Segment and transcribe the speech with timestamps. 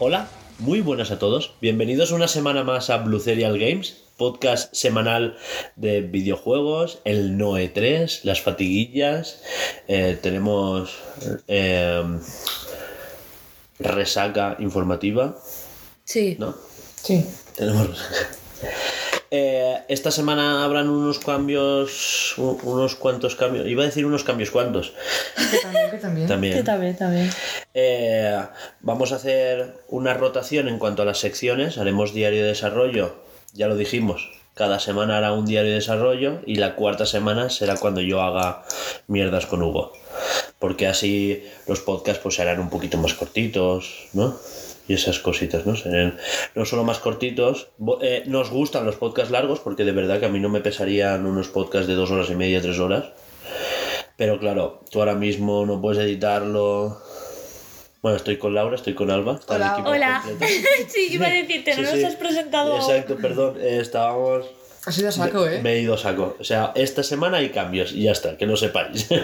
[0.00, 1.52] Hola, muy buenas a todos.
[1.60, 5.36] Bienvenidos una semana más a Blue Serial Games, podcast semanal
[5.76, 9.42] de videojuegos, el Noe 3, las fatiguillas.
[9.86, 10.98] eh, tenemos
[11.46, 12.02] eh,
[13.78, 15.36] resaca informativa,
[16.04, 16.36] Sí.
[16.38, 16.54] ¿no?
[17.02, 17.26] Sí.
[17.56, 18.28] Tenemos resaca.
[19.30, 23.66] Eh, esta semana habrán unos cambios, unos cuantos cambios.
[23.66, 24.94] Iba a decir unos cambios cuantos.
[25.50, 26.26] Que también, que también.
[26.28, 26.54] También.
[26.54, 27.30] Que también, también.
[27.74, 28.40] Eh,
[28.80, 31.76] vamos a hacer una rotación en cuanto a las secciones.
[31.76, 33.16] Haremos diario de desarrollo.
[33.52, 34.30] Ya lo dijimos.
[34.54, 38.64] Cada semana hará un diario de desarrollo y la cuarta semana será cuando yo haga
[39.08, 39.92] mierdas con Hugo.
[40.58, 44.36] Porque así los podcasts pues serán un poquito más cortitos, ¿no?
[44.88, 45.76] Y esas cositas, ¿no?
[45.76, 46.18] Serán
[46.54, 47.68] no solo más cortitos.
[47.78, 50.60] Bo- eh, nos gustan los podcasts largos porque de verdad que a mí no me
[50.60, 53.04] pesarían unos podcasts de dos horas y media, tres horas.
[54.16, 57.00] Pero claro, tú ahora mismo no puedes editarlo.
[58.02, 59.38] Bueno, estoy con Laura, estoy con Alba.
[59.48, 59.84] el Hola.
[59.86, 60.24] Hola.
[60.88, 61.96] sí, iba a decirte, Sí, no sí.
[61.96, 62.76] nos has presentado.
[62.76, 63.58] Exacto, perdón.
[63.60, 64.46] eh, estábamos.
[64.86, 65.62] Ha sido saco, me, ¿eh?
[65.62, 66.36] me he ido a saco.
[66.38, 69.08] O sea, esta semana hay cambios y ya está, que lo sepáis.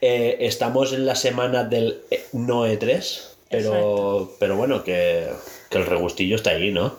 [0.00, 5.28] Eh, estamos en la semana del eh, no E3, pero, pero bueno, que,
[5.70, 6.96] que el regustillo está ahí, ¿no?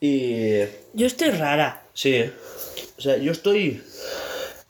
[0.00, 0.60] Y
[0.92, 1.82] Yo estoy rara.
[1.94, 2.24] Sí.
[2.98, 3.82] O sea, yo estoy.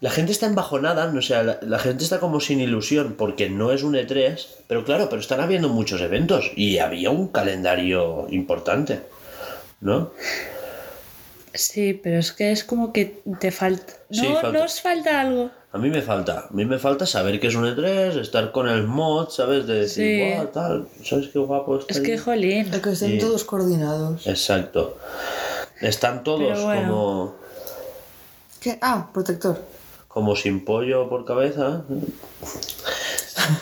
[0.00, 3.48] La gente está embajonada, no o sea, la, la gente está como sin ilusión porque
[3.48, 8.26] no es un E3, pero claro, pero están habiendo muchos eventos y había un calendario
[8.30, 9.00] importante,
[9.80, 10.12] ¿no?
[11.52, 13.92] Sí, pero es que es como que te falta.
[14.10, 14.52] No, Sí, falta.
[14.58, 15.50] no os falta algo.
[15.72, 18.68] A mí me falta, a mí me falta saber que es un E3, estar con
[18.68, 19.66] el mod, ¿sabes?
[19.66, 20.34] De decir, Sí.
[20.34, 22.18] "Guau, tal, ¿sabes qué guapo está Es que, ahí?".
[22.18, 22.74] jolín.
[22.74, 23.18] El que estén Sí.
[23.18, 24.26] todos coordinados.
[24.26, 24.98] Exacto.
[25.80, 26.88] Están todos bueno.
[26.88, 27.34] como,
[28.60, 28.78] ¿Qué?
[28.82, 29.60] Ah, protector.
[30.08, 31.82] como sin pollo por cabeza.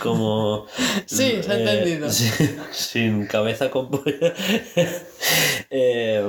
[0.03, 0.67] Como.
[1.07, 2.11] Sí, se ha eh, entendido.
[2.11, 2.31] sí,
[2.73, 4.05] sin cabeza con pollo.
[5.71, 6.25] Eh,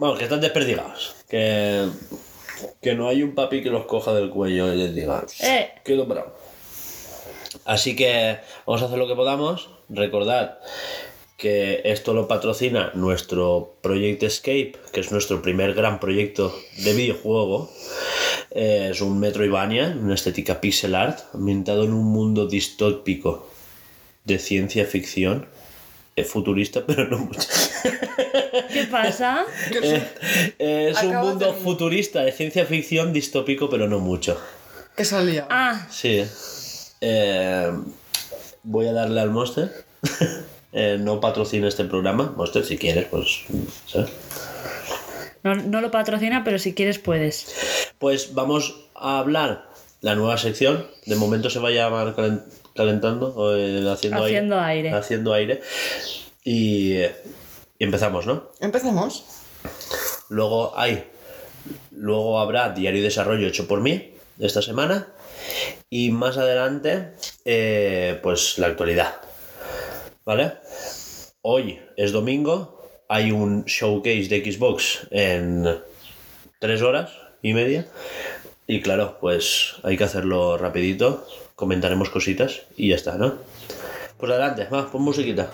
[0.00, 1.14] vamos, que están desperdigados.
[1.28, 1.88] Que.
[2.82, 5.24] Que no hay un papi que los coja del cuello y les diga.
[5.40, 5.70] Eh.
[5.84, 6.34] Quedo bravo.
[7.64, 9.70] Así que vamos a hacer lo que podamos.
[9.88, 10.58] Recordad
[11.36, 17.70] que esto lo patrocina nuestro Project Escape, que es nuestro primer gran proyecto de videojuego.
[18.50, 23.48] Eh, es un Metroidvania, una estética pixel art, ambientado en un mundo distópico
[24.24, 25.46] de ciencia ficción.
[26.16, 27.40] Eh, futurista, pero no mucho.
[28.72, 29.44] ¿Qué pasa?
[29.70, 30.02] Eh,
[30.58, 34.40] eh, es un de mundo futurista de ciencia ficción distópico, pero no mucho.
[34.96, 35.46] Que salía.
[35.50, 36.24] Ah, Sí.
[37.00, 37.72] Eh,
[38.62, 39.84] voy a darle al Monster.
[40.72, 42.32] Eh, no patrocina este programa.
[42.36, 43.40] Monster, si quieres, pues.
[43.88, 44.08] ¿sabes?
[45.42, 47.92] no, no lo patrocina, pero si quieres puedes.
[47.98, 49.68] Pues vamos a hablar
[50.00, 50.86] la nueva sección.
[51.06, 52.14] De momento se va a llamar
[52.74, 54.92] calentando o eh, haciendo, Haciendo aire.
[54.92, 55.60] Haciendo aire.
[56.44, 57.14] Y, eh,
[57.78, 58.50] y empezamos, ¿no?
[58.60, 59.24] Empecemos.
[60.28, 61.04] Luego hay.
[61.90, 65.08] Luego habrá diario y desarrollo hecho por mí esta semana.
[65.88, 67.12] Y más adelante,
[67.44, 69.16] eh, pues la actualidad.
[70.24, 70.52] ¿Vale?
[71.42, 72.80] Hoy es domingo.
[73.08, 75.80] Hay un showcase de Xbox en
[76.60, 77.10] tres horas
[77.42, 77.86] y media.
[78.66, 81.26] Y claro, pues hay que hacerlo rapidito.
[81.60, 83.34] Comentaremos cositas y ya está, ¿no?
[84.16, 85.50] Pues adelante, va, pon musiquita.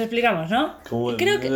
[0.00, 0.74] os explicamos, ¿no?
[1.16, 1.48] Creo que,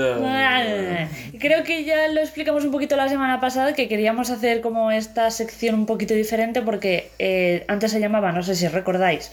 [1.38, 5.30] creo que ya lo explicamos un poquito la semana pasada, que queríamos hacer como esta
[5.30, 9.30] sección un poquito diferente porque eh, antes se llamaba, no sé si recordáis,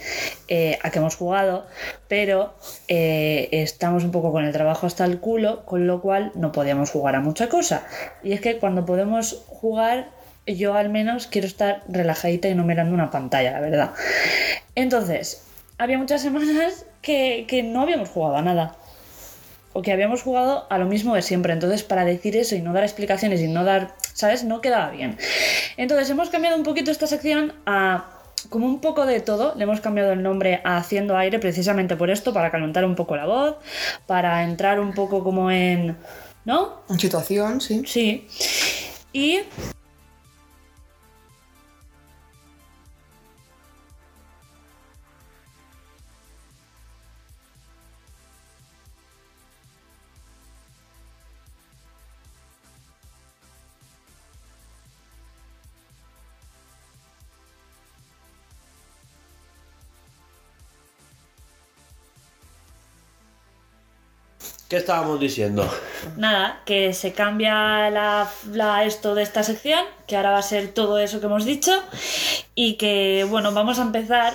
[0.48, 1.68] eh, a que hemos jugado,
[2.08, 2.54] pero
[2.88, 6.92] eh, estamos un poco con el trabajo hasta el culo, con lo cual no podíamos
[6.92, 7.86] jugar a mucha cosa.
[8.24, 10.10] Y es que cuando podemos jugar,
[10.46, 13.92] yo al menos quiero estar relajadita y no mirando una pantalla, la verdad.
[14.76, 15.46] Entonces,
[15.78, 18.76] había muchas semanas que, que no habíamos jugado a nada.
[19.74, 21.54] O que habíamos jugado a lo mismo de siempre.
[21.54, 24.44] Entonces, para decir eso y no dar explicaciones y no dar, ¿sabes?
[24.44, 25.18] No quedaba bien.
[25.78, 28.18] Entonces, hemos cambiado un poquito esta sección a
[28.50, 32.10] como un poco de todo, le hemos cambiado el nombre a Haciendo Aire precisamente por
[32.10, 33.58] esto, para calentar un poco la voz,
[34.08, 35.98] para entrar un poco como en...
[36.44, 36.82] ¿No?
[36.90, 37.84] En situación, sí.
[37.86, 38.28] Sí.
[39.14, 39.42] Y
[64.72, 65.70] ¿Qué estábamos diciendo?
[66.16, 70.70] Nada, que se cambia la, la- esto de esta sección, que ahora va a ser
[70.70, 71.74] todo eso que hemos dicho,
[72.56, 74.34] y que, bueno, vamos a empezar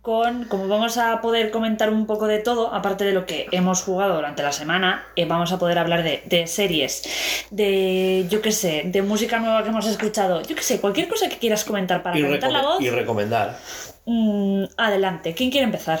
[0.00, 3.82] con, como vamos a poder comentar un poco de todo, aparte de lo que hemos
[3.82, 7.02] jugado durante la semana, eh, vamos a poder hablar de, de series,
[7.50, 11.28] de, yo qué sé, de música nueva que hemos escuchado, yo qué sé, cualquier cosa
[11.28, 13.58] que quieras comentar para Y, calentar la voz, y recomendar.
[14.06, 15.34] mm, adelante.
[15.34, 15.98] ¿Quién quiere empezar?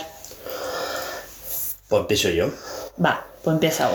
[1.92, 2.46] Pues empiezo yo.
[3.04, 3.90] Va, pues empieza.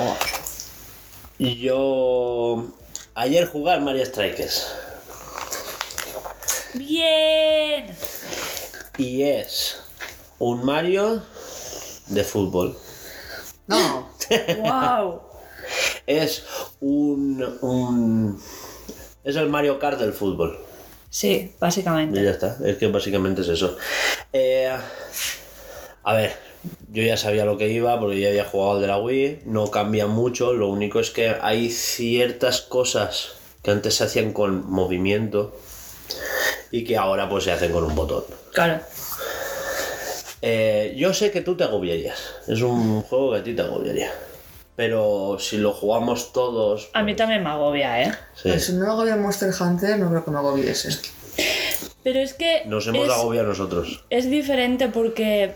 [1.39, 2.67] Y yo.
[3.15, 4.67] Ayer jugué al Mario Strikers.
[6.75, 7.87] Bien.
[8.99, 9.81] Y es
[10.37, 11.23] un Mario
[12.05, 12.77] de fútbol.
[13.65, 14.11] No.
[14.59, 15.21] Wow.
[16.05, 16.43] Es
[16.79, 17.57] un.
[17.61, 18.39] un
[19.23, 20.55] es el Mario Kart del fútbol.
[21.09, 22.23] Sí, Y básicamente.
[22.23, 22.57] ya está.
[22.63, 23.75] Es que básicamente es eso.
[24.31, 24.71] Eh,
[26.03, 26.46] a ver,
[26.91, 29.41] yo ya sabía lo que iba porque ya había jugado al de la Wii.
[29.45, 30.53] No cambia mucho.
[30.53, 33.33] Lo único es que hay ciertas cosas
[33.63, 35.55] que antes se hacían con movimiento
[36.71, 38.23] y que ahora pues se hacen con un botón.
[38.53, 38.79] Claro.
[40.41, 42.19] Eh, yo sé que tú te agobiarías.
[42.47, 44.11] Es un juego que a ti te agobiaría.
[44.75, 46.89] Pero si lo jugamos todos.
[46.93, 48.13] A mí también me agobia, ¿eh?
[48.35, 48.49] sí.
[48.49, 50.89] Pues si no agobia Monster Hunter, no creo que me agobiese.
[52.03, 54.05] Pero es que Nos hemos es, agobiado nosotros.
[54.09, 55.55] es diferente porque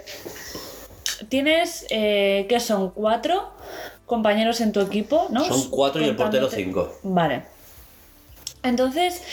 [1.29, 2.91] tienes, eh, ¿qué son?
[2.91, 3.51] Cuatro
[4.05, 5.43] compañeros en tu equipo, ¿no?
[5.45, 6.97] Son cuatro y el portero cinco.
[7.03, 7.43] Vale.
[8.63, 9.23] Entonces,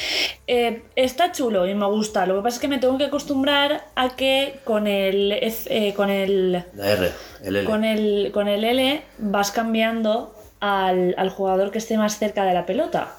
[0.46, 2.24] eh, está chulo y me gusta.
[2.24, 5.92] Lo que pasa es que me tengo que acostumbrar a que con el, F- eh,
[5.94, 7.12] con el La R,
[7.42, 7.64] el L.
[7.64, 12.54] Con el, con el L vas cambiando al, al jugador que esté más cerca de
[12.54, 13.14] la pelota.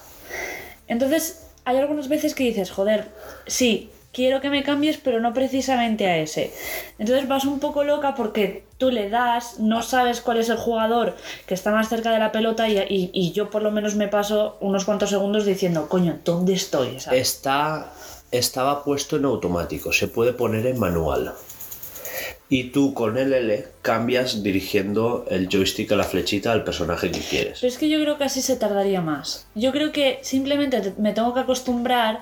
[0.87, 3.05] Entonces, hay algunas veces que dices, joder,
[3.45, 6.51] sí, quiero que me cambies, pero no precisamente a ese.
[6.97, 11.15] Entonces vas un poco loca porque tú le das, no sabes cuál es el jugador
[11.45, 14.07] que está más cerca de la pelota y, y- y yo por lo menos me
[14.07, 16.99] paso unos cuantos segundos diciendo, coño, ¿dónde estoy?
[16.99, 17.21] ¿sabes?
[17.21, 17.91] Está,
[18.31, 21.33] estaba puesto en automático, se puede poner en manual.
[22.51, 27.19] Y tú con el L cambias dirigiendo el joystick a la flechita al personaje que
[27.19, 27.59] quieres.
[27.61, 29.45] Pero es que yo creo que así se tardaría más.
[29.53, 32.21] Yo creo que simplemente te- me tengo que acostumbrar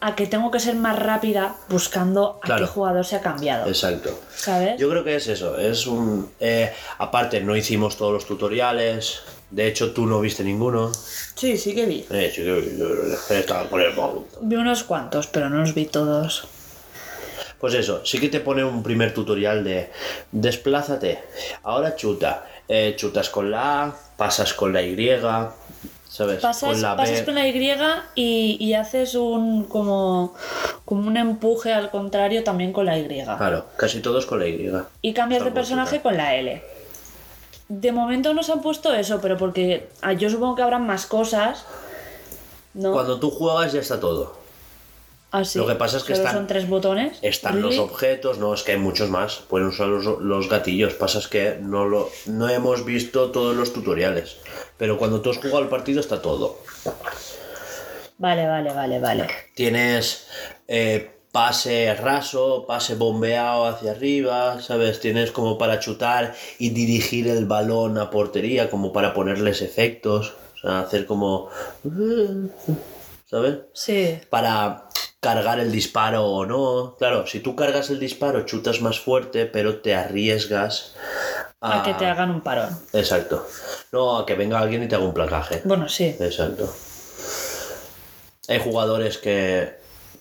[0.00, 2.66] a que tengo que ser más rápida buscando a Claro.
[2.66, 3.66] qué jugador se ha cambiado.
[3.68, 4.18] Exacto.
[4.34, 4.78] ¿Sabes?
[4.80, 6.30] Yo creo que es eso, es un...
[6.40, 9.20] eh, aparte, no hicimos todos los tutoriales,
[9.50, 10.90] de hecho tú no viste ninguno.
[11.34, 12.06] Sí, sí que vi.
[12.10, 13.92] Eh, sí que yo estaba con el.
[14.42, 16.46] Vi unos cuantos, pero no los vi todos.
[17.58, 19.90] Pues eso, sí que te pone un primer tutorial de
[20.32, 21.22] desplázate,
[21.62, 24.94] ahora chuta, eh, chutas con la A, pasas con la Y,
[26.20, 26.40] ¿sabes?
[26.42, 27.24] Pasas con la pasas B.
[27.24, 27.72] con la Y
[28.14, 30.34] y, y haces un como,
[30.84, 33.24] como un empuje al contrario también con la Y.
[33.24, 34.70] Claro, casi todos con la Y.
[35.00, 36.62] Y cambias de personaje con la L.
[37.68, 41.64] De momento nos han puesto eso, pero porque ah, yo supongo que habrán más cosas.
[42.74, 42.92] ¿No?
[42.92, 44.39] Cuando tú juegas ya está todo.
[45.32, 45.58] Así.
[45.58, 47.18] lo que pasa es que Solo están- son tres botones.
[47.22, 49.36] Están los objetos, no, es que hay muchos más.
[49.48, 50.94] Pueden usar los, los gatillos.
[50.94, 54.38] Pasa es que no, lo, no hemos visto todos los tutoriales.
[54.76, 56.58] Pero cuando tú has jugado el partido está todo.
[58.18, 59.26] Vale, vale, vale, vale.
[59.54, 60.26] Tienes
[60.68, 65.00] eh, pase raso, pase bombeado hacia arriba, ¿sabes?
[65.00, 70.34] Tienes como para chutar y dirigir el balón a portería, como para ponerles efectos.
[70.56, 71.48] O sea, hacer como...
[73.26, 73.58] ¿Sabes?
[73.72, 74.18] Sí.
[74.28, 74.88] para
[75.20, 76.96] cargar el disparo o no.
[76.98, 80.94] Claro, si tú cargas el disparo, chutas más fuerte, pero te arriesgas
[81.60, 82.70] a, A que te hagan un parón.
[82.92, 83.46] Exacto.
[83.92, 85.60] No, a que venga alguien y te haga un placaje.
[85.64, 86.16] Bueno, sí.
[86.18, 86.72] Exacto.
[88.48, 89.74] Hay jugadores que,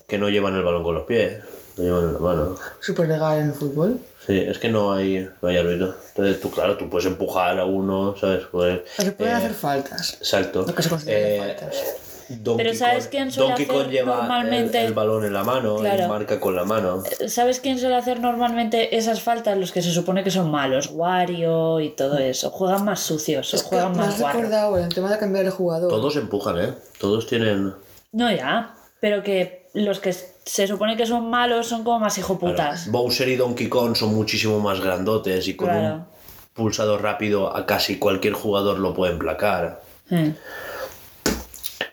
[0.08, 1.44] que no llevan el balón con los pies,
[1.77, 2.56] lo llevan en la mano.
[2.82, 4.00] Súper legal en el fútbol.
[4.27, 5.96] Sí, es que no hay, no hay árbitro.
[6.10, 8.46] Entonces tú, claro, tú puedes empujar a uno, ¿sabes?
[8.51, 10.13] Pues, O se pueden eh, hacer faltas.
[10.20, 10.65] Exacto.
[10.68, 11.84] Lo que se considera Eh, faltas.
[12.30, 14.80] Donkey Pero ¿sabes Kong- quién suele Donkey hacer Kong lleva normalmente?
[14.82, 16.04] el, el balón en la mano Claro.
[16.04, 17.04] y marca con la mano.
[17.28, 19.58] ¿Sabes quién suele hacer normalmente esas faltas?
[19.58, 22.50] Los que se supone que son malos, Wario y todo eso.
[22.52, 25.52] Juegan más sucios, Es que juegan me más has recordado el tema de cambiar el
[25.52, 25.90] jugador.
[25.90, 26.74] Todos empujan, ¿eh?
[27.00, 27.74] Todos tienen...
[28.12, 28.76] No, ya.
[29.02, 32.84] Pero que los que se supone que son malos son como más hijoputas.
[32.84, 35.96] Claro, Bowser y Donkey Kong son muchísimo más grandotes y con Claro.
[35.96, 36.06] un
[36.54, 39.82] pulsador rápido a casi cualquier jugador lo pueden placar.
[40.12, 40.34] Eh.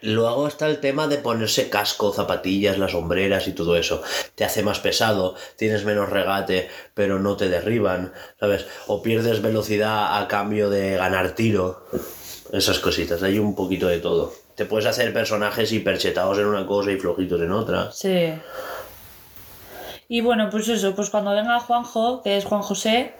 [0.02, 4.02] Luego está el tema de ponerse casco, zapatillas, las sombreras y todo eso.
[4.34, 8.66] Te hace más pesado, tienes menos regate, pero no te derriban, ¿sabes?
[8.86, 11.86] O pierdes velocidad a cambio de ganar tiro.
[12.52, 14.32] Esas cositas, hay un poquito de todo.
[14.54, 17.90] Te puedes hacer personajes hiperchetados en una cosa y flojitos en otra.
[17.92, 18.32] Sí.
[20.08, 23.12] Y bueno, pues eso, pues cuando venga Juanjo, que es Juan José,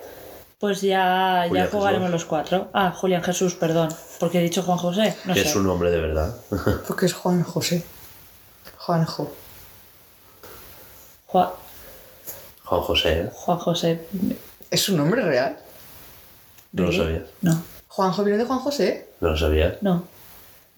[0.58, 2.12] pues ya, ya jugaremos Jesús.
[2.12, 2.68] los cuatro.
[2.72, 3.88] Ah, Julián Jesús, perdón.
[4.18, 5.16] Porque he dicho Juan José.
[5.24, 5.46] No que sé.
[5.46, 6.34] es su nombre de verdad.
[6.88, 7.84] Porque es Juan José.
[8.78, 9.32] Juanjo.
[11.26, 11.48] Juan,
[12.64, 13.30] Juan José, ¿eh?
[13.34, 14.06] Juan José.
[14.70, 15.58] ¿Es su nombre real?
[16.72, 16.98] No lo ¿Sí?
[16.98, 17.22] sabías.
[17.42, 19.08] No, ¿Juanjo viene de Juan José?
[19.20, 19.74] No lo sabías.
[19.82, 20.04] no.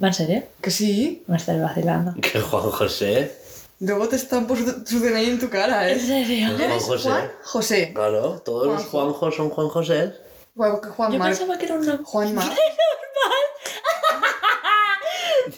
[0.03, 0.45] ¿Va en serio?
[0.63, 1.25] Que sí.
[1.27, 2.15] Me estás vacilando.
[2.21, 3.37] Que Juan José.
[3.81, 4.65] Luego te están por su,
[5.01, 6.01] DNI en tu cara, ¿En ¿eh?
[6.01, 6.49] serio?
[6.49, 7.09] Juan ¿Eres José.
[7.09, 7.93] Juan José.
[7.95, 8.91] Claro, todos los Juanjo.
[9.13, 10.13] Juanjos son Juan José.
[10.57, 11.29] Juan, Juan Yo Mar.
[11.29, 12.05] pensaba que era un nombre.
[12.05, 12.53] Juan Mar.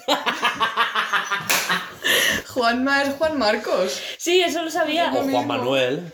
[2.49, 4.01] Juanma es Juan Marcos.
[4.19, 5.13] Sí, eso lo sabía.
[5.15, 5.47] O Juan.
[5.47, 6.11] Manuel.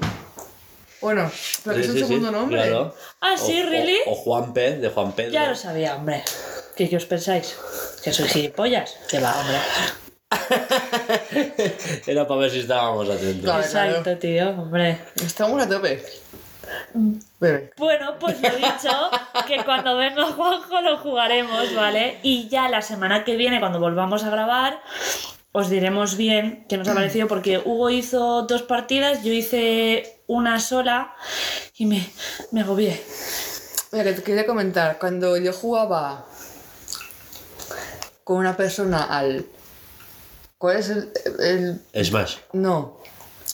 [1.01, 1.31] Bueno,
[1.65, 2.63] pero que es Sí, un sí, sí, segundo nombre.
[2.63, 2.95] Claro.
[3.21, 3.99] Ah, sí, O- o- ¿really?
[4.07, 4.79] O, Juan P.
[4.79, 5.33] de Juan Pedro.
[5.33, 6.25] Ya lo sabía, hombre.
[6.75, 7.57] ¿Qué, qué os pensáis?
[8.03, 8.95] ¿Que soy gilipollas?
[9.09, 9.59] Que va, hombre.
[12.06, 13.45] Era para ver si estábamos atentos.
[13.45, 13.62] Claro.
[13.62, 14.99] Exacto, tío, hombre.
[15.25, 16.04] Estamos a tope.
[17.38, 17.73] Bebe.
[17.76, 18.90] Bueno, pues lo dicho,
[19.47, 22.18] que cuando venga Juanjo lo jugaremos, ¿vale?
[22.23, 24.80] Y ya la semana que viene, cuando volvamos a grabar,
[25.52, 30.59] os diremos bien qué nos ha parecido, porque Hugo hizo dos partidas, yo hice una
[30.59, 31.14] sola
[31.76, 32.11] y me,
[32.50, 33.00] me agobié.
[33.92, 36.26] Mira, te quería comentar, cuando yo jugaba
[38.25, 39.47] con una persona al...
[40.59, 41.81] ¿Cuál es el, el...
[41.93, 42.99] Es más, No,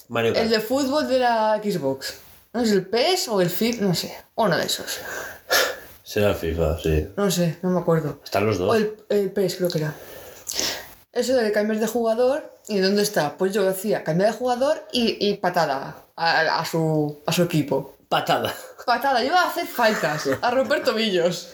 [0.08, 0.44] Mario Kart.
[0.44, 2.14] el de fútbol de la Xbox?
[2.52, 3.80] ¿No es el PES o el FIF?
[3.80, 4.98] No sé, uno de esos.
[6.04, 7.08] Será FIFA, sí.
[7.16, 8.20] No sé, no me acuerdo.
[8.22, 8.76] Están los O dos.
[8.76, 9.94] el, el PES creo que era.
[11.12, 13.36] Eso de cambiar de jugador, ¿y dónde está?
[13.36, 17.96] Pues yo hacía cambiar de jugador y, y patada a, a su, a su equipo.
[18.08, 18.54] Patada.
[18.86, 21.48] Patada, yo iba a hacer faltas, a romper tobillos.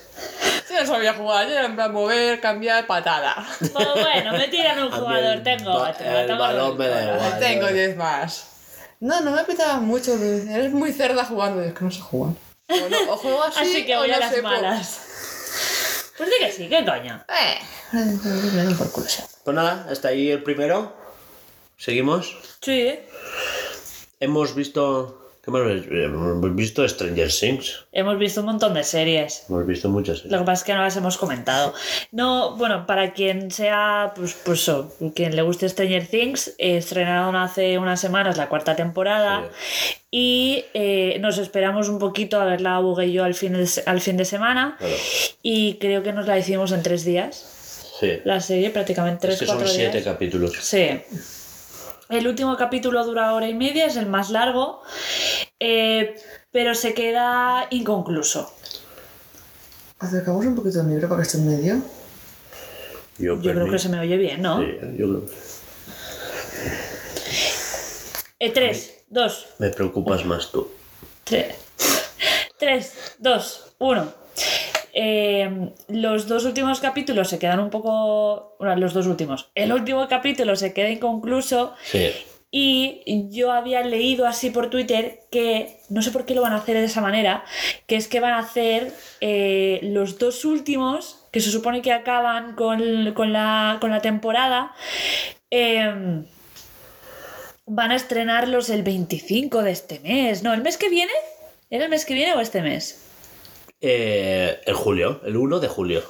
[0.71, 3.47] Yo no sabía jugar, yo era en plan mover, cambiar, patada.
[3.59, 6.07] Pues bueno, me tiran un A jugador, tengo otro.
[6.07, 6.79] el balón dos.
[6.79, 7.39] me da igual.
[7.39, 8.45] Tengo yo- 10 más.
[9.01, 12.35] No, no me apretaba mucho, eres muy cerda jugando, es que no sé jugar.
[12.69, 15.01] O, no- o juego así, Así que o voy a no las sé, malas.
[16.17, 17.25] Pues di que sí, ¿qué coño?
[17.29, 17.59] Eh.
[19.45, 20.93] Pues nada, hasta ahí el primero.
[21.77, 22.37] Seguimos.
[22.61, 22.99] Sí.
[24.21, 25.28] Hemos visto.
[25.49, 27.87] ¿Qué más hemos Hemos visto Stranger Things.
[27.93, 29.47] Hemos visto un montón de series.
[29.49, 30.39] Hemos visto muchas Lo series.
[30.41, 31.73] que pasa es que no las hemos comentado.
[32.13, 37.35] No, bueno, para quien sea, pues, pues eso, quien le guste Stranger Things, eh, estrenaron
[37.35, 39.49] hace unas semanas la cuarta temporada
[40.11, 44.01] y eh, nos esperamos un poquito a verla Hugo y yo al fin de, al
[44.03, 44.95] fin de semana Claro.
[45.43, 47.95] y creo que nos la hicimos en tres días.
[48.01, 48.21] Sí.
[48.25, 50.05] La serie, prácticamente tres, Es que son cuatro siete días.
[50.05, 50.53] capítulos.
[50.61, 51.01] Sí.
[52.09, 54.83] El último capítulo dura hora y media, es el más largo,
[55.61, 56.15] eh,
[56.51, 58.51] pero se queda inconcluso.
[59.99, 61.83] Acercamos un poquito el micro para que esté en medio.
[63.19, 64.61] Yo, Yo creo que se me oye bien, ¿no?
[64.61, 65.23] Sí, yo creo.
[68.41, 70.71] Eh, tres, dos, Me preocupas más tú.
[71.25, 71.57] tres,
[72.59, 74.13] tres, dos, uno.
[75.01, 78.57] Eh, los dos últimos capítulos se quedan un poco.
[78.59, 79.49] Bueno, los dos últimos.
[79.55, 82.11] El último capítulo se queda inconcluso Sí.
[82.51, 86.57] y yo había leído así por Twitter que, no sé por qué lo van a
[86.57, 87.45] hacer de esa manera,
[87.87, 92.57] que es que van a hacer eh, los dos últimos, que se supone que acaban
[92.57, 94.73] con, con la, con la temporada,
[95.53, 96.25] eh,
[97.67, 100.43] van a estrenarlos el 25 de este mes.
[100.43, 101.13] No, ¿el mes que viene?
[101.71, 103.05] ¿Era el mes que viene o este mes?
[103.81, 106.03] Eh, el julio, el 1 de julio.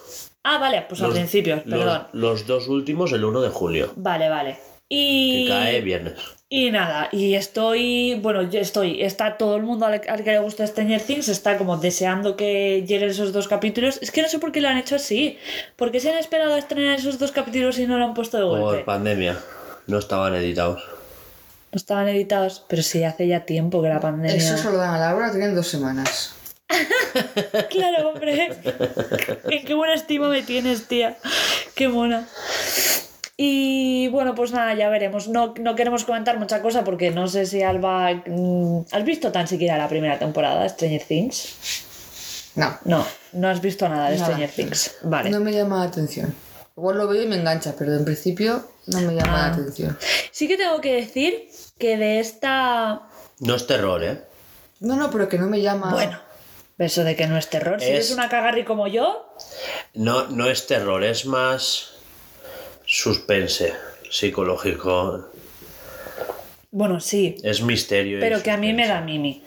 [0.45, 2.07] Ah, vale, pues al principio, los- perdón.
[2.13, 3.93] Los, dos últimos, el 1 de julio.
[3.97, 4.53] Vale, vale.
[4.89, 5.49] Que Y...
[5.49, 6.15] cae viernes.
[6.51, 10.39] Y nada, y estoy, bueno, yo estoy, está todo el mundo al, al que le
[10.39, 13.99] gusta Stranger Things, está como deseando que lleguen esos dos capítulos.
[14.01, 15.37] Es que no sé por qué lo han hecho así.
[15.77, 18.39] ¿Por qué se han esperado a estrenar esos dos capítulos y no lo han puesto
[18.39, 18.85] de Por golpe?
[18.85, 19.39] pandemia.
[19.89, 20.83] No estaban editados.
[21.71, 24.35] No estaban editados, pero sí hace ya tiempo que la pandemia...
[24.35, 26.35] Eso se lo dan a Laura, tienen dos semanas.
[27.71, 28.51] Claro, hombre.
[29.51, 31.17] En qué buena estima me tienes, tía.
[31.75, 32.27] Qué mona.
[33.37, 35.29] Y bueno, pues nada, ya veremos.
[35.29, 38.13] No, no queremos comentar mucha cosa porque no sé si Alba.
[38.27, 42.53] mm, ¿Has visto tan siquiera la primera temporada de Stranger Things?
[42.57, 44.27] No, No, no has visto nada de Nada.
[44.27, 44.97] Stranger Things.
[45.03, 45.31] Vale.
[45.31, 46.35] no me llama la atención.
[46.77, 49.49] Igual lo veo y me engancha, pero en principio no me llama Ah.
[49.49, 49.97] la atención.
[50.33, 51.49] Sí que tengo que decir
[51.79, 53.03] que de esta.
[53.41, 54.23] No es terror, ¿eh?
[54.81, 55.93] No, no, pero que no me llama.
[55.93, 56.19] Bueno,
[56.79, 57.81] eso de que no es terror.
[57.81, 59.35] Si Es- eres una cagarri como yo,
[59.95, 61.95] No, no es terror, es más
[62.87, 63.75] suspense
[64.11, 65.29] psicológico.
[66.71, 67.37] bueno, sí.
[67.43, 68.19] Es misterio.
[68.21, 69.43] Pero que a mí me da mimi.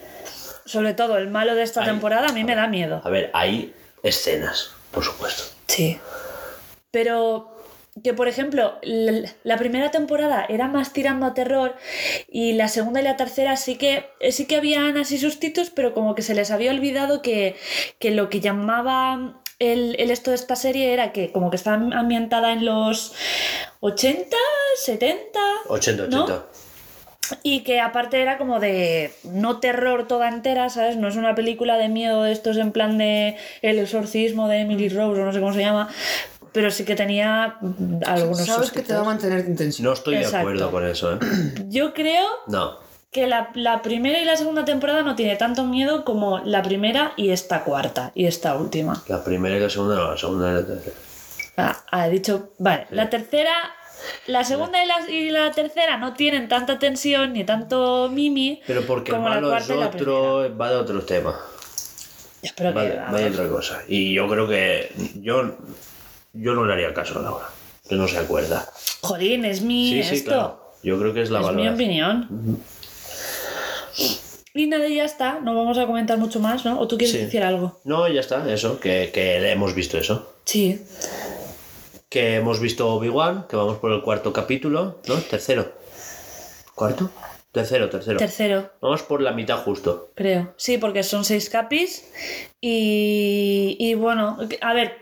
[0.65, 3.01] Sobre todo el malo de esta Ay, temporada a mí me da miedo.
[3.03, 3.73] A ver, hay
[4.03, 5.43] escenas, por supuesto.
[5.67, 5.99] Sí.
[6.91, 7.50] Pero
[8.03, 11.75] que, por ejemplo, la primera temporada era más tirando a terror
[12.29, 16.15] y la segunda y la tercera sí que, sí que habían así sustitos, pero como
[16.15, 17.57] que se les había olvidado que,
[17.99, 21.75] que lo que llamaba el, el esto de esta serie era que como que estaba
[21.75, 23.13] ambientada en los
[23.81, 24.37] 80,
[24.77, 26.23] 70, 80, ¿No?
[26.23, 26.45] 80.
[27.43, 30.95] y que aparte era como de no terror toda entera, ¿sabes?
[30.95, 34.87] No es una película de miedo de estos en plan de El exorcismo de Emily
[34.87, 35.89] Rose o no sé cómo se llama,
[36.51, 37.57] pero sí que tenía
[38.05, 39.85] algunos Sabes que te va a mantener en tensión.
[39.87, 40.37] No estoy Exacto.
[40.37, 41.17] de acuerdo con eso, ¿eh?
[41.69, 42.79] Yo creo No.
[43.11, 47.13] que la, la primera y la segunda temporada no tiene tanto miedo como la primera
[47.17, 49.01] y esta cuarta y esta última.
[49.07, 50.95] La primera y la segunda no, la segunda y la tercera.
[51.57, 53.51] Ah, ha dicho, vale, la tercera,
[54.27, 58.81] la segunda y la, y la tercera no tienen tanta tensión ni tanto mimi Pero
[58.87, 61.37] porque el como la malo es la otro, va de otro tema.
[62.41, 63.81] Ya, pero que, Va de, a va de otra cosa.
[63.87, 64.91] Y yo creo que
[65.21, 65.57] yo,
[66.33, 67.45] yo no le haría caso a Laura.
[67.87, 68.67] Que no se acuerda.
[69.01, 70.29] Jolín, es mi Sí, sí, esto.
[70.31, 70.61] claro.
[70.83, 72.59] Yo creo que es la es mi opinión.
[74.53, 75.39] Y nada, y ya está.
[75.39, 76.79] No vamos a comentar mucho más, ¿no?
[76.79, 77.21] ¿O tú quieres Sí.
[77.23, 77.79] decir algo?
[77.85, 80.33] No, ya está, eso, que, que hemos visto eso.
[80.45, 80.81] Sí.
[82.09, 85.15] Que hemos visto Obi-Wan, que vamos por el cuarto capítulo, ¿no?
[85.15, 85.71] Tercero.
[86.75, 87.09] ¿Cuarto?
[87.51, 88.17] Tercero, tercero.
[88.17, 90.11] Tercero, Vamos por la mitad justo.
[90.15, 90.53] creo.
[90.57, 92.05] Sí, porque son seis capis.
[92.61, 94.95] Y, y bueno, a ver,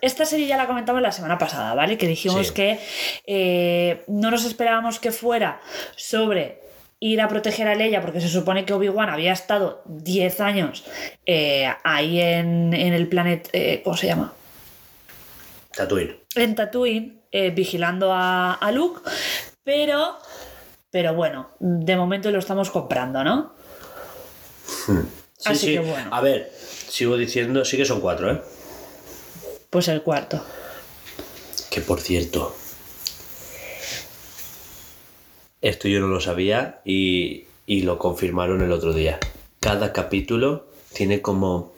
[0.00, 1.96] esta serie ya la comentamos la semana pasada, ¿vale?
[1.98, 2.54] Que dijimos Sí.
[2.54, 2.78] que
[3.26, 5.60] eh, no nos esperábamos que fuera
[5.96, 6.60] sobre
[7.00, 10.84] ir a proteger a Leia, porque se supone que Obi-Wan había estado 10 años
[11.26, 13.50] eh, ahí en, en el planeta,
[13.84, 14.32] ¿cómo se llama?
[15.76, 16.16] Tatooine.
[16.34, 19.00] en Tatooine eh, vigilando a, a Luke,
[19.62, 20.18] pero,
[20.90, 23.52] pero bueno, de momento lo estamos comprando, ¿no?
[24.66, 24.92] Sí,
[25.44, 25.72] Así sí.
[25.74, 26.08] que bueno.
[26.12, 26.50] A ver,
[26.88, 28.42] sigo diciendo, sí que son cuatro, ¿eh?
[29.70, 30.42] Pues el cuarto.
[31.70, 32.54] Que por cierto,
[35.60, 39.18] esto yo no lo sabía y, y lo confirmaron el otro día.
[39.60, 41.72] Cada capítulo tiene como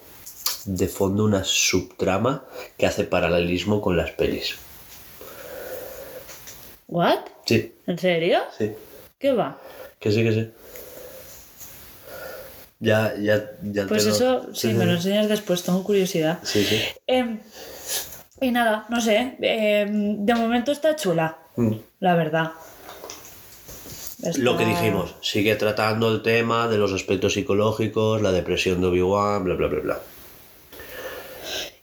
[0.65, 2.45] de fondo una subtrama
[2.77, 4.55] que hace paralelismo con las pelis.
[6.87, 7.19] ¿What?
[7.45, 8.39] Sí, ¿En serio?
[8.57, 8.71] sí,
[9.19, 9.59] ¿Qué va?
[9.99, 10.51] que sí, que sí.
[12.79, 16.39] Ya, ya, ya Pues te lo- eso, sí, me lo enseñas después, tengo curiosidad.
[16.43, 16.81] Sí, sí.
[17.05, 17.39] Em,
[18.41, 21.71] y nada, no sé, em, de momento está chula, Mm.
[21.99, 22.51] la verdad.
[24.37, 29.43] Lo que dijimos, sigue tratando el tema de los aspectos psicológicos, la depresión de Obi-Wan,
[29.43, 29.99] bla, bla, bla, bla.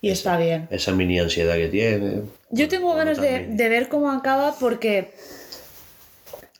[0.00, 0.68] Y está bien.
[0.70, 2.22] Esa mini ansiedad que tiene.
[2.50, 5.12] Yo tengo ganas de ver cómo acaba porque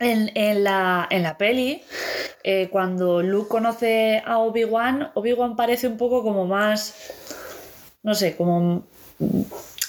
[0.00, 1.82] en, en la, en la peli,
[2.42, 6.94] eh, cuando Luke conoce a Obi-Wan, Obi-Wan parece un poco como más,
[8.02, 8.84] no sé, como...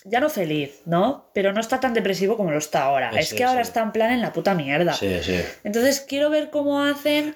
[0.09, 1.29] Ya no feliz, ¿no?
[1.33, 3.11] Pero no está tan depresivo como lo está ahora.
[3.11, 3.69] Sí, es que ahora sí.
[3.69, 4.93] está en plan en la puta mierda.
[4.93, 5.39] Sí, sí.
[5.63, 7.35] Entonces quiero ver cómo hacen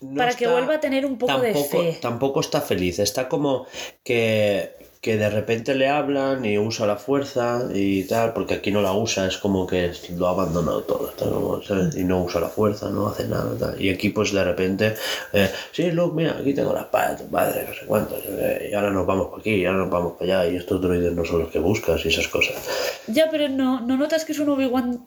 [0.00, 1.98] No para que vuelva a tener un poco de fe.
[2.00, 3.66] Tampoco está feliz, está como
[4.04, 8.82] que, que de repente le hablan y usa la fuerza y tal, porque aquí no
[8.82, 11.96] la usa, es como que lo ha abandonado todo, está como, ¿sabes?
[11.96, 13.56] y no usa la fuerza, no hace nada.
[13.58, 13.80] Tal.
[13.80, 14.94] Y aquí pues de repente,
[15.32, 18.68] eh, sí, Luke, mira, aquí tengo la espada de tu padre, no sé cuántos, eh,
[18.70, 21.12] y ahora nos vamos para aquí, y ahora nos vamos para allá, y estos droides
[21.14, 22.56] no son los que buscas y esas cosas.
[23.06, 25.00] Ya, pero no, ¿no notas que es un Obi-Wan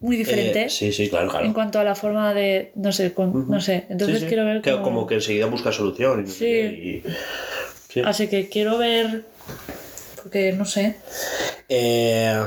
[0.00, 0.64] muy diferente?
[0.64, 1.46] Eh, sí, sí, claro, claro.
[1.46, 3.84] En cuanto a la forma de, no sé, con- no sé.
[3.90, 4.28] Entonces Sí, sí.
[4.28, 4.82] quiero ver que, cómo...
[4.82, 6.46] como que enseguida busca solución Sí.
[6.46, 7.02] y-
[7.92, 8.00] sí.
[8.04, 9.24] Así que quiero ver,
[10.16, 10.96] porque no sé.
[11.68, 12.40] Eh,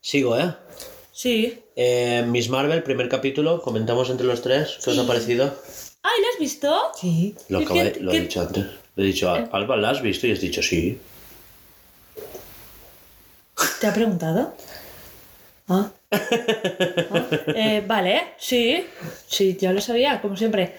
[0.00, 0.54] sigo, ¿eh?
[1.12, 1.62] Sí.
[1.76, 4.78] Eh, Miss Marvel, primer capítulo, comentamos entre los tres.
[4.84, 5.44] ¿Qué os ha parecido?
[6.02, 6.76] Ay, ¿lo has visto?
[7.00, 7.34] Sí.
[7.48, 8.64] Lo, ¿Y acabé- qué- lo he dicho antes.
[8.96, 10.26] Le he dicho, "Al- Alba, ¿la has visto?
[10.26, 10.98] Y has dicho sí.
[13.80, 14.54] ¿Te ha preguntado?
[15.68, 15.90] Ah.
[16.10, 16.10] Ah,
[17.54, 18.84] eh, vale, sí.
[19.26, 20.74] Sí, ya lo sabía, como siempre.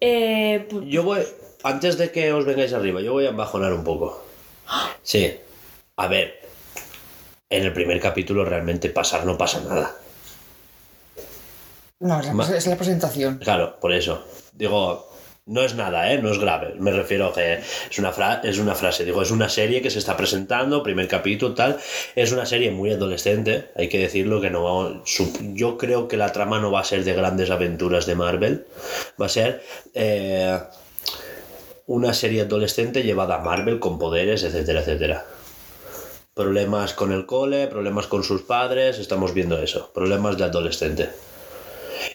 [0.00, 1.22] Eh, Yo voy,
[1.68, 4.24] antes de que os vengáis arriba, yo voy a embajonar un poco.
[5.02, 5.36] Sí.
[5.96, 6.40] A ver,
[7.50, 9.96] en el primer capítulo realmente pasar no pasa nada.
[12.00, 13.38] No, es la, Ma- es la presentación.
[13.38, 14.24] Claro, por eso.
[14.52, 15.08] Digo,
[15.46, 16.22] no es nada, ¿eh?
[16.22, 16.74] No es grave.
[16.78, 17.54] Me refiero a que
[17.90, 19.04] es una, fra- es una frase.
[19.04, 21.78] Digo, es una serie que se está presentando, primer capítulo, tal.
[22.14, 25.02] Es una serie muy adolescente, hay que decirlo, que no
[25.54, 28.66] Yo creo que la trama no va a ser de grandes aventuras de Marvel.
[29.20, 29.64] Va a ser...
[29.94, 30.56] eh,
[31.88, 35.26] una serie adolescente llevada a Marvel con poderes, etcétera, etcétera.
[36.34, 39.90] Problemas con el cole, problemas con sus padres, estamos viendo eso.
[39.92, 41.08] Problemas de adolescente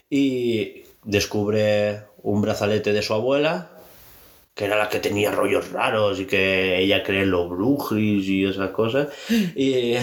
[0.08, 3.72] y descubre un brazalete de su abuela,
[4.54, 8.44] que era la que tenía rollos raros y que ella cree en los brujis y
[8.44, 9.08] esas cosas,
[9.56, 9.94] y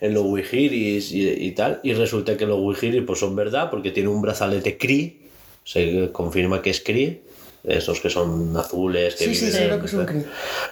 [0.00, 3.90] en los wijiris y, y tal, y resulta que los wijiris pues son verdad porque
[3.90, 5.28] tiene un brazalete Kree,
[5.64, 7.25] se confirma que es Kree,
[7.66, 10.26] esos que son azules, que Sí, sí, viven seguro en- que es un Kree.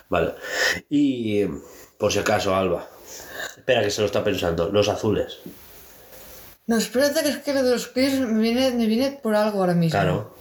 [0.09, 0.35] Vale.
[0.89, 1.45] Y
[1.99, 2.89] por si acaso, Alba.
[3.57, 4.71] Espera que se lo está pensando.
[4.71, 5.39] Los azules.
[6.67, 9.61] No, espérate que es que lo de los Chris me viene, me viene por algo
[9.61, 9.99] ahora mismo.
[9.99, 10.35] Claro.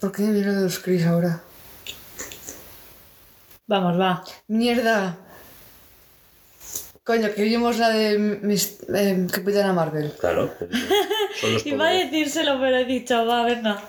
[0.00, 1.42] ¿Por qué me viene lo de los Chris ahora?
[3.66, 4.24] Vamos, va.
[4.48, 5.18] Mierda.
[7.04, 10.12] Coño, que vimos la de mis, eh, Capitana Marvel.
[10.18, 10.52] Claro.
[11.40, 13.80] Son los Iba a decírselo, pero he dicho, va, venga.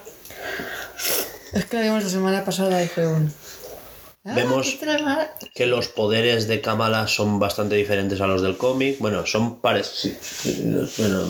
[1.53, 3.31] Es que la vimos la semana pasada y fue un...
[4.25, 4.77] Ah, Vemos-
[5.55, 8.97] que los poderes de Kamala son bastante diferentes a los del cómic.
[8.99, 10.95] Bueno, son parecidos.
[10.97, 11.21] Bueno,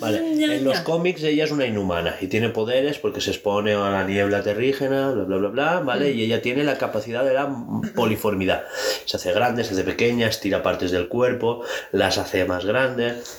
[0.00, 3.74] Vale, ña, en los cómics ella es una inhumana y tiene poderes porque se expone
[3.74, 6.10] a la niebla terrígena, bla, bla, bla, bla, ¿vale?
[6.10, 7.48] Y ella tiene la capacidad de la
[7.94, 8.64] poliformidad.
[9.04, 13.38] Se hace grande, se hace pequeña, estira partes del cuerpo, las hace más grandes.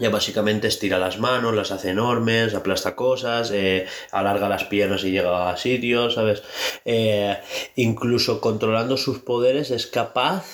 [0.00, 5.10] Ya básicamente estira las manos, las hace enormes, aplasta cosas, eh, alarga las piernas y
[5.10, 6.42] llega a sitios, ¿sabes?
[6.86, 7.36] Eh,
[7.76, 10.44] incluso controlando sus poderes es capaz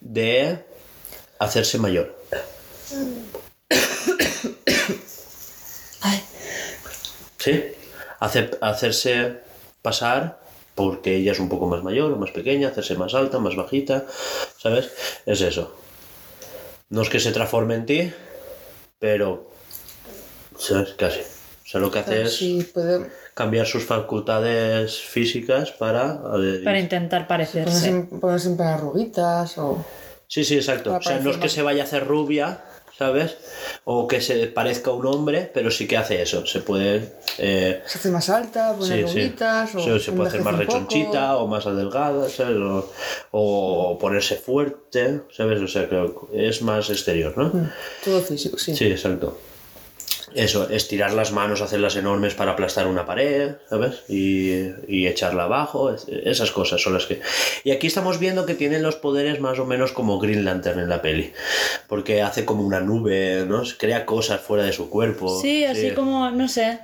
[0.00, 0.60] de
[1.40, 2.16] hacerse mayor.
[6.02, 6.22] Ay,
[7.38, 7.64] Sí,
[8.20, 9.40] hace, hacerse
[9.82, 10.40] pasar
[10.74, 14.06] porque ella es un poco más mayor o más pequeña, hacerse más alta, más bajita,
[14.58, 14.90] ¿sabes?
[15.26, 15.74] Es eso.
[16.88, 18.12] No es que se transforme en ti,
[19.00, 19.50] pero,
[20.56, 20.90] ¿sabes?
[20.96, 21.20] Casi.
[21.20, 26.20] O sea, lo que hace es sí, puede cambiar sus facultades físicas para...
[26.38, 28.06] eh, Para intentar ponerse, parecerse.
[28.20, 29.84] ponerse en plan arruguitas o...
[30.28, 30.90] Sí, sí, exacto.
[30.90, 32.60] Para O sea, no es que más- se vaya a hacer rubia,
[33.00, 33.38] ¿sabes?
[33.84, 36.44] O que se parezca un hombre, pero sí que hace eso.
[36.46, 37.14] Se puede...
[37.38, 39.20] eh, Se hace más alta, Sí, poner sí.
[39.74, 39.98] o...
[39.98, 40.64] Se puede hacer más poco.
[40.64, 42.58] rechonchita o más adelgada, ¿sabes?
[42.58, 42.90] O,
[43.30, 45.60] o ponerse fuerte, ¿sabes?
[45.62, 45.98] O sea, que
[46.34, 47.44] es más exterior, ¿no?
[47.48, 47.70] Mm,
[48.04, 48.76] Todo físico, sí.
[48.76, 49.38] Sí, exacto.
[50.34, 54.02] Eso, estirar las manos, hacerlas enormes para aplastar una pared, ¿sabes?
[54.08, 57.20] Y, y echarla abajo, es- esas cosas son las que...
[57.64, 60.88] Y aquí estamos viendo que tienen los poderes más o menos como Green Lantern en
[60.88, 61.32] la peli,
[61.88, 63.62] porque hace como una nube, ¿no?
[63.78, 65.40] Crea cosas fuera de su cuerpo.
[65.40, 66.78] Sí, así como, no sé.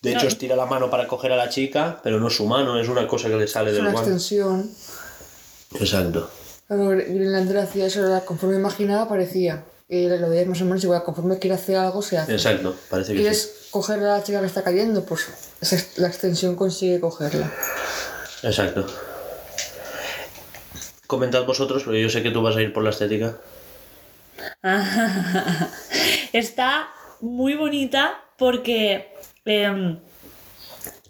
[0.00, 2.78] De hecho, estira la mano para coger a la chica, pero no es su mano,
[2.80, 4.10] es una cosa que le sale Es del una guante.
[4.12, 4.70] extensión.
[5.80, 6.30] Exacto.
[6.68, 9.64] Claro, Green Lantern hacía eso, conforme imaginaba parecía.
[9.92, 12.32] Y lo veías más o menos igual, conforme quiere hacer algo se hace.
[12.32, 13.22] Exacto, parece que sí.
[13.22, 15.04] ¿Quieres coger a la chica que está cayendo?
[15.04, 15.26] Pues
[15.98, 17.52] la extensión consigue cogerla.
[18.42, 18.86] Exacto.
[21.06, 23.36] Comentad vosotros, porque yo sé que tú vas a ir por la estética.
[26.32, 26.88] Está
[27.20, 29.12] muy bonita porque
[29.44, 29.98] em,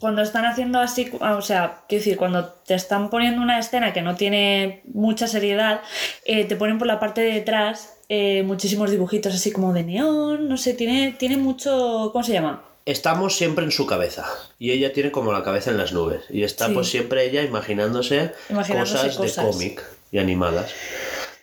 [0.00, 4.02] cuando están haciendo así, o sea, quiero decir, cuando te están poniendo una escena que
[4.02, 5.82] no tiene mucha seriedad,
[6.24, 10.46] eh, te ponen por la parte de detrás eh, muchísimos dibujitos así como de neón,
[10.48, 12.62] no sé, tiene, tiene mucho, ¿cómo se llama?
[12.84, 14.26] Estamos siempre en su cabeza
[14.58, 16.74] y ella tiene como la cabeza en las nubes y está Sí.
[16.74, 19.36] pues siempre ella imaginándose, Imaginándose cosas, cosas.
[19.46, 20.70] de cómic y animadas.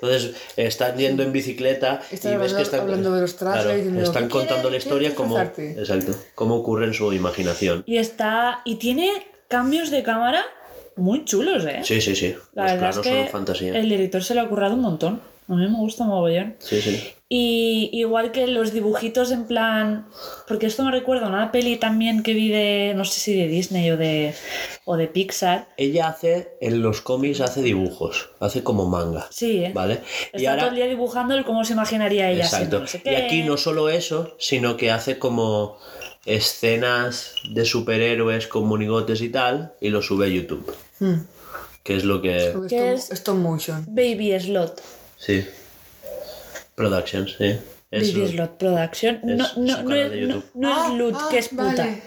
[0.01, 3.63] Entonces están yendo en bicicleta Están y ves que hablando- están, hablando de los trajes
[3.63, 7.83] claro, y diciendo, están ¿qué contando la historia como exacto, cómo ocurre en su imaginación.
[7.87, 9.09] Y está, y tiene
[9.47, 10.43] cambios de cámara
[10.95, 11.79] muy chulos, ¿eh?
[11.83, 12.35] Sí, sí, sí.
[12.53, 13.77] La Los verdad planos es son que en fantasía.
[13.79, 15.21] el director se lo ha currado un montón.
[15.49, 16.55] A mí me gusta mogollón.
[16.59, 17.01] Sí, sí.
[17.27, 20.07] Y igual que los dibujitos en plan.
[20.47, 22.93] Porque esto me recuerda a una peli también que vi de.
[22.95, 24.35] No sé si de Disney o de.
[24.85, 25.67] o de Pixar.
[25.77, 29.25] Ella hace, en los cómics hace dibujos, hace como manga.
[29.31, 29.71] Sí, ¿eh?
[29.73, 30.01] ¿Vale?
[30.33, 32.81] Está todo el día dibujando el cómo se imaginaría ella Exacto.
[32.81, 35.77] no sé Y aquí no solo eso, sino que hace como
[36.25, 40.71] escenas de superhéroes con monigotes y tal, y lo sube a YouTube.
[40.99, 41.21] Hmm.
[41.83, 42.53] Que es lo que.
[42.69, 43.09] ¿Qué es?
[43.09, 43.83] stop motion.
[43.87, 44.98] Baby Slot.
[45.19, 45.45] Sí.
[46.75, 47.57] Productions, sí.
[47.91, 49.19] Es Baby Slot Production.
[49.23, 50.45] No, es no, su no, canal es, de no, YouTube.
[50.55, 51.63] no es Ah, Lut, ah, que es puta.
[51.65, 52.01] vale.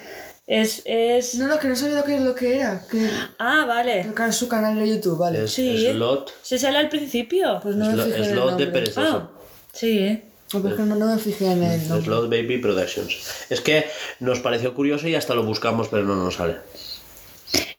[0.47, 1.35] Es, es...
[1.37, 2.83] No, no, que no sabía lo que, lo que era.
[2.91, 4.05] Que, Ah, vale.
[4.05, 5.45] lo que era su canal de YouTube, vale.
[5.45, 5.87] Es Sí.
[5.93, 7.61] Slot, ¿Se sale al principio?
[7.63, 8.67] Pues no me Slot, fijé en el Slot de nombre.
[8.81, 9.17] perezoso.
[9.17, 9.31] Ah,
[9.73, 10.23] sí, ¿eh?
[10.53, 12.05] No, pero es no, no me fijé en el nombre.
[12.05, 13.47] Slot Baby Productions.
[13.51, 13.87] Es que
[14.21, 16.57] nos pareció curioso y hasta lo buscamos, pero no nos sale.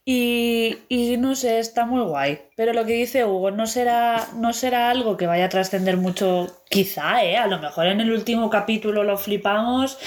[0.05, 2.41] Y, y no sé, está muy guay.
[2.57, 6.61] Pero lo que dice Hugo, no será, no será algo que vaya a trascender mucho,
[6.69, 7.37] quizá, ¿eh?
[7.37, 9.97] A lo mejor en el último capítulo lo flipamos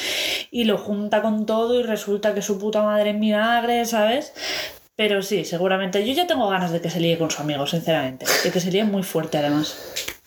[0.50, 4.34] y lo junta con todo y resulta que su puta madre es vinagre, ¿sabes?
[4.96, 6.06] Pero sí, seguramente.
[6.06, 8.26] Yo ya tengo ganas de que se líe con su amigo, sinceramente.
[8.44, 9.76] De que se líe muy fuerte, además.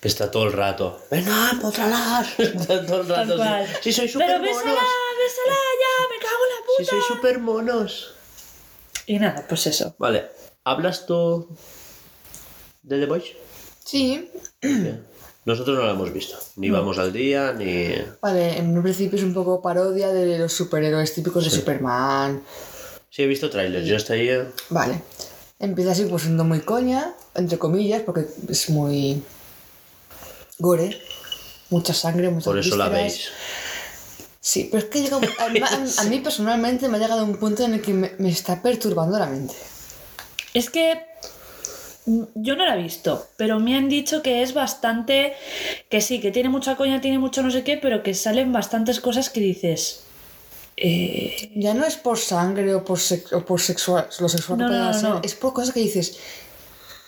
[0.01, 0.99] Está todo el rato.
[1.11, 2.25] Venga, potralar.
[2.37, 3.35] Está todo el rato.
[3.37, 3.65] cual.
[3.81, 4.41] Sí, sí, Pero monos.
[4.41, 4.81] bésala,
[5.19, 6.89] bésala ya, me cago en la Sí, puta.
[6.91, 8.15] sois super monos.
[9.09, 9.95] Y nada, pues eso.
[9.97, 10.27] Vale.
[10.63, 11.47] ¿Hablas tú
[12.83, 13.35] de The Voice?
[13.83, 14.29] Sí,
[14.61, 15.03] Bien.
[15.45, 16.37] Nosotros no lo hemos visto.
[16.57, 17.87] Ni vamos al día, ni.
[18.21, 22.43] vale, en un principio es un poco parodia de los superhéroes típicos de Superman.
[23.09, 23.87] Sí, he visto trailers.
[23.87, 24.29] Yo estoy ahí.
[24.29, 25.01] eh, Vale.
[25.57, 29.23] Empieza así pues siendo muy coña, entre comillas, porque es muy
[30.59, 31.01] gore.
[31.71, 33.29] Mucha sangre, muchas Por eso la veis.
[34.41, 37.63] Sí, pero es que llega a, a- a mí personalmente me ha llegado un punto
[37.65, 39.53] en el que me, me está perturbando la mente.
[40.53, 41.05] Es que
[42.33, 45.33] yo no la he visto, pero me han dicho que es bastante.
[45.89, 48.99] que sí, que tiene mucha coña, tiene mucho no sé qué, pero que salen bastantes
[48.99, 50.01] cosas que dices.
[50.77, 54.63] eh, Ya no es por sangre o por, sex- o por sexual, lo sexual que
[54.63, 55.21] No, pueda no, no, ser, no.
[55.23, 56.17] es por cosas que dices,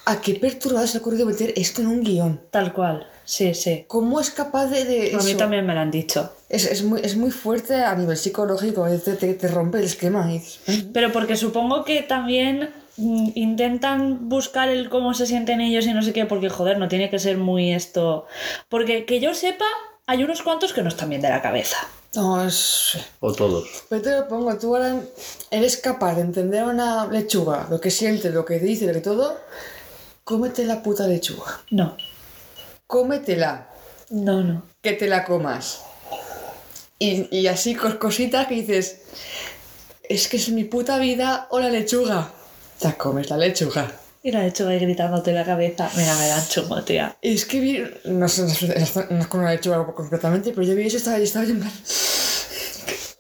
[0.05, 2.41] ¿a qué perturbado se ha ocurrido meter esto en un guion?
[2.49, 3.85] tal cual, sí, sí.
[3.87, 6.31] ¿Cómo es capaz de, de A mí también me lo han dicho.
[6.49, 10.29] Es, es muy, es muy fuerte a nivel psicológico, te, te, te rompe el esquema.
[10.93, 16.01] Pero porque supongo que también mm, intentan buscar el cómo se sienten ellos y no
[16.01, 18.25] sé qué, porque joder, no tiene que ser muy esto.
[18.69, 19.65] Porque que yo sepa,
[20.07, 21.77] hay unos cuantos que no están bien de la cabeza.
[22.13, 22.97] No, es...
[23.21, 23.85] O todos.
[23.87, 24.99] Pero te lo pongo, tú ahora
[25.49, 28.99] eres capaz de entender a una lechuga, lo que siente, lo que dice, lo que
[28.99, 29.37] todo.
[30.23, 31.61] Cómete la puta lechuga.
[31.71, 31.97] No,
[32.87, 33.67] Cómetela.
[34.09, 34.63] no, no.
[34.81, 35.81] que te la comas.
[36.99, 38.99] Y, y así con cositas que dices,
[40.07, 42.31] es que es mi puta vida o la lechuga.
[42.79, 43.91] Te comes la lechuga.
[44.23, 45.89] Y la lechuga ahí gritándote en la cabeza.
[45.95, 47.17] Mira, me dan chungo, tía.
[47.21, 48.43] Y es que vi, no sé,
[49.09, 51.63] no es con una lechuga concretamente, pero yo vi eso y estaba, yo estaba en.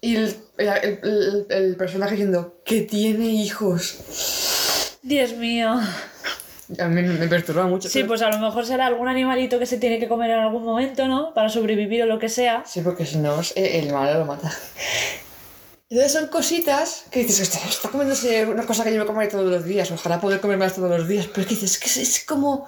[0.03, 3.97] Y el, el, el- el personaje diciendo que tiene hijos.
[5.03, 5.79] Dios mío.
[6.79, 7.89] A mí me perturba mucho.
[7.89, 10.39] Sí, pero- pues a lo mejor será algún animalito que se tiene que comer en
[10.39, 11.33] algún momento, ¿no?
[11.33, 12.63] Para sobrevivir o lo que sea.
[12.65, 14.51] Sí, porque si no, eh, el malo lo mata.
[15.89, 19.49] Entonces son cositas que dices, "Hostia, está comiéndose una cosa que yo me comeré todos
[19.51, 21.97] los días, ojalá poder comerme todos los días, pero es que dices, es que es,
[21.97, 22.65] es como,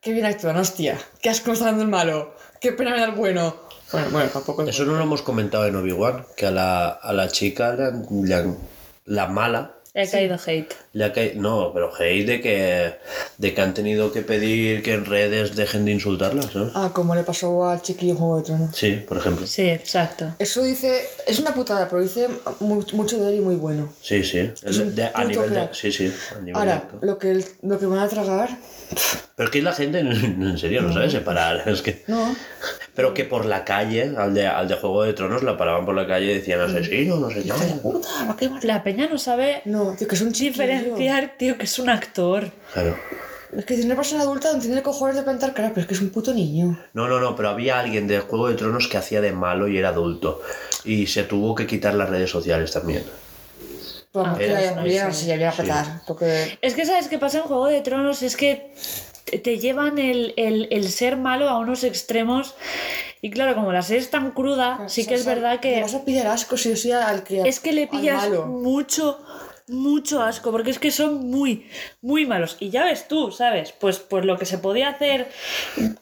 [0.00, 3.12] qué bien actúan, hostia, qué asco está dando el malo, qué pena me da el
[3.12, 3.56] bueno.
[3.90, 7.12] Bueno, bueno, tampoco es Eso no lo hemos comentado en Obi-Wan, que a la, a
[7.12, 8.58] la chica le han- le han-
[9.06, 10.74] la mala Le ha caído hate.
[10.92, 11.40] le ha caído.
[11.40, 12.94] No, pero hate de que,
[13.38, 16.68] de que han tenido que pedir que en redes dejen de insultarlas, ¿no?
[16.74, 18.76] Ah, como le pasó al chiquillo Juego de Tronos.
[18.76, 19.46] Sí, por ejemplo.
[19.46, 20.34] Sí, exacto.
[20.40, 22.28] Eso dice, es una putada, pero dice
[22.58, 23.92] mu- mucho de él y muy bueno.
[24.02, 24.50] Sí, sí.
[24.64, 25.68] De- a nivel de.
[25.72, 26.12] Sí, sí.
[26.36, 28.48] A nivel Ahora, de- lo que, el- lo que van a tragar,
[29.36, 31.68] Pero es que la gente, en serio, no sabe separar.
[31.68, 32.02] Es que.
[32.08, 32.34] no.
[32.94, 35.94] Pero que por la calle, al de, al de Juego de Tronos, la paraban por
[35.96, 37.52] la calle y decían asesino, no sé qué.
[38.62, 42.50] La peña no sabe No, tío, que es un diferenciar, tío, que es un actor.
[42.72, 42.96] Claro.
[43.56, 45.94] Es que es una persona adulta no tiene cojones de plantar cara, pero es que
[45.94, 46.78] es un puto niño.
[46.92, 49.78] No, no, no, pero había alguien de Juego de Tronos que hacía de malo y
[49.78, 50.40] era adulto.
[50.84, 53.04] Y se tuvo que quitar las redes sociales también.
[54.12, 56.02] Vamos, que era- la había, sí, a petar.
[56.06, 58.22] Porque Es que, ¿sabes qué pasa en Juego de Tronos?
[58.22, 58.72] Es que
[59.24, 62.54] te llevan el, el- el ser malo a unos extremos.
[63.22, 65.80] Y claro, como la serie es tan cruda, sí que es verdad Le que.
[65.80, 67.40] vas a pillar asco si o sí al que.
[67.42, 69.18] Es que le pillas mucho,
[69.66, 71.66] mucho asco, porque es que son muy,
[72.02, 72.58] muy malos.
[72.60, 73.72] Y ya ves tú, ¿sabes?
[73.72, 75.26] Pues, pues lo que se podía hacer,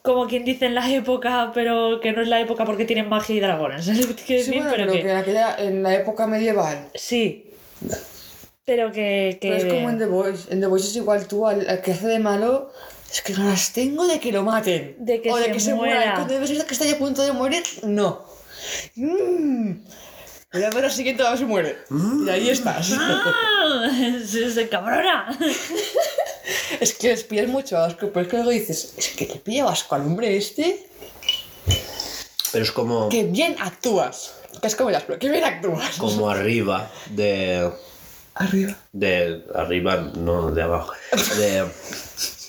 [0.02, 3.36] como quien dice en la época, pero que no es la época porque tienen magia
[3.36, 3.84] y dragones.
[3.86, 5.94] ¿sabes lo que te quiero Sí, bueno, pero pero que, que en, aquella, en la
[5.94, 6.88] época medieval.
[6.94, 7.52] Sí.
[8.64, 9.38] Pero que.
[9.40, 9.48] que...
[9.50, 10.52] Pero es como en The Voice.
[10.52, 12.72] En The Voice es igual tú, al, al que hace de malo.
[13.12, 14.96] Es que ganas tengo de que lo maten.
[14.98, 15.96] De que o de se que se muera.
[15.96, 16.14] muera.
[16.14, 18.24] Cuando ves que está ya a punto de morir, no.
[18.94, 19.72] Mm.
[20.52, 21.76] Voy a ver al siguiente si muere.
[21.90, 22.92] Y ahí estás.
[22.98, 23.90] ¡Ah!
[24.26, 25.38] Se, se cabrona.
[26.80, 29.68] Es que les pillas mucho asco, pero es que luego dices, es que le pilla
[29.68, 30.86] asco al hombre este.
[32.50, 34.34] Pero es como, Que bien actúas.
[34.60, 35.96] Que es como las pero que bien actúas.
[35.96, 37.70] como arriba de.
[38.34, 38.74] Arriba.
[38.92, 40.92] de arriba, no de abajo.
[41.36, 41.66] De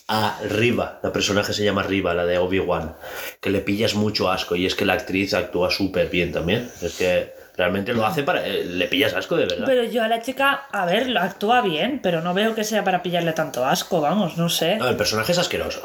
[0.07, 0.99] arriba.
[1.03, 2.95] La personaje se llama Arriba, la de Obi-Wan.
[3.41, 6.69] Que le pillas mucho asco y es que la actriz actúa súper bien también.
[6.81, 8.45] Es que Realmente lo hace para...
[8.47, 9.65] eh, le pillas asco de verdad.
[9.67, 12.83] Pero yo a la chica, a ver, lo actúa bien, pero no veo que sea
[12.83, 14.77] para pillarle tanto asco, vamos, no sé.
[14.77, 15.81] No, el personaje es asqueroso.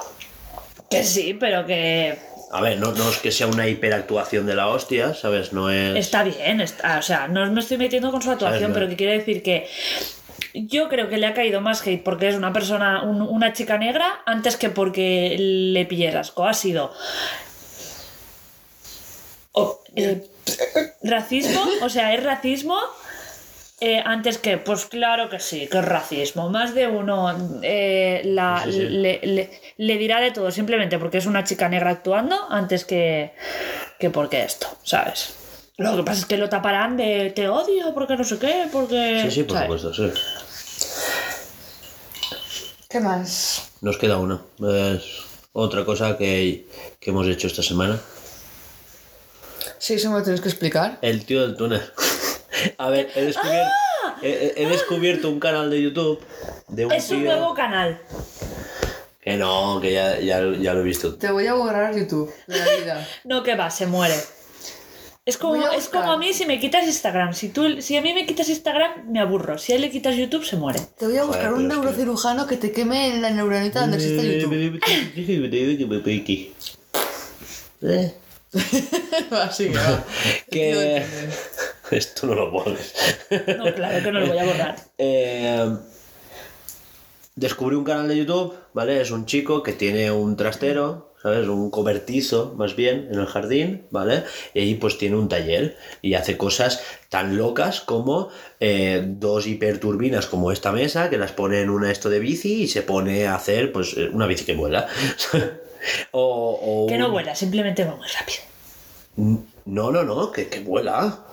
[0.88, 2.18] Que sí, pero que
[2.50, 5.52] A ver, no, no es que sea una hiperactuación de la hostia, ¿sabes?
[5.52, 5.96] No es...
[5.96, 9.18] está bien, está, o sea, no me estoy metiendo con su actuación, pero que quiere
[9.18, 9.68] decir que
[10.54, 13.78] yo creo que le ha caído más hate porque es una persona, un- una chica
[13.78, 16.46] negra, antes que porque le pilles asco.
[16.46, 16.92] Ha sido
[19.96, 20.26] eh,
[21.02, 22.78] racismo, o sea, es racismo.
[23.80, 26.48] eh, antes que, pues claro que sí, que es racismo.
[26.50, 28.78] Más de uno eh, la, Sí, sí.
[28.88, 33.32] Le, le- le dirá de todo, simplemente porque es una chica negra actuando, antes que,
[34.00, 35.34] que porque esto, ¿sabes?
[35.78, 39.22] Lo que pasa es que lo taparán de te odio, porque no sé qué, porque.
[39.24, 39.80] Sí, sí, por ¿sabes?
[39.80, 40.20] supuesto, sí.
[42.88, 43.70] ¿Qué más?
[43.80, 44.40] Nos queda una.
[44.60, 45.04] Es
[45.52, 46.66] otra cosa que,
[46.98, 47.98] que hemos hecho esta semana.
[49.78, 50.98] Sí, eso me lo tienes que explicar.
[51.02, 51.82] El tío del túnel.
[52.78, 53.70] A ver, he descubierto,
[54.22, 56.20] he, he descubierto un canal de YouTube
[56.66, 57.30] de un Es un tío...
[57.30, 58.00] nuevo canal.
[59.20, 61.14] Que no, que ya, ya, ya lo he visto.
[61.14, 63.08] Te voy a borrar YouTube de la vida.
[63.24, 64.16] No, que va, se muere.
[65.28, 67.34] Es como, es como a mí si me quitas Instagram.
[67.34, 69.58] Si, tú, si a mí me quitas Instagram, me aburro.
[69.58, 70.80] Si a él le quitas YouTube, se muere.
[70.98, 73.98] Te voy a buscar Joder, un que- neurocirujano que te queme en la neuronita donde
[73.98, 74.80] existe YouTube.
[77.82, 78.14] Eh,
[79.30, 80.04] Así que va.
[80.50, 81.04] que...
[81.90, 82.94] Esto no lo pones.
[83.30, 84.76] No, claro que no lo voy a borrar.
[84.98, 85.76] Eh,
[87.36, 89.00] descubrí un canal de YouTube, ¿vale?
[89.00, 91.48] Es un chico que tiene un trastero, ¿sabes?
[91.48, 94.24] Un cobertizo, más bien, en el jardín, ¿vale?
[94.54, 98.28] Y ahí pues tiene un taller y hace cosas tan locas como
[98.60, 102.68] eh, dos hiperturbinas como esta mesa, que las pone en una esto de bici y
[102.68, 104.86] se pone a hacer pues eh, una bici que vuela.
[106.12, 108.38] o, o Que no vuela, simplemente va muy rápido.
[109.66, 111.24] no, no, no, que, que vuela.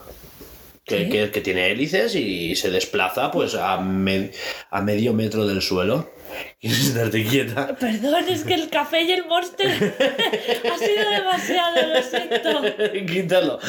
[0.87, 4.29] Que, que- que tiene hélices y se desplaza pues a, me-
[4.69, 6.11] a medio metro del suelo.
[6.59, 7.75] ¿Quieres darte quieta?
[7.75, 9.67] Perdón, es que el café y el monster
[10.73, 13.05] ha sido demasiado, lo siento.
[13.05, 13.59] Quítalo.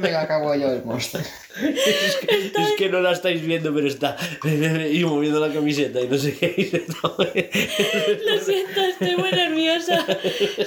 [0.00, 1.22] Me la cago yo el monstruo.
[1.62, 4.16] Es que, es que no la estáis viendo, pero está
[4.90, 6.84] y moviendo la camiseta y no sé qué.
[8.24, 10.04] Lo siento, estoy muy nerviosa.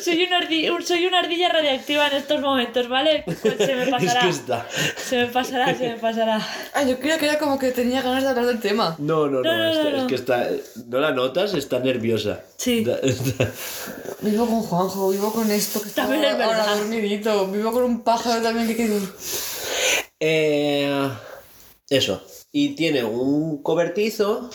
[0.01, 0.47] Soy una,
[0.85, 3.23] soy ardilla radiactiva en estos momentos, ¿vale?
[3.25, 4.21] Pues se me Es pasará.
[4.21, 4.67] que está.
[4.95, 6.39] Se me pasará, se me pasará.
[6.73, 8.95] Ah, yo creía que era como que tenía ganas de hablar del tema.
[8.99, 10.07] No, no, no, No, no, está- no, es no.
[10.07, 10.47] que está.
[10.87, 11.53] ¿No la notas?
[11.53, 12.43] Está nerviosa.
[12.55, 12.85] Sí.
[14.21, 16.77] Vivo con Juanjo, vivo con esto que está También es ahora verdad.
[16.77, 18.99] dormidito, vivo con un pájaro también que.
[20.19, 21.09] Eh,
[21.89, 22.23] eso.
[22.51, 24.49] Y tiene un cobertizo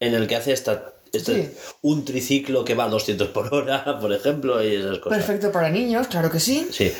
[0.00, 1.50] en el que hace esta, este- Sí.
[1.82, 5.18] un triciclo que va a 200 por hora, por ejemplo, y esas cosas.
[5.18, 6.66] Perfecto para niños, claro que sí.
[6.72, 6.92] Sí.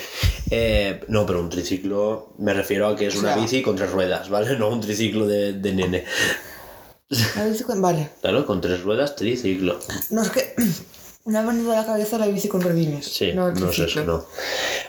[0.51, 3.91] Eh, no, pero un triciclo me refiero a que es O una bici con tres
[3.91, 4.57] ruedas, ¿vale?
[4.59, 6.05] No un triciclo de, de nene.
[7.37, 8.11] La bici con- Vale.
[8.21, 9.79] Claro, con tres ruedas, triciclo.
[10.11, 10.55] No es que
[11.27, 13.07] me ha venido a la cabeza la bici con redines.
[13.07, 14.25] Sí, no, no, es eso, no.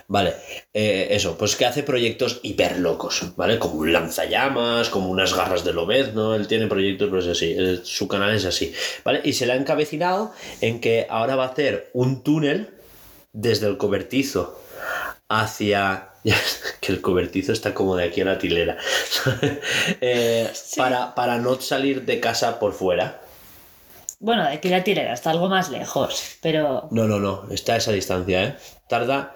[0.08, 0.34] Vale,
[0.72, 3.58] eh, eso, pues que hace proyectos hiper locos, ¿vale?
[3.58, 8.08] Como un lanzallamas, como unas garras de Lobezno, él tiene proyectos pues así, eh, su
[8.08, 8.72] canal es así,
[9.04, 9.20] ¿vale?
[9.24, 12.70] Y se le ha encabecinado en que ahora va a hacer un túnel
[13.32, 14.58] desde el cobertizo
[15.28, 16.08] hacia...
[16.80, 18.76] que el cobertizo está como de aquí a la tilera.
[20.00, 23.20] Eh, para, para no salir de casa por fuera.
[24.20, 27.76] Bueno, de aquí la tirera está algo más lejos, pero No, no, no, está a
[27.78, 28.56] esa distancia, ¿eh?
[28.88, 29.34] Tarda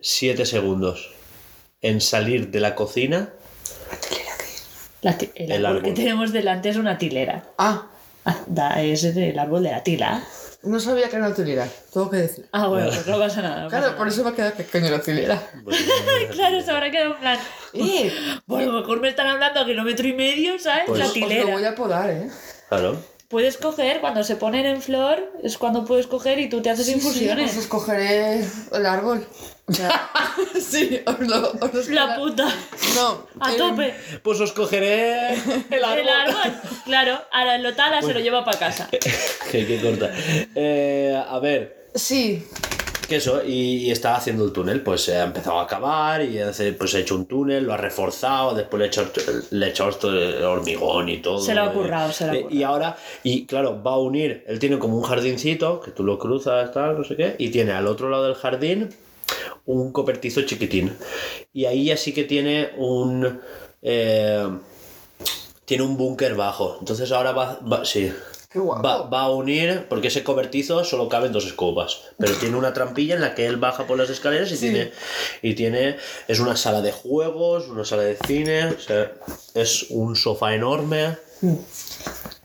[0.00, 1.10] 7 segundos
[1.82, 3.32] en salir de la cocina.
[5.02, 7.44] la ti- el, El árbol, que tenemos delante es una tilera.
[7.58, 7.86] Ah,
[8.24, 10.22] Ah, da, es el árbol de la tila.
[10.62, 12.48] No sabía que era una utilidad, tengo que decir.
[12.52, 13.62] Ah, bueno, pues no pasa nada.
[13.64, 15.40] no pasa Claro, por eso me ha quedado pequeño la utilidad.
[15.64, 16.30] Pues, nada.
[16.32, 17.38] Claro, se habrá quedado en plan.
[17.74, 18.12] ¡Eh!
[18.46, 20.84] Bueno, a lo mejor me están hablando a kilómetro y medio, ¿sabes?
[20.86, 21.68] Pues- la Os lo voy tilera.
[21.70, 22.28] a podar, ¿eh?
[22.68, 22.96] claro.
[23.28, 26.86] Puedes coger, cuando se ponen en flor, es cuando puedes coger y tú te haces
[26.86, 27.50] Sí, infusiones.
[27.50, 28.42] Sí, pues os cogeré
[28.72, 29.26] el árbol.
[29.68, 30.10] O sea,
[30.60, 31.52] sí, os lo...
[31.52, 32.48] Os lo La puta.
[32.94, 33.26] No.
[33.40, 33.94] A em, tope.
[34.22, 35.34] Pues os cogeré
[35.70, 35.98] el árbol.
[35.98, 36.52] El árbol.
[36.84, 38.88] Claro, ahora lo tala, se lo lleva para casa.
[39.50, 40.10] que, que corta.
[40.54, 42.46] Eh, a ver, Sí,
[43.08, 46.38] que eso, y, y está haciendo el túnel, pues se ha empezado a acabar y
[46.38, 49.10] hace, pues ha hecho un túnel, lo ha reforzado, después le ha hecho,
[49.50, 51.40] le ha hecho esto de hormigón y todo.
[51.40, 52.66] Se lo ha eh, currado, se lo ha eh, Y currado.
[52.66, 56.72] ahora, y claro, va a unir, él tiene como un jardincito, que tú lo cruzas,
[56.72, 58.90] tal, no sé qué, y tiene al otro lado del jardín
[59.66, 60.96] un copertizo chiquitín.
[61.52, 63.40] Y ahí ya sí que tiene un...
[63.82, 64.48] eh,
[65.64, 66.76] tiene un búnker bajo.
[66.80, 68.12] Entonces ahora va, va- sí,
[68.50, 68.82] Qué guapo.
[68.82, 73.14] Va, va a unir, porque ese cobertizo solo caben dos escobas, pero tiene una trampilla
[73.14, 74.90] en la que él baja por las escaleras y tiene,
[75.42, 75.98] y tiene,
[76.28, 79.12] es una sala de juegos, una sala de cine, o sea,
[79.52, 81.54] es un sofá enorme, Mm.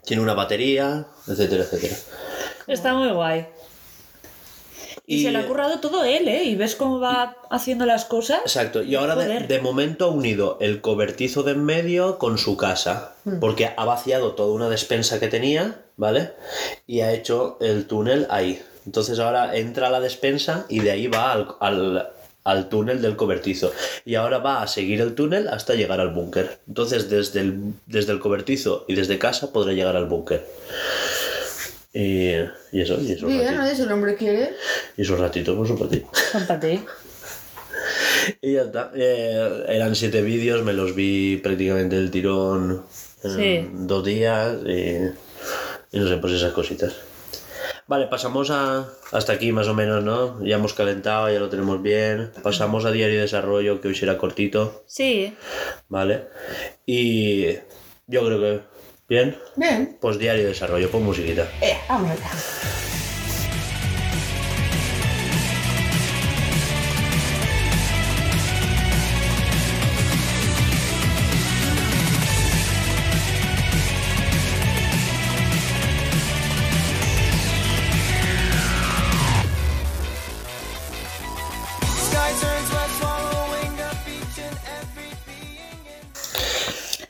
[0.05, 1.95] tiene una batería, etcétera, etcétera.
[2.67, 3.47] Está muy guay.
[5.05, 6.43] Y, Y- se le ha currado todo él, ¿eh?
[6.45, 8.39] Y ves cómo va haciendo las cosas.
[8.41, 13.15] Exacto, y ahora de, momento ha unido el cobertizo de en medio con su casa,
[13.41, 16.31] porque ha vaciado toda una despensa que tenía, ¿vale?
[16.87, 18.61] Y ha hecho el túnel ahí.
[18.85, 22.09] Entonces ahora entra a la despensa y de ahí va al, al,
[22.43, 23.71] al túnel del cobertizo.
[24.05, 26.59] Y ahora va a seguir el túnel hasta llegar al búnker.
[26.67, 30.45] Entonces desde el, desde el cobertizo y desde casa podrá llegar al búnker.
[31.93, 32.29] Y,
[32.71, 34.53] y eso, y eso, Bien, ratito, nadie si el hombre quiere.
[34.97, 35.97] y esos ratitos, por supuesto.
[36.31, 36.83] Son para ti.
[38.41, 38.91] Y ya está.
[38.95, 42.83] Eh, eran siete vídeos, me los vi prácticamente el tirón
[43.23, 43.69] en Sí.
[43.73, 44.97] dos días y,
[45.95, 46.93] y no sé, pues esas cositas.
[47.85, 50.43] Vale, pasamos a hasta aquí más o menos, ¿no?
[50.43, 52.31] Ya hemos calentado, ya lo tenemos bien.
[52.41, 55.35] Pasamos a diario de desarrollo, que hoy será cortito, Sí.
[55.89, 56.21] ¿vale?
[56.85, 57.43] Y
[58.07, 58.59] yo creo que
[59.07, 59.37] bien.
[59.55, 59.97] Bien.
[59.99, 61.47] Pues diario de desarrollo, pon musiquita.
[61.61, 62.31] Eh, vamos allá.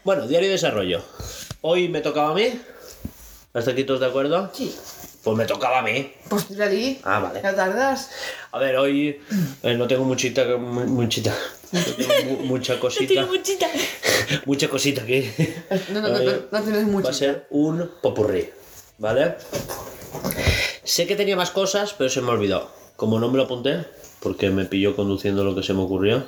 [0.04, 1.02] Bueno, diario de desarrollo.
[1.66, 2.59] Hoy me tocaba a mí.
[3.53, 4.49] ¿Hasta aquí todos de acuerdo?
[4.53, 4.76] Sí.
[5.24, 6.11] Pues me tocaba a mí.
[6.28, 6.99] Pues tira ahí.
[7.05, 7.39] Ah, vale.
[7.41, 8.09] Ya tardas.
[8.51, 9.22] A ver, hoy
[9.64, 11.34] eh, no tengo muchita, mu- muchita,
[11.72, 13.68] no tengo mu- mucha cosita, Tiene muchita.
[14.45, 15.32] mucha cosita aquí.
[15.93, 17.05] No, no, no, no, no tienes mucho.
[17.05, 18.49] Va a ser un popurrí,
[18.97, 19.36] ¿vale?
[20.84, 22.70] Sé que tenía más cosas, pero se me olvidó.
[22.97, 23.86] Como no me lo apunté,
[24.20, 26.28] porque me pilló conduciendo lo que se me ocurrió.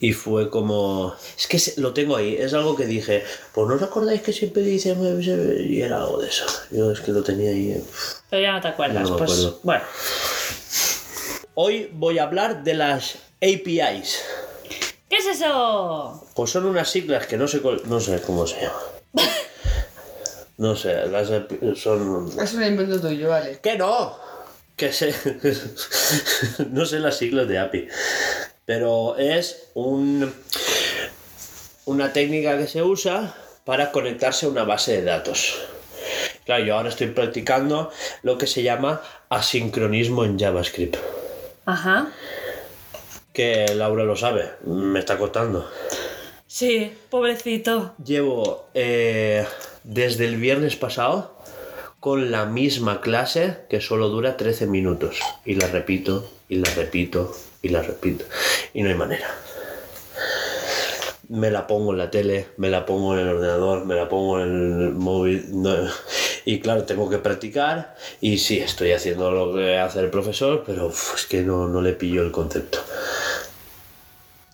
[0.00, 1.14] Y fue como...
[1.36, 4.62] Es que lo tengo ahí, es algo que dije, pues no os acordáis que siempre
[4.62, 4.96] dice...
[5.68, 6.46] Y era algo de eso.
[6.70, 7.72] Yo es que lo tenía ahí.
[7.72, 7.84] eh.
[8.30, 9.02] Pero ya no te acuerdas.
[9.02, 9.60] No me pues acuerdo.
[9.64, 9.84] bueno.
[11.54, 14.22] Hoy voy a hablar de las APIs.
[15.10, 16.24] ¿Qué es eso?
[16.36, 18.78] Pues son unas siglas que no sé, no sé cómo se llama.
[20.58, 22.32] No sé, las API son...
[22.42, 23.60] Es un invento tuyo, vale.
[23.62, 24.16] ¡Que no!
[24.76, 25.14] Que sé...
[26.70, 27.86] no sé las siglas de API.
[28.68, 30.30] Pero es un...
[31.86, 35.58] una técnica que se usa para conectarse a una base de datos.
[36.44, 37.90] Claro, yo ahora estoy practicando
[38.22, 39.00] lo que se llama
[39.30, 40.98] asincronismo en JavaScript.
[41.64, 42.12] Ajá.
[43.32, 45.66] Que Laura lo sabe, me está costando.
[46.46, 47.94] Sí, pobrecito.
[48.04, 49.46] Llevo eh,
[49.82, 51.38] desde el viernes pasado
[52.00, 55.20] con la misma clase que solo dura 13 minutos.
[55.46, 58.24] Y la repito, y la repito, y la repito.
[58.74, 59.28] Y no hay manera.
[61.28, 64.40] Me la pongo en la tele, me la pongo en el ordenador, me la pongo
[64.40, 64.48] en
[64.82, 65.44] el móvil.
[65.62, 65.90] no-
[66.46, 67.94] Y claro, tengo que practicar.
[68.22, 71.82] Y sí, estoy haciendo lo que hace el profesor, pero uf, es que no, no
[71.82, 72.78] le pillo el concepto.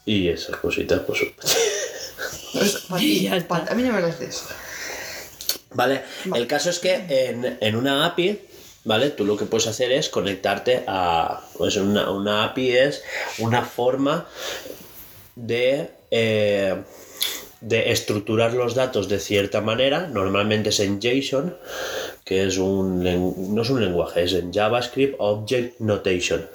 [0.05, 1.21] Y esas cositas, pues.
[2.55, 3.49] Es para Y ti, ya está.
[3.65, 4.45] pa- A mí no me lo haces.
[5.73, 6.03] Vale,
[6.35, 8.41] el caso es que en, en una API,
[8.85, 9.11] ¿vale?
[9.11, 11.43] Tú lo que puedes hacer es conectarte a.
[11.57, 13.03] Pues una, una API es
[13.39, 14.27] una forma
[15.37, 15.91] de.
[16.11, 16.77] eh,
[17.65, 21.57] de estructurar los datos de cierta manera, normalmente es en JSON,
[22.23, 23.03] que es un
[23.55, 26.47] no es un lenguaje, es en JavaScript Object Notation,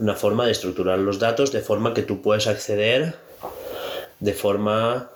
[0.00, 3.14] una forma de estructurar los datos de forma que tú puedes acceder
[4.18, 5.10] de forma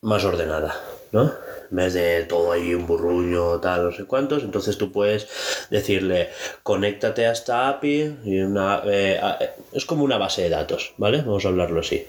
[0.00, 0.80] más ordenada,
[1.12, 1.30] ¿no?
[1.74, 5.26] En vez de todo ahí un burruño, tal, no sé cuántos, entonces tú puedes
[5.70, 6.28] decirle,
[6.62, 9.40] conéctate a esta API, y una, eh, a-
[9.72, 11.18] es como una base de datos, ¿vale?
[11.22, 12.06] Vamos a hablarlo así.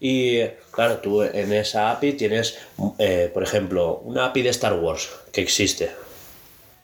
[0.00, 0.40] Y
[0.72, 2.58] claro, tú en esa API tienes,
[2.98, 5.88] eh, por ejemplo, una API de Star Wars que existe,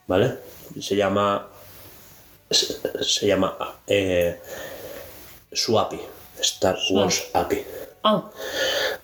[0.06, 0.34] ¿vale?
[0.80, 1.48] Se llama,
[2.48, 3.58] se, se llama
[3.88, 4.38] eh,
[5.50, 5.98] su API,
[6.40, 7.64] Star Wars API.
[8.04, 8.30] Oh,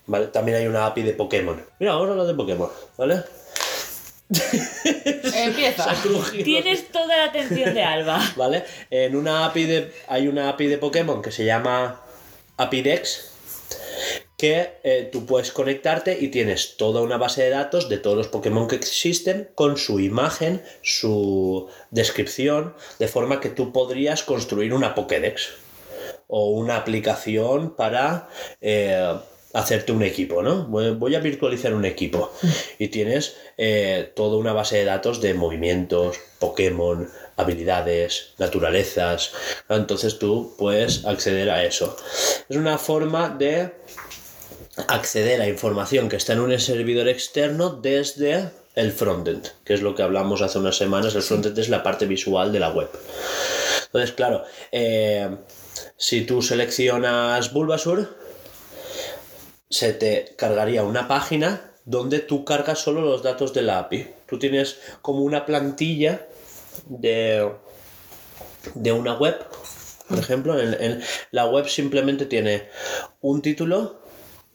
[0.07, 0.27] ¿Vale?
[0.29, 1.63] También hay una API de Pokémon.
[1.79, 3.23] Mira, vamos a hablar de Pokémon, ¿vale?
[5.35, 5.95] Empieza.
[6.45, 8.21] tienes toda la atención de Alba.
[8.37, 8.65] ¿Vale?
[8.91, 9.93] En una API de.
[10.09, 12.01] Hay una API de Pokémon que se llama
[12.57, 13.33] API Dex.
[14.37, 18.29] Que eh, tú puedes conectarte y tienes toda una base de datos de todos los
[18.29, 24.95] Pokémon que existen con su imagen, su descripción, de forma que tú podrías construir una
[24.95, 25.49] Pokédex
[26.29, 28.29] o una aplicación para
[28.61, 29.19] eh,
[29.53, 30.67] hacerte un equipo, ¿no?
[30.67, 32.33] Voy a virtualizar un equipo
[32.79, 39.33] y tienes eh, toda una base de datos de movimientos, Pokémon, habilidades, naturalezas.
[39.69, 41.97] Entonces tú puedes acceder a eso.
[42.49, 43.73] Es una forma de
[44.87, 49.95] acceder a información que está en un servidor externo desde el frontend, que es lo
[49.95, 51.15] que hablamos hace unas semanas.
[51.15, 52.91] El frontend es la parte visual de la web.
[53.87, 55.29] Entonces, claro, eh,
[55.99, 58.17] si tú seleccionas Bulbasur,
[59.69, 64.07] se te cargaría una página donde tú cargas solo los datos de la API.
[64.27, 66.27] Tú tienes como una plantilla
[66.87, 67.51] de,
[68.75, 69.37] de una web,
[70.09, 70.59] por ejemplo.
[70.59, 72.69] En, en- la web simplemente tiene
[73.21, 74.01] un título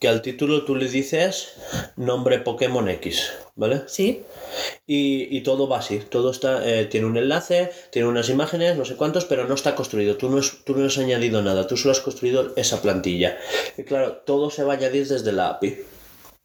[0.03, 1.53] que al título tú le dices
[1.95, 3.83] nombre Pokémon X, ¿vale?
[3.87, 4.23] Sí.
[4.85, 8.83] Y, y todo va así, todo está, eh, tiene un enlace, tiene unas imágenes, no
[8.83, 11.77] sé cuántos, pero no está construido, tú no, has- tú no has añadido nada, tú
[11.77, 13.37] solo has construido esa plantilla.
[13.77, 15.77] Y claro, todo se va a añadir desde la API.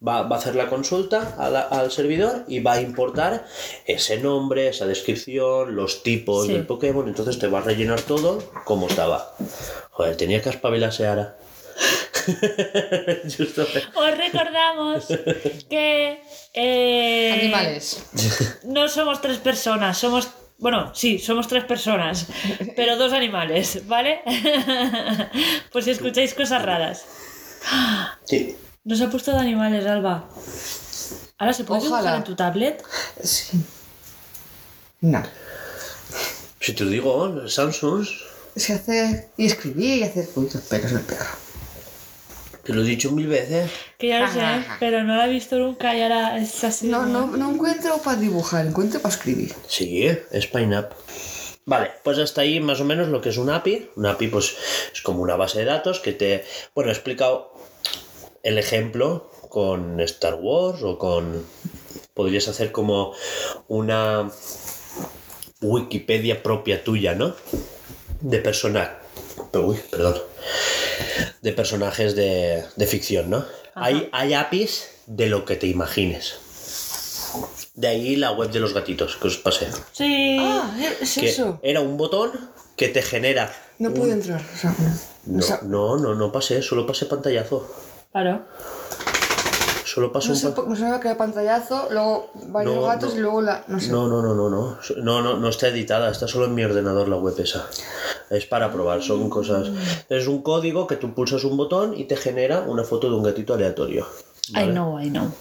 [0.07, 3.45] Va, va a hacer la consulta la- al servidor y va a importar
[3.85, 6.53] ese nombre, esa descripción, los tipos Sí.
[6.53, 9.35] del Pokémon, entonces te va a rellenar todo como estaba.
[9.91, 11.35] Joder, tenía que espabilarse ahora.
[13.37, 13.67] Justo.
[13.95, 15.05] Os recordamos
[15.69, 16.21] que
[16.53, 18.03] eh, Animales.
[18.63, 20.29] no somos tres personas, somos.
[20.57, 22.27] Bueno, sí, somos tres personas,
[22.75, 24.19] pero dos animales, ¿vale?
[25.71, 27.05] Por si escucháis cosas raras.
[28.25, 28.57] Sí.
[28.83, 30.27] Nos ha puesto de animales, Alba.
[31.37, 32.17] Ahora se puede dibujar Ojalá.
[32.17, 32.83] en tu tablet.
[33.23, 33.57] Sí.
[35.01, 35.23] No.
[36.59, 38.05] Si te lo digo, Samsung,
[38.55, 39.29] Es que hacer.
[39.37, 41.25] Y escribir y hacer puntos, pero es el peor.
[42.69, 43.71] Te lo he dicho mil veces.
[43.97, 44.41] Que ya lo sé,
[44.79, 46.87] pero no la he visto nunca y ahora es así.
[46.87, 47.25] No, ¿no?
[47.25, 49.55] no, encuentro para dibujar, encuentro para escribir.
[49.67, 50.93] Sí, es PineApp.
[51.65, 53.89] Vale, pues hasta ahí más o menos lo que es un API.
[53.95, 54.55] Un API pues
[54.93, 56.45] es como una base de datos que te...
[56.75, 57.55] Bueno, he explicado
[58.43, 61.43] el ejemplo con Star Wars o con...
[62.13, 63.15] Podrías hacer como
[63.67, 64.29] una
[65.59, 67.33] Wikipedia propia tuya, ¿no?
[68.21, 68.98] De persona...
[69.53, 70.15] Uy, perdón.
[71.41, 73.45] De personajes de, de ficción, ¿no?
[73.75, 76.35] Hay, hay APIs de lo que te imagines.
[77.75, 79.67] De ahí la web de los gatitos que os pasé.
[79.93, 80.37] Sí.
[80.39, 81.59] Ah, es Que eso.
[81.63, 82.31] era un botón
[82.75, 83.53] que te genera.
[83.77, 84.41] No un- pude entrar.
[84.41, 84.89] O sea, no.
[85.25, 87.69] No, O sea, no, no, no pasé, solo pasé pantallazo.
[88.11, 88.45] Claro.
[89.91, 92.81] Solo pasé no un sé, pa- por- no sabía que era pantallazo, luego varios No,
[92.83, 93.17] gatos no.
[93.17, 93.63] y luego la.
[93.67, 93.89] No sé.
[93.91, 94.77] No, no, no, no, no.
[94.97, 97.67] No, no, no está editada, está solo en mi ordenador la web esa.
[98.29, 99.67] Es para probar, son cosas.
[100.09, 103.23] Es un código que tú pulsas un botón y te genera una foto de un
[103.23, 104.05] gatito aleatorio.
[104.49, 105.31] I know, I know.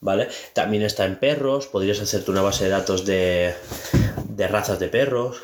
[0.00, 0.28] ¿Vale?
[0.54, 3.54] También está en perros, podrías hacerte una base de datos de,
[4.28, 5.36] de razas de perros.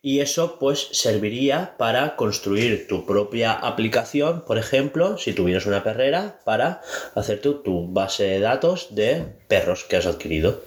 [0.00, 6.40] Y eso pues serviría para construir tu propia aplicación, por ejemplo, si tuvieras una perrera,
[6.44, 6.82] para
[7.14, 10.62] hacerte tu base de datos de perros que has adquirido.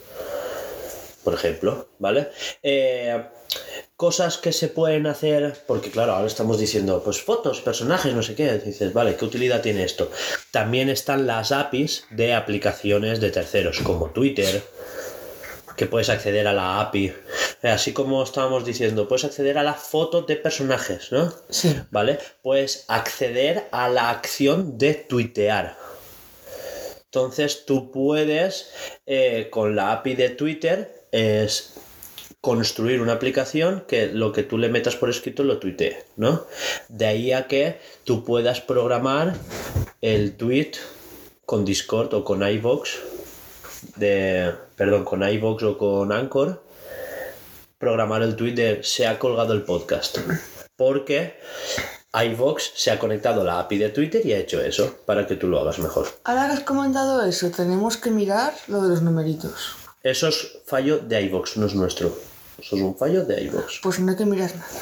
[1.23, 2.29] Por ejemplo, ¿vale?
[2.63, 3.23] Eh,
[3.95, 8.33] cosas que se pueden hacer, porque claro, ahora estamos diciendo, pues fotos, personajes, no sé
[8.33, 10.09] qué, dices, vale, ¿qué utilidad tiene esto?
[10.49, 14.63] También están las APIs de aplicaciones de terceros, como Twitter,
[15.81, 17.11] que puedes acceder a la API,
[17.63, 21.33] Eh, así como estábamos diciendo, puedes acceder a la foto de personajes, ¿no?
[21.49, 21.75] Sí.
[21.89, 22.19] ¿Vale?
[22.43, 25.75] Puedes acceder a la acción de tuitear.
[27.05, 28.71] Entonces tú puedes,
[29.07, 31.73] eh, con la API de Twitter, es
[32.41, 36.45] construir una aplicación que lo que tú le metas por escrito lo tuitee, ¿no?
[36.89, 39.33] De ahí a que tú puedas programar
[40.01, 40.73] el tweet
[41.47, 42.89] con Discord o con iVoox,
[44.01, 46.61] de, perdón, con iVoox o con Anchor,
[47.77, 50.17] programar el tweet de se ha colgado el podcast.
[50.75, 51.39] Porque
[52.13, 55.35] iVoox se ha conectado a la API de Twitter y ha hecho eso para que
[55.35, 56.07] tú lo hagas mejor.
[56.25, 59.75] Ahora que has comentado eso, tenemos que mirar lo de los numeritos.
[60.03, 62.07] Eso es fallo de iVoox, no es nuestro.
[62.59, 63.79] Eso es un fallo de iVoox.
[63.83, 64.81] Pues no hay que mirar nada.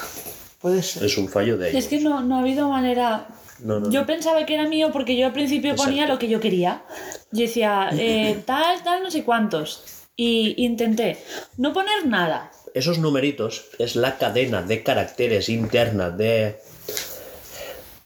[0.62, 1.04] Puede ser.
[1.04, 1.88] Es un fallo de Es iVoox.
[1.90, 3.28] que no, no ha habido manera.
[3.62, 6.39] No, no, Yo pensaba que era mío porque yo al principio ponía lo que yo
[6.39, 6.84] quería.
[7.32, 9.84] Yo decía, eh, tal, tal, no sé cuántos.
[10.16, 11.18] Y intenté
[11.57, 12.51] no poner nada.
[12.74, 16.60] Esos numeritos es la cadena de caracteres interna de,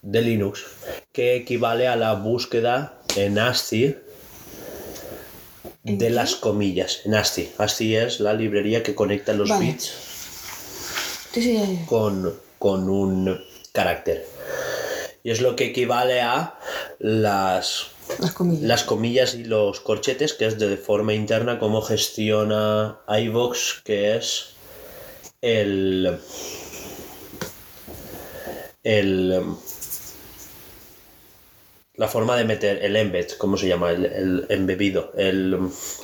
[0.02, 0.64] de Linux
[1.12, 3.98] que equivale a la búsqueda en ASCII
[5.84, 7.02] de las comillas.
[7.06, 7.52] En ASCII.
[7.58, 9.66] ASCII es la librería que conecta los Vale.
[9.66, 10.14] bits
[11.88, 13.40] con, con un
[13.72, 14.26] carácter.
[15.24, 16.60] Y es lo que equivale a
[17.00, 17.88] las,
[18.20, 18.64] Las comillas.
[18.64, 24.50] las comillas y los corchetes, que es de forma interna cómo gestiona iVox, que es
[25.42, 26.18] el.
[28.84, 29.44] el.
[31.96, 33.92] la forma de meter el embed, ¿cómo se llama?
[33.92, 35.58] El, el embebido, el,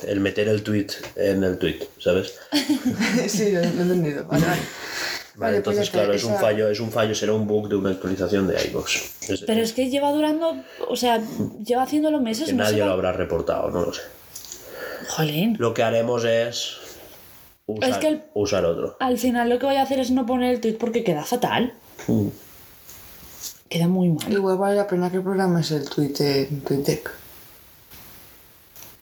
[0.06, 2.38] el meter el tweet en el tweet, ¿sabes?
[3.28, 4.24] sí, lo, lo he entendido.
[4.26, 4.62] Vale, vale.
[5.36, 8.46] Vale, entonces claro, es un fallo, es un fallo, será un bug de una actualización
[8.48, 8.96] de iVoox.
[9.30, 10.56] Es- Pero es que lleva durando,
[10.88, 11.22] o sea,
[11.64, 12.46] lleva haciéndolo meses.
[12.46, 14.02] que no nadie lo habrá reportado, no lo sé.
[15.08, 15.56] Jolín.
[15.58, 16.76] Lo que haremos es
[17.66, 18.96] usar, Es que el- usar otro.
[19.00, 21.72] Al final lo que voy a hacer es no poner el tweet porque queda fatal.
[22.06, 22.28] Mm.
[23.68, 24.32] Queda muy mal.
[24.32, 27.10] Igual vale la pena que programes el tweet en TweetDeck.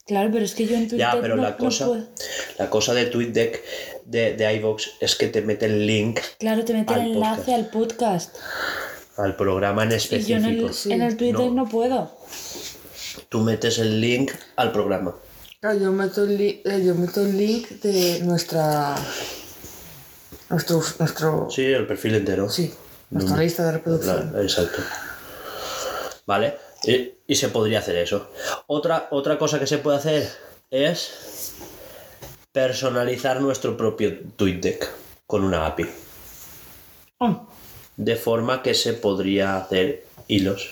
[0.07, 2.05] Claro, pero es que yo en Twitter Ya, pero no, la no cosa, puedo.
[2.59, 3.63] la cosa de TweetDeck
[4.09, 7.55] de, de iVoox es que te mete el link Claro, te mete al el enlace
[7.55, 8.35] al podcast.
[9.17, 10.37] al programa en Y yo específico.
[10.39, 11.65] en el, en el Twitter No.
[11.65, 11.69] no.
[11.69, 12.11] puedo.
[13.29, 15.15] Tú metes el link al programa.
[15.61, 18.95] Claro, yo meto el, li- eh, yo meto el link de nuestra.
[20.49, 20.83] Nuestro.
[20.99, 22.49] nuestro Sí, el perfil entero.
[22.49, 22.73] sí,
[23.11, 23.43] nuestra No.
[23.43, 24.33] lista de reproducción.
[24.33, 24.79] La- exacto.
[26.27, 26.57] Vale.
[26.85, 28.31] Y, y se podría hacer eso.
[28.69, 30.29] Otra, otra cosa que se puede hacer
[30.71, 31.11] es
[32.53, 34.89] personalizar nuestro propio TweetDeck
[35.27, 35.87] con una API.
[37.19, 37.49] Oh,
[37.97, 40.71] De forma que se podría hacer hilos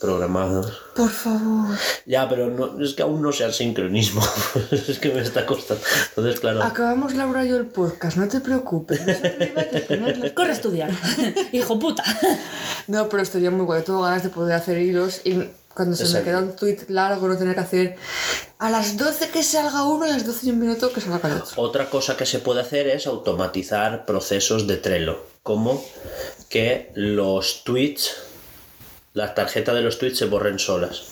[0.00, 0.72] programados.
[0.94, 1.76] Por favor.
[2.04, 4.22] Ya, pero no, es que aún no sea el sincronismo.
[4.70, 5.82] es que me está costando.
[6.10, 6.62] Entonces, claro.
[6.62, 9.00] Acabamos Laura y yo el podcast, no te preocupes.
[9.98, 10.90] No, corre a estudiar.
[11.52, 12.04] Hijo puta.
[12.86, 13.82] No, pero estaría muy guay.
[13.82, 16.24] Tengo ganas de poder hacer hilos y cuando se Exacto.
[16.24, 17.96] me queda un tweet largo no tener que hacer
[18.58, 21.36] a las 12 que salga uno, a las 12 y un minuto que salga el
[21.42, 21.62] otro.
[21.62, 25.84] Otra cosa que se puede hacer es automatizar procesos de Trello, como
[26.48, 28.16] que los tweets,
[29.12, 31.02] la tarjeta de los tweets se borren solas.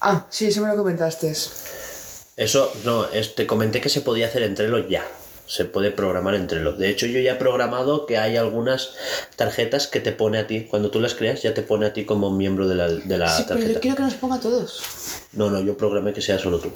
[0.00, 1.34] Ah, sí, eso me lo comentaste.
[2.36, 5.04] Eso, no, es- te comenté que se podía hacer en Trello ya.
[5.46, 6.72] Se puede programar en Trello.
[6.72, 8.94] De hecho, yo ya he programado que hay algunas
[9.36, 12.04] tarjetas que te pone a ti, cuando tú las creas, ya te pone a ti
[12.06, 13.80] como miembro de la, de la Sí, pero yo tarjeta.
[13.80, 14.82] quiero que nos ponga a todos.
[15.32, 16.72] No, no, yo programé que sea solo tú.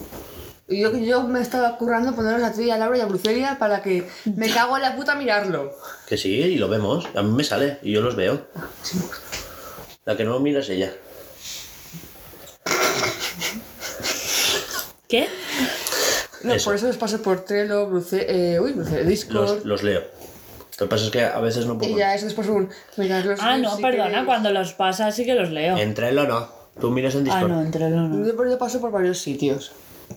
[0.68, 3.58] Y yo, yo me estaba currando ponernos a ti, y a Laura y a Brucelia
[3.58, 4.06] para que
[4.36, 5.72] me cago en la puta mirarlo.
[6.06, 7.06] Que sí, y lo vemos.
[7.14, 8.46] A mí me sale y yo los veo.
[8.82, 9.16] Sí, me gusta.
[10.04, 10.92] La que no lo mira es ella.
[15.08, 15.26] ¿Qué?
[16.42, 16.64] No, Eso.
[16.66, 19.56] por eso les paso por Trello, Bruce, eh, uy, Bruce, Discord.
[19.56, 20.02] Los, los leo.
[20.78, 21.90] Lo que pasa es que a veces no puedo.
[21.90, 23.40] Y ya eso después un mirarlos.
[23.42, 25.76] Ah, no, perdona, cuando los pasas sí que los leo.
[25.76, 26.48] En Trello no.
[26.80, 27.48] Tú miras en Ah, Discord.
[27.50, 28.24] no, entre los no.
[28.26, 29.72] Yo por paso por varios sitios.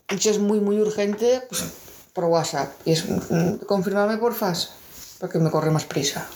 [0.09, 1.63] Y si es muy, muy urgente, pues
[2.13, 2.71] por WhatsApp.
[2.85, 4.73] Y es, mm, confirmame porfas,
[5.19, 6.27] porque me corre más prisa.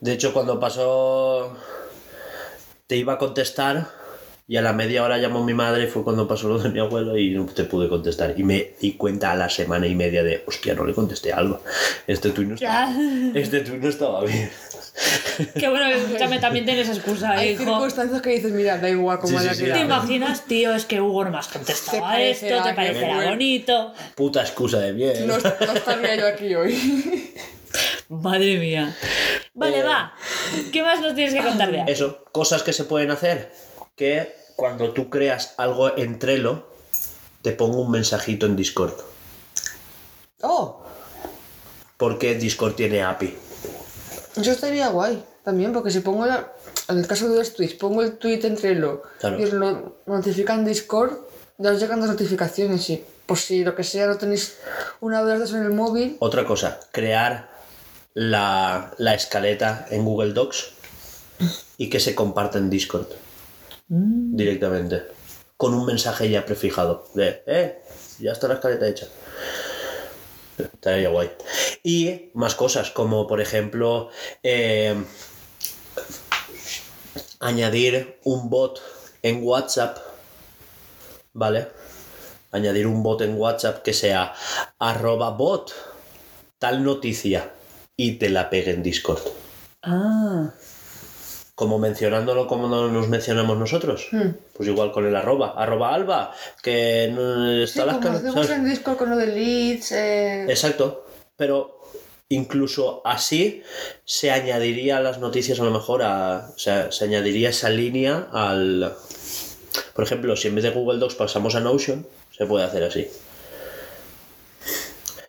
[0.00, 1.56] De hecho, cuando pasó.
[2.86, 3.88] Te iba a contestar.
[4.46, 6.78] Y a la media hora llamó mi madre y fue cuando pasó lo de mi
[6.78, 8.34] abuelo y no te pude contestar.
[8.36, 11.62] Y me di cuenta a la semana y media de, hostia, no le contesté algo.
[12.06, 12.92] Este tuit no estaba,
[13.34, 14.50] este tuit no estaba bien.
[15.58, 17.64] Qué bueno, escúchame, también tienes excusa, Hay hijo.
[17.64, 19.72] circunstancias que dices, mira, da igual cómo Sí, haya sí, sí.
[19.72, 20.74] ¿Te imaginas, tío?
[20.74, 21.58] Es que Hugo no me has Te
[22.02, 23.92] a esto, te que parecerá bonito.
[24.14, 25.26] Puta excusa de bien.
[25.26, 27.32] No, no estaría yo aquí hoy.
[28.08, 28.94] Madre mía.
[29.54, 30.12] Vale, Eh, va.
[30.72, 31.84] ¿Qué más nos tienes que contar de ahí?
[31.88, 33.50] Eso, cosas que se pueden hacer.
[33.96, 36.66] Que cuando tú creas algo en Trello,
[37.42, 38.94] te pongo un mensajito en Discord.
[40.42, 40.82] Oh,
[41.96, 43.36] Porque Discord tiene API.
[44.36, 46.52] eso estaría guay también, porque si pongo la...
[46.88, 49.38] En el caso de los tweets, pongo el tweet en Trello Claro.
[49.40, 51.12] y lo notifican Discord,
[51.56, 54.56] ya os llegan las notificaciones y por si lo que sea no tenéis
[55.00, 57.50] una de las dos en el móvil, Otra cosa, crear
[58.12, 60.72] la, la escaleta en Google Docs
[61.78, 63.06] y que se comparta en Discord
[64.36, 65.02] directamente.
[65.56, 67.82] Con un mensaje ya prefijado de, eh,
[68.18, 69.06] ya está la escaleta hecha.
[70.58, 71.30] Estaría guay.
[71.82, 74.10] Y más cosas, como por ejemplo,
[74.42, 74.94] eh,
[77.40, 78.80] añadir un bot
[79.22, 79.98] en WhatsApp,
[81.32, 81.68] ¿vale?
[82.52, 84.34] Añadir un bot en WhatsApp que sea
[84.78, 85.72] arroba bot,
[86.58, 87.52] tal noticia,
[87.96, 89.22] y te la pegue en Discord.
[89.82, 90.52] Ah.
[91.54, 94.08] Como mencionándolo como no nos mencionamos nosotros.
[94.56, 98.96] Pues igual con el arroba, arroba alba, que no sí, está las como en Discord
[98.96, 101.80] con lo de leads, eh, Exacto, pero
[102.28, 103.62] incluso así
[104.04, 108.92] se añadiría las noticias a lo mejor a, o sea, se añadiría esa línea al
[109.94, 112.04] por ejemplo, si en vez de Google Docs pasamos a Notion,
[112.36, 113.08] se puede hacer así.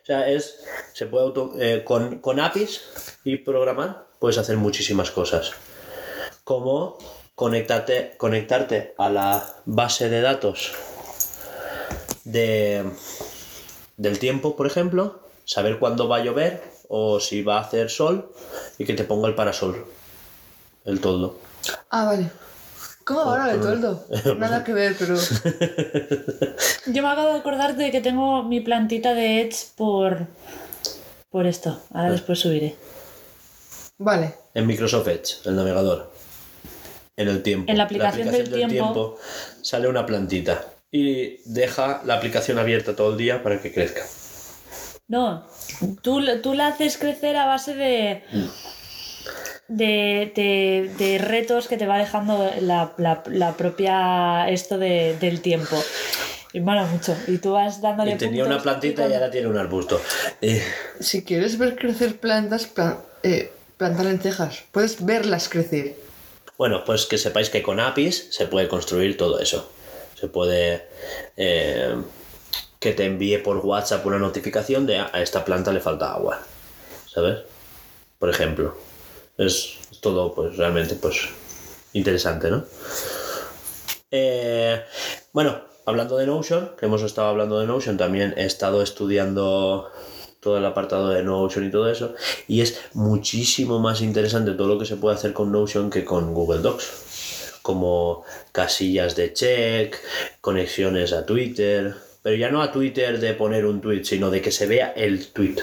[0.02, 0.58] O sea, es
[0.92, 2.80] se puede auto- eh, con, con APIs
[3.24, 5.52] y programar puedes hacer muchísimas cosas.
[6.46, 6.96] Como
[7.34, 10.70] conectarte, conectarte a la base de datos
[12.22, 12.84] de,
[13.96, 18.30] del tiempo, por ejemplo, saber cuándo va a llover o si va a hacer sol
[18.78, 19.86] y que te ponga el parasol,
[20.84, 21.36] el toldo.
[21.90, 22.30] Ah, vale.
[23.02, 24.06] ¿Cómo ahora de toldo?
[24.38, 25.16] Nada que ver, pero.
[26.86, 30.28] Yo me acabo de acordar de que tengo mi plantita de Edge por,
[31.28, 31.80] por esto.
[31.92, 32.76] Ahora después subiré.
[33.98, 34.36] Vale.
[34.54, 36.15] En Microsoft Edge, el navegador.
[37.16, 37.70] En el tiempo.
[37.70, 39.18] En la aplicación del tiempo.
[39.62, 40.64] sale una plantita.
[40.92, 44.02] Y deja la aplicación abierta todo el día para que crezca.
[45.08, 45.46] No,
[46.02, 48.22] tú, tú la haces crecer a base de,
[49.68, 55.40] de, de, de retos que te va dejando la, la, la propia esto de, del
[55.40, 55.76] tiempo.
[56.52, 57.16] Y mola mucho.
[57.26, 60.00] Y tú vas dándole Y tenía una plantita y cuando- ahora tiene un arbusto.
[60.40, 60.62] Eh,
[61.00, 64.64] Si quieres ver crecer plantas, plan- eh, planta lentejas.
[64.72, 65.96] Puedes verlas crecer.
[66.58, 69.68] Bueno, pues que sepáis que con APIs se puede construir todo eso.
[70.18, 70.86] Se puede
[71.36, 71.94] eh,
[72.80, 76.40] que te envíe por WhatsApp una notificación de "Ah, a esta planta le falta agua.
[77.06, 77.40] ¿Sabes?
[78.18, 78.76] Por ejemplo.
[79.36, 81.28] Es todo pues realmente pues
[81.92, 82.64] interesante, ¿no?
[84.10, 84.82] Eh,
[85.32, 89.90] bueno, hablando de Notion, que hemos estado hablando de Notion, también he estado estudiando
[90.46, 92.14] todo el apartado de Notion y todo eso,
[92.46, 96.32] y es muchísimo más interesante todo lo que se puede hacer con Notion que con
[96.32, 98.22] Google Docs, como
[98.52, 99.96] casillas de check,
[100.40, 104.52] conexiones a Twitter, pero ya no a Twitter de poner un tweet, sino de que
[104.52, 105.56] se vea el tweet.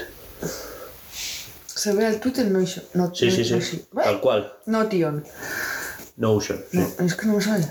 [1.66, 2.84] Se ve el Twitter Notion.
[2.92, 4.52] No, Sí, no- sí, sí, tal cual.
[4.66, 5.24] Notion.
[6.18, 6.62] Notion.
[6.70, 6.78] sí.
[6.78, 7.66] No, es que no me sale.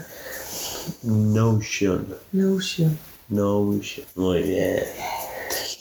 [1.04, 2.08] Notion.
[2.32, 2.98] Notion.
[3.30, 4.06] Notion.
[4.16, 4.84] Muy bien.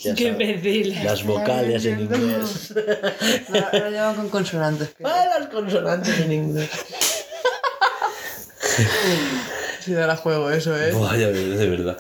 [0.03, 1.05] Ya Qué imbécil.
[1.05, 2.75] Las vocales en inglés.
[3.49, 4.89] Ahora ahora llaman con consonantes.
[4.91, 6.71] que- Ah, las consonantes en inglés.
[9.81, 10.93] Sí, dará juego eso, ¿eh?
[10.93, 11.99] Vaya, de verdad.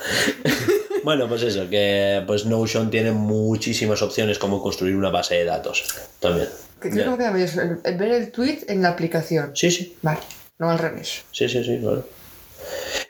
[1.05, 5.85] bueno, pues eso, que pues Notion tiene muchísimas opciones como construir una base de datos.
[6.21, 6.49] También.
[6.81, 9.53] Que creo que me queda el ver el tweet en la aplicación.
[9.55, 9.97] Sí, sí.
[10.03, 10.21] Vale,
[10.59, 11.23] no al revés.
[11.33, 12.09] Sí, sí, sí, claro.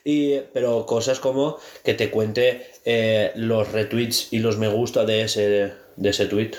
[0.05, 5.23] Y, pero cosas como que te cuente eh, los retweets y los me gusta de
[5.23, 6.53] ese, de ese tweet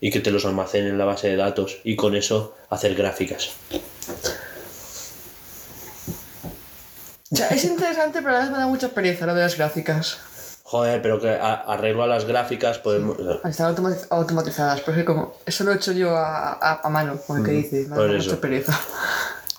[0.00, 3.50] y que te los almacene en la base de datos y con eso hacer gráficas.
[7.32, 10.18] O sea, es interesante, pero a vez me da mucha pereza lo de las gráficas.
[10.62, 13.16] Joder, pero que arreglo a las gráficas podemos...
[13.44, 16.88] Están automatiz- automatizadas, pero es que como eso lo he hecho yo a, a- a
[16.88, 18.78] mano, como el que dice, me da mucha pereza.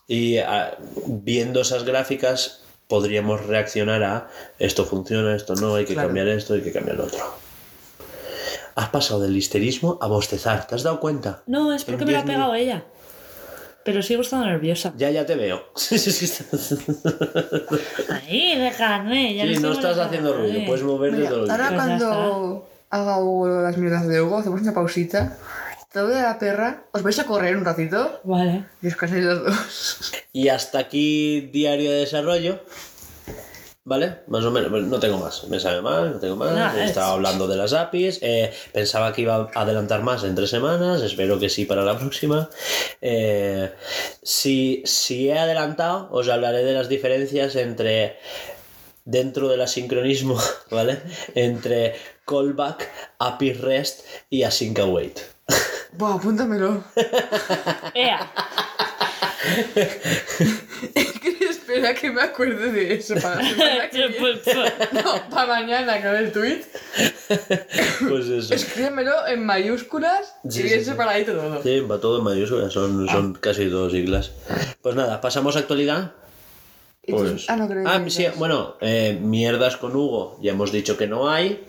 [0.08, 4.28] Y ah, viendo esas gráficas podríamos reaccionar a
[4.60, 6.10] esto funciona, esto no, hay que Claro.
[6.10, 7.20] cambiar esto, hay que cambiar lo otro.
[8.76, 11.42] Has pasado del listerismo a bostezar, ¿te has dado cuenta?
[11.48, 12.86] No, es porque me lo ha 10 pegado ella.
[13.84, 14.94] Pero sigo estando nerviosa.
[14.98, 15.64] Ya, ya te veo.
[18.10, 19.36] Ahí, déjame.
[19.36, 21.78] Ya Sí, no estás haciendo ruido, puedes moverte Mira, todo el ahora día.
[21.78, 25.38] Pues cuando haga Hugo las mierdas de Hugo, hacemos una pausita.
[25.92, 28.66] Te doy a la perra, os vais a correr un ratito Vale.
[28.82, 30.12] y os cansáis los dos.
[30.34, 32.60] Y hasta aquí diario de desarrollo.
[33.86, 34.18] ¿Vale?
[34.28, 35.46] Más o menos, no tengo más.
[35.46, 36.52] Me sabe mal, no tengo más.
[36.52, 38.20] No, es- Estaba hablando de las APIs.
[38.22, 41.02] eh, pensaba que iba a adelantar más en tres semanas.
[41.02, 42.50] Espero que sí para la próxima.
[43.00, 43.72] Eh,
[44.22, 48.18] si, si he adelantado, os hablaré de las diferencias entre.
[49.06, 50.38] Dentro del asincronismo,
[50.70, 51.02] ¿vale?
[51.34, 55.18] Entre callback, API REST y async await.
[55.98, 56.84] Buah, apúntamelo.
[57.95, 58.20] Ea.
[61.50, 64.41] Espera que me acuerde de eso para la semana que viene.
[64.93, 66.62] No, para mañana con el tweet.
[68.08, 68.54] Pues eso.
[68.54, 70.86] Escríbemelo en mayúsculas Sí, y sí, bien sí.
[70.86, 71.64] separadito todo.
[71.64, 74.32] Sí, va todo en mayúsculas, son, son casi dos siglas.
[74.82, 76.12] Pues nada, pasamos a actualidad.
[77.08, 78.10] Pues, ah, no, creo que ah, no.
[78.10, 81.64] sí, bueno, eh, mierdas con Hugo, ya hemos dicho que no hay,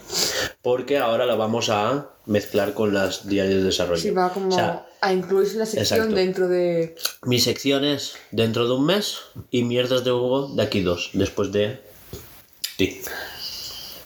[0.63, 4.01] porque ahora la vamos a mezclar con las diarios de desarrollo.
[4.01, 6.15] Sí, va como O sea, a incluirse la sección exacto.
[6.15, 6.95] dentro de.
[7.23, 9.19] mi sección es dentro de un mes
[9.51, 11.81] y mierdas de Hugo de aquí dos, después de
[12.77, 13.01] ti.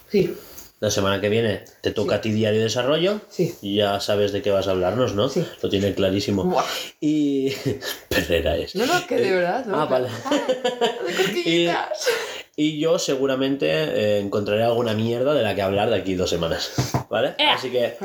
[0.08, 0.34] Sí,
[0.80, 3.20] La semana que viene te toca a ti diario de desarrollo.
[3.30, 3.54] Sí.
[3.62, 5.28] Y ya sabes de qué vas a hablarnos, ¿no?
[5.28, 5.46] Sí.
[5.62, 6.44] Lo tiene clarísimo.
[6.44, 6.64] Buah.
[7.00, 7.50] Y.
[8.08, 8.74] Perrera es.
[8.74, 9.64] No, no, que de verdad.
[9.64, 9.80] ¿no?
[9.80, 10.08] Ah, vale.
[11.06, 12.06] De cosquillitas.
[12.56, 16.70] Y yo seguramente eh, encontraré alguna mierda de la que hablar de aquí dos semanas.
[17.10, 17.34] ¿Vale?
[17.38, 17.48] Eh.
[17.48, 17.96] Así que.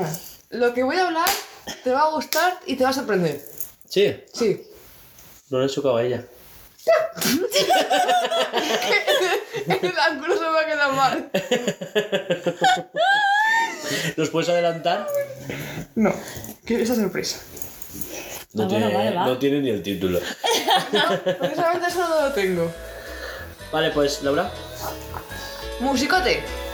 [0.51, 1.27] Lo que voy a hablar
[1.83, 3.41] te va a gustar y te va a sorprender.
[3.89, 4.61] Sí, Sí.
[5.49, 6.23] no le he chocado a ella.
[9.67, 11.29] El ángulo se me va a quedar mal.
[14.17, 15.07] ¿Nos puedes adelantar?
[15.95, 16.13] No,
[16.65, 17.39] que esa sorpresa.
[18.53, 20.19] No, Ah, tiene, bueno, vale, no tiene ni el título.
[21.39, 22.71] Precisamente eso no lo tengo.
[23.71, 24.51] Vale, pues, Laura.
[25.79, 26.66] Musicote.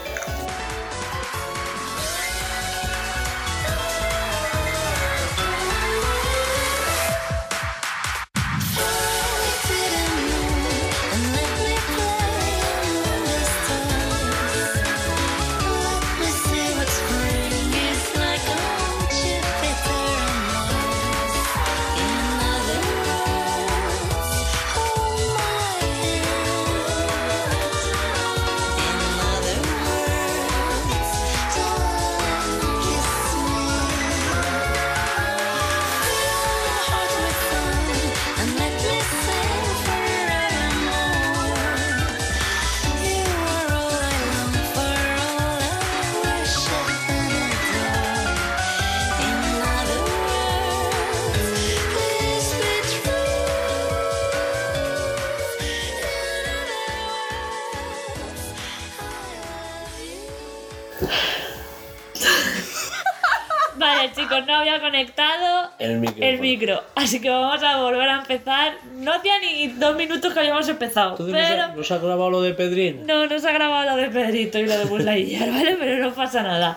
[64.46, 66.26] No había conectado El micrófono.
[66.26, 66.82] el micro.
[66.94, 68.74] Así que vamos a volver a empezar.
[68.96, 71.10] No hacía ni dos minutos que habíamos empezado.
[71.12, 73.06] Entonces, ¿nos ha- Pero ¿nos ha grabado lo de Pedrín?
[73.06, 75.76] no nos ha grabado lo de Pedrito y lo de Lightyear, ¿vale?
[75.78, 76.76] Pero no pasa nada.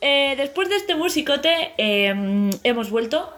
[0.00, 2.14] Eh, después de este musicote, eh,
[2.64, 3.32] hemos vuelto.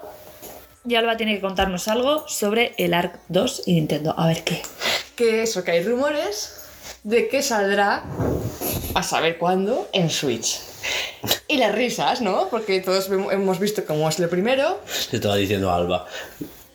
[0.87, 4.15] Y Alba tiene que contarnos algo sobre el ARC 2 y Nintendo.
[4.17, 4.63] A ver qué.
[5.17, 6.65] Que eso, que hay rumores
[7.03, 8.05] de que saldrá
[8.99, 10.59] a saber cuándo en Switch.
[11.49, 12.49] Y las risas, ¿no?
[12.51, 14.81] Porque todos hemos visto cómo es lo primero.
[14.87, 16.07] Se estaba diciendo Alba.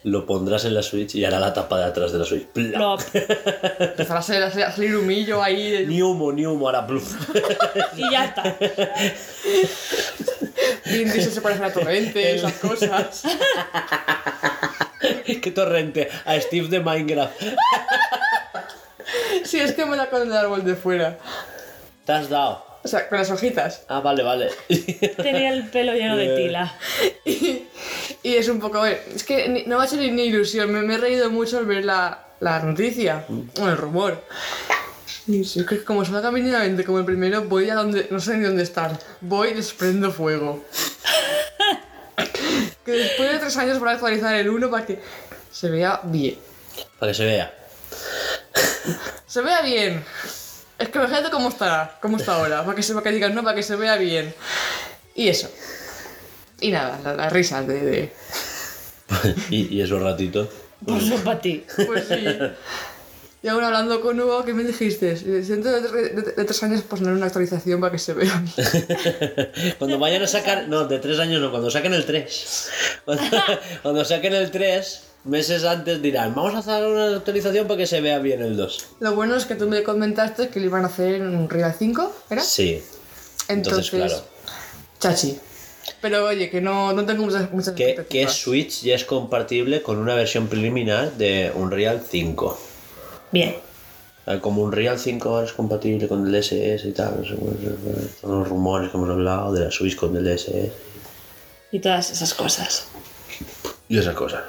[0.04, 2.46] Lo pondrás en la Switch y hará la tapa de atrás de la Switch.
[2.48, 3.00] Plop.
[3.14, 5.72] Empezará a salir, a salir humillo ahí.
[5.72, 7.16] de- Ni humo, ni humo, hará pluf.
[7.98, 8.58] Y ya está.
[10.86, 13.24] Vin Diesel se parece a Torrente, esas cosas.
[15.42, 16.10] Qué torrente.
[16.26, 17.42] A Steve de Minecraft.
[19.46, 21.18] Sí, es que me da con el árbol de fuera.
[22.06, 22.66] Te has dado.
[22.84, 23.84] O sea, con las hojitas.
[23.88, 24.50] Ah, vale, vale.
[24.68, 26.74] Tenía el pelo lleno de tila.
[28.26, 30.72] Y es un poco, a ver, es que ni- no me ha hecho ni, ilusión,
[30.72, 33.26] me, me he reído mucho al ver la, la noticia,
[33.62, 34.24] o el rumor.
[35.28, 38.46] Y sí, que como salga mínimamente como el primero, voy a donde, no sé ni
[38.46, 40.64] dónde están, voy y les prendo fuego.
[42.86, 45.00] que después de tres años van a actualizar el 1 para que
[45.52, 46.38] se vea bien.
[47.00, 47.54] Para que se vea.
[49.28, 50.04] Se vea bien.
[50.80, 53.44] Es que imagínate cómo estará, cómo está ahora, para que, se, para que digan, no,
[53.44, 54.34] para que se vea bien.
[55.16, 55.50] Y eso.
[56.60, 58.14] Y nada, la- las risas de- de,
[59.50, 60.50] y, y esos ratitos.
[60.86, 61.64] Pues son para ti.
[61.88, 62.26] Pues sí.
[63.44, 65.16] Y aún hablando con Hugo, ¿qué me dijiste?
[65.16, 68.42] Dentro de, de- de tres años pues poner una actualización para que se vea.
[69.78, 70.68] Cuando vayan a sacar.
[70.70, 72.70] No, de tres años no, cuando saquen el 3.
[73.06, 73.24] Cuando,
[73.82, 78.02] cuando saquen el 3, meses antes dirán, vamos a hacer una actualización para que se
[78.02, 78.86] vea bien el 2.
[79.00, 81.74] Lo bueno es que tú me comentaste que lo iban a hacer en un Real
[81.78, 82.42] 5, ¿era?
[82.42, 82.82] Sí.
[83.48, 84.22] Entonces, claro.
[85.00, 85.40] Chachi.
[86.02, 88.28] Pero oye, que no, no tengo muchas, muchas Que, que.
[88.28, 92.60] Switch ya es compatible con una versión preliminar de Unreal 5.
[93.32, 93.56] Bien.
[94.26, 97.18] Ah, Como Unreal 5 ahora es compatible con el DSS y tal.
[97.20, 97.36] no sé,
[98.22, 100.72] Son los rumores que hemos hablado de la Switch con el DSS
[101.74, 102.86] Y todas esas cosas.
[103.90, 104.44] y esas cosas.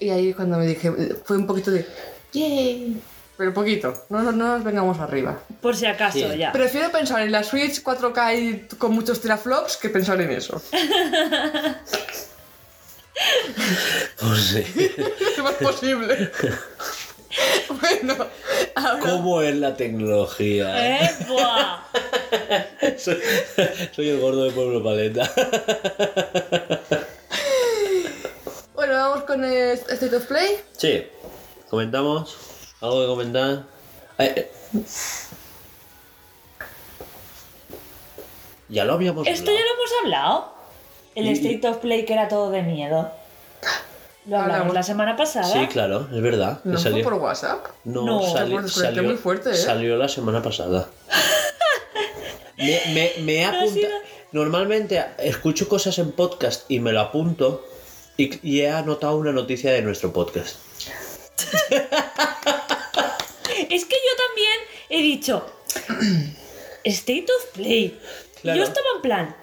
[0.00, 0.90] Y ahí cuando me dije,
[1.24, 1.86] fue un poquito de...
[2.32, 3.00] ¡Yay!
[3.36, 5.40] Pero poquito, no, no, no nos vengamos arriba.
[5.60, 6.38] Por si acaso, Sí.
[6.38, 6.52] ya.
[6.52, 10.62] Prefiero pensar en la Switch 4K y con muchos teraflops que pensar en eso.
[14.20, 14.64] Pues sí.
[15.36, 16.30] Es más posible.
[17.80, 18.26] bueno,
[18.74, 19.00] ahora...
[19.00, 21.04] ¿Cómo es la tecnología?
[21.04, 21.78] ¡Eh, buah!
[22.98, 23.18] Soy,
[23.94, 25.30] soy el gordo de Pueblo Paleta.
[28.86, 30.58] Bueno, vamos con el State of Play.
[30.76, 31.06] Sí.
[31.70, 32.36] ¿Comentamos?
[32.82, 33.62] ¿Algo que comentar?
[34.18, 34.52] Eh, eh.
[38.68, 40.52] Ya lo habíamos Esto ya lo hemos hablado.
[41.14, 43.10] El Y- State of Play que era todo de miedo.
[44.26, 44.74] Lo hablamos Hablamos.
[44.74, 45.46] la semana pasada.
[45.50, 46.60] Sí, claro, es verdad.
[46.62, 47.64] que ¿No fue salió- por WhatsApp?
[47.84, 48.20] No, No.
[48.22, 49.54] sali- Te desconecté salió, muy fuerte, ¿eh?
[49.54, 50.90] salió la semana pasada.
[52.58, 53.98] Me, me, me he No ha apunta- sido-
[54.32, 57.64] Normalmente escucho cosas en podcast y me lo apunto
[58.16, 60.56] y, y he anotado una noticia de nuestro podcast.
[63.68, 64.58] Es que yo también
[64.90, 65.46] he dicho
[66.84, 67.98] State of Play.
[68.42, 68.46] Y.
[68.48, 69.36] Yo estaba en plan.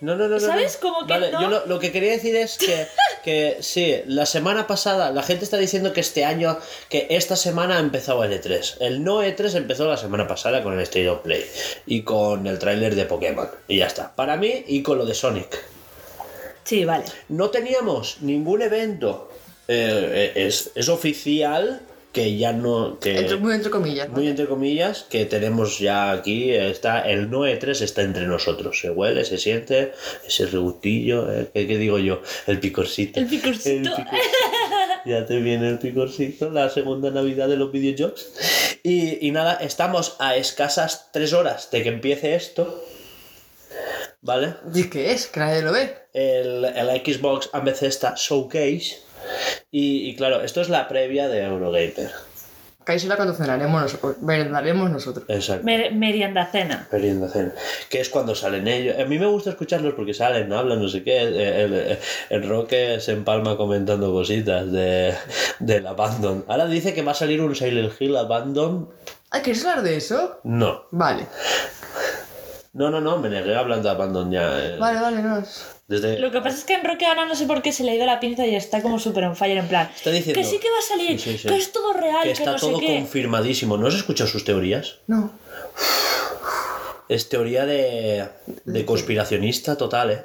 [0.00, 0.40] No, no, no, no.
[0.40, 0.78] ¿Sabes?
[0.82, 0.88] no.
[0.88, 1.42] Como que Vale, no.
[1.42, 2.86] yo lo, lo que quería decir es que,
[3.24, 7.76] que sí, la semana pasada, la gente está diciendo que este año, que esta semana
[7.76, 8.76] ha empezado el E3.
[8.80, 11.44] El no E3 empezó la semana pasada con el State of Play
[11.86, 13.48] y con el tráiler de Pokémon.
[13.66, 14.14] Y ya está.
[14.14, 15.77] Para mí y con lo de Sonic.
[16.68, 17.04] Sí, vale.
[17.30, 19.30] No teníamos ningún evento.
[19.68, 21.80] eh, eh, es, es oficial
[22.12, 22.98] que ya no.
[23.00, 24.08] Que, Entre- muy entre comillas.
[24.08, 24.16] ¿no?
[24.16, 28.78] muy entre comillas, que tenemos ya aquí, está el no E3 está entre nosotros.
[28.80, 29.92] Se huele, se siente,
[30.26, 32.20] ese regutillo, eh, ¿qué, qué digo yo?
[32.46, 33.18] El picorcito.
[33.20, 33.90] El picorcito.
[35.06, 38.26] Ya te viene el picorcito, la segunda Navidad de los videojuegos.
[38.82, 42.84] Y, y nada, estamos a escasas tres horas de que empiece esto.
[44.20, 44.54] ¿Vale?
[44.74, 45.26] ¿Y qué es?
[45.28, 45.94] Que nadie lo ve.
[46.12, 48.98] el, el Xbox Bethesda Showcase.
[49.70, 52.10] Y, y claro, esto es la previa de Eurogamer.
[52.96, 54.16] Será cuando cenaremos nosotros.
[54.22, 55.26] Merendaremos nosotros.
[55.28, 55.62] Exacto.
[55.64, 56.88] Mer- merienda cena.
[56.90, 57.52] Merienda cena.
[57.90, 58.96] Que es cuando salen ellos.
[58.98, 61.18] A mí me gusta escucharlos porque salen, hablan, no sé qué.
[61.20, 61.98] El, el,
[62.30, 65.14] el Roque se empalma comentando cositas de,
[65.58, 66.46] del Abandon.
[66.48, 68.88] Ahora dice que va a salir un Silent Hill Abandon.
[69.30, 70.40] Ay, ¿quieres hablar de eso?
[70.44, 70.84] No.
[70.90, 71.26] Vale.
[72.74, 74.58] No, no, no, me negué hablando de Abandon ya.
[74.64, 75.38] eh, Vale, vale, no.
[75.38, 76.18] es- Desde...
[76.18, 77.94] Lo que pasa es que en Roque ahora no sé por qué se le ha
[77.94, 79.90] ido la pinza y está como súper on fire en plan.
[79.96, 81.48] Está diciendo- Que sí que va a salir, Sí, sí, sí.
[81.48, 82.94] que es todo real, que que, está no todo sé qué.
[82.98, 83.78] confirmadísimo.
[83.78, 84.96] ¿No has escuchado sus teorías?
[85.06, 85.32] No.
[87.08, 88.28] es teoría de,
[88.66, 90.24] de conspiracionista total, ¿eh?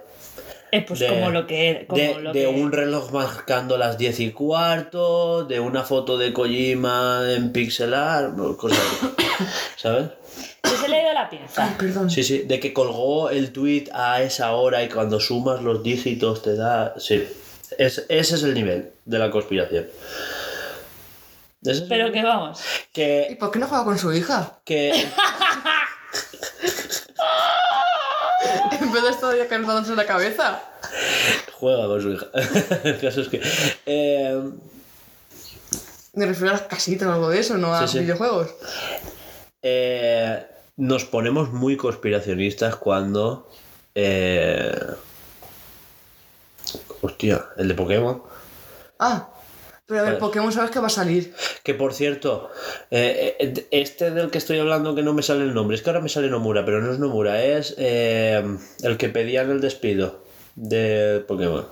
[0.73, 1.85] Eh, pues de- como lo que.
[1.87, 6.17] Como de, lo de que- un reloj marcando las 10 y cuarto, de una foto
[6.17, 9.25] de Kojima en pixelar, cosas así.
[9.77, 10.07] ¿Sabes?
[10.63, 11.75] Que se le ha ido la pinza.
[11.77, 12.09] Perdón.
[12.09, 16.41] Sí, sí, de que colgó el tweet a esa hora y cuando sumas los dígitos
[16.41, 16.93] te da.
[16.97, 17.27] Sí,
[17.77, 19.87] es, ese es el nivel de la conspiración.
[21.63, 22.13] Ese es Pero nivel.
[22.21, 22.59] que vamos.
[22.61, 23.37] ¿Y Que.
[23.39, 24.59] por qué no juega con su hija?
[24.65, 24.91] que
[28.81, 30.61] En vez de estar ya calentándose la cabeza.
[31.53, 32.25] juega con su hija.
[32.83, 33.41] el caso es que.
[33.85, 34.41] eh,
[36.13, 38.03] Me refiero a las casitas o algo de eso, no a Sí, sí.
[38.03, 38.49] videojuegos.
[39.61, 40.45] eh,
[40.77, 43.49] nos ponemos muy conspiracionistas cuando.
[43.95, 44.71] eh,
[47.01, 48.23] hostia, el de Pokémon.
[48.99, 49.29] Ah,
[49.85, 51.33] pero a ver, Pokémon sabes que va a salir.
[51.63, 52.49] Que por cierto,
[52.89, 55.89] eh, eh, este del que estoy hablando que no me sale el nombre, es que
[55.89, 58.43] ahora me sale Nomura, pero no es Nomura, es eh,
[58.81, 60.23] el que pedían el despido
[60.55, 61.67] de Pokémon.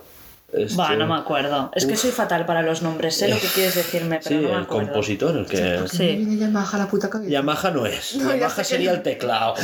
[0.52, 1.70] Este- Va, no me acuerdo.
[1.74, 3.16] Es que soy fatal para los nombres.
[3.16, 4.88] Sé lo que quieres decirme, pero Sí, no me el acuerdo.
[4.92, 5.56] compositor, el que...
[5.78, 6.06] ¿Por qué Sí.
[6.16, 7.30] viene Yamaha a la puta cabeza?
[7.30, 9.54] Yamaha no es, No, Yamaha que sería el teclado.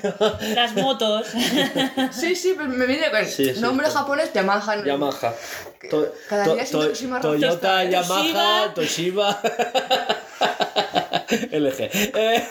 [0.54, 1.26] Las motos.
[2.12, 3.60] Sí, sí, pero me viene con Sí, sí.
[3.60, 4.76] nombre japonés Yamaha.
[4.76, 5.32] no- Yamaha.
[5.90, 7.20] To- Cada to- día es to- roto.
[7.20, 7.84] Toyota.
[7.84, 9.40] Yamaha, Toshiba.
[11.50, 11.90] LG.
[12.16, 12.42] Eh,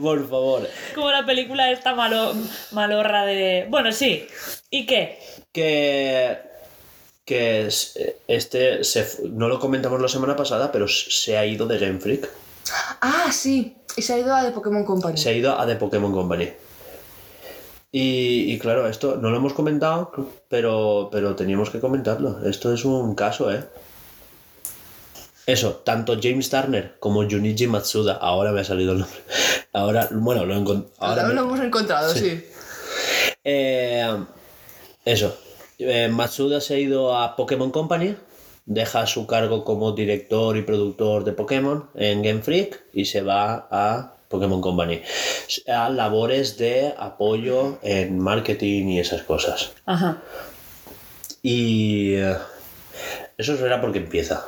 [0.00, 0.68] por favor.
[0.94, 2.32] Como la película esta malo,
[2.70, 3.66] malorra de.
[3.68, 4.26] Bueno, sí.
[4.70, 5.18] ¿Y qué?
[5.52, 6.38] que
[7.28, 7.92] que es-
[8.26, 12.28] este se no lo comentamos la semana pasada pero se ha ido de Game Freak
[13.00, 13.76] Ah, sí.
[13.96, 15.16] Y se ha ido a de Pokémon Company.
[15.18, 16.48] se ha ido a The Pokémon Company
[17.92, 20.10] y, y claro esto no lo hemos comentado
[20.48, 23.64] pero pero teníamos que comentarlo esto es un caso eh
[25.46, 29.18] eso tanto James Turner como Junichi Matsuda ahora me ha salido el nombre
[29.72, 32.20] ahora bueno lo ahora Ahora me- lo hemos encontrado, Sí.
[32.20, 32.44] sí.
[33.44, 34.06] Eh,
[35.06, 35.34] eso.
[35.78, 38.16] Eh, Matsuda se ha ido a Pokémon Company,
[38.66, 43.68] deja su cargo como director y productor de Pokémon en Game Freak y se va
[43.70, 45.02] a Pokémon Company.
[45.68, 49.72] A labores de apoyo en marketing y esas cosas.
[49.86, 50.18] Ajá.
[51.42, 52.36] Y eh,
[53.36, 54.44] eso será porque empieza.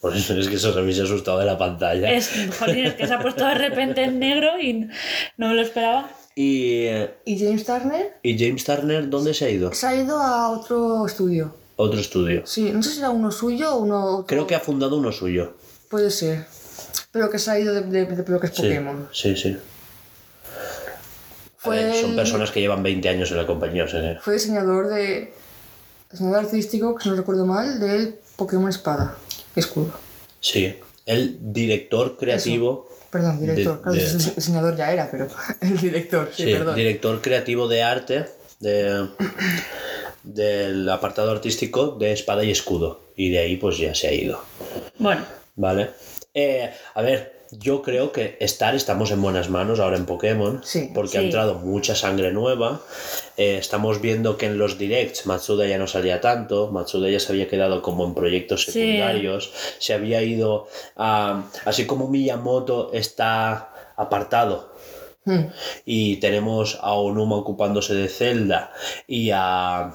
[0.00, 2.12] Por eso es que se habéis asustado de la pantalla.
[2.12, 4.88] Es, jolín, es que se ha puesto de repente en negro y
[5.36, 6.10] no me lo esperaba.
[6.34, 8.16] Y, eh, ¿Y James Turner?
[8.22, 9.72] ¿Y James Turner dónde se ha ido?
[9.74, 11.54] Se ha ido a otro estudio.
[11.76, 12.42] Otro estudio.
[12.46, 14.04] Sí, no sé si era uno suyo o uno.
[14.18, 15.54] otro- Creo que ha fundado uno suyo.
[15.90, 16.46] Puede ser.
[17.10, 19.08] Pero que se ha ido de, de- de lo que es Sí, Pokémon.
[19.12, 19.56] sí, sí.
[21.56, 24.20] Fue ver, son el- personas que llevan 20 años en la compañía, o sea que-
[24.20, 25.32] Fue diseñador de.
[26.10, 29.16] Diseñador artístico, que si no recuerdo mal, del Pokémon Espada.
[29.54, 29.92] Escudo.
[30.40, 30.74] Sí.
[31.06, 32.88] El director creativo.
[33.10, 33.76] Perdón, director.
[33.76, 35.28] De- claro, de- el diseñador ya era, pero
[35.60, 36.74] el director, sí, Sí, perdón.
[36.76, 38.26] director creativo de arte
[38.60, 39.08] de,
[40.22, 43.00] del apartado artístico de espada y escudo.
[43.16, 44.42] Y de ahí pues ya se ha ido.
[44.98, 45.24] Bueno,
[45.56, 45.90] ¿Vale?
[46.32, 50.90] Eh, a ver, yo creo que estar, estamos en buenas manos ahora en Pokémon, Sí.
[50.94, 52.80] porque ha entrado mucha sangre nueva.
[53.36, 57.32] Eh, estamos viendo que en los directs Matsuda ya no salía tanto, Matsuda ya se
[57.32, 58.72] había quedado como en proyectos Sí.
[58.72, 61.44] secundarios, se había ido a...
[61.66, 64.72] Así como Miyamoto está apartado
[65.24, 65.46] Hmm.
[65.84, 68.72] y tenemos a Onuma ocupándose de Zelda
[69.06, 69.92] y a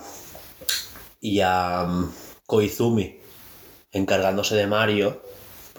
[1.20, 2.14] y a mm,
[2.46, 3.20] Koizumi
[3.92, 5.22] encargándose de Mario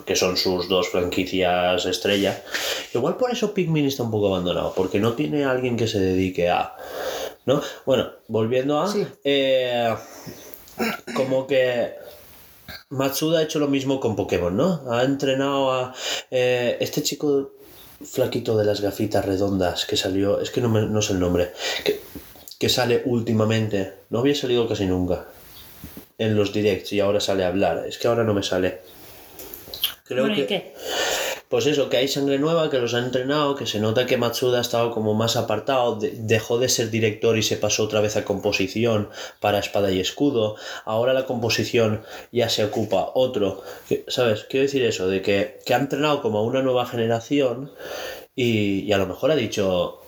[0.09, 2.41] que son sus dos franquicias estrella
[2.95, 6.49] igual por eso Pikmin está un poco abandonado porque no tiene alguien que se dedique
[6.49, 6.75] a
[7.45, 7.61] ¿no?
[7.85, 9.05] bueno volviendo a Sí.
[9.23, 9.93] eh,
[11.15, 11.93] como que
[12.89, 14.81] Matsuda ha hecho lo mismo con Pokémon, ¿no?
[14.91, 15.93] Ha entrenado a
[16.31, 17.51] eh, este chico
[18.03, 21.51] flaquito de las gafitas redondas que salió, es que no, me- no sé el nombre,
[21.85, 21.99] que,
[22.57, 25.25] que sale últimamente, no había salido casi nunca
[26.17, 28.79] en los directs y ahora sale a hablar, es que ahora no me sale.
[30.09, 30.73] Creo bueno, que, ¿y qué?
[31.49, 34.57] pues eso, que hay sangre nueva, que los ha entrenado, que se nota que Matsuda
[34.57, 38.17] ha estado como más apartado, de- dejó de ser director y se pasó otra vez
[38.17, 40.55] a composición para espada y escudo.
[40.85, 42.01] Ahora la composición
[42.31, 43.63] ya se ocupa otro.
[43.87, 44.45] que- ¿Sabes?
[44.49, 47.71] Quiero decir eso, de que, que ha entrenado como a una nueva generación
[48.35, 50.01] y, y a lo mejor ha dicho...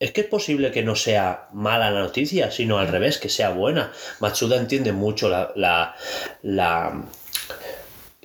[0.00, 3.50] Es que es posible que no sea mala la noticia, sino al revés, que sea
[3.50, 3.92] buena.
[4.20, 5.94] Matsuda entiende mucho la, la,
[6.42, 7.04] la,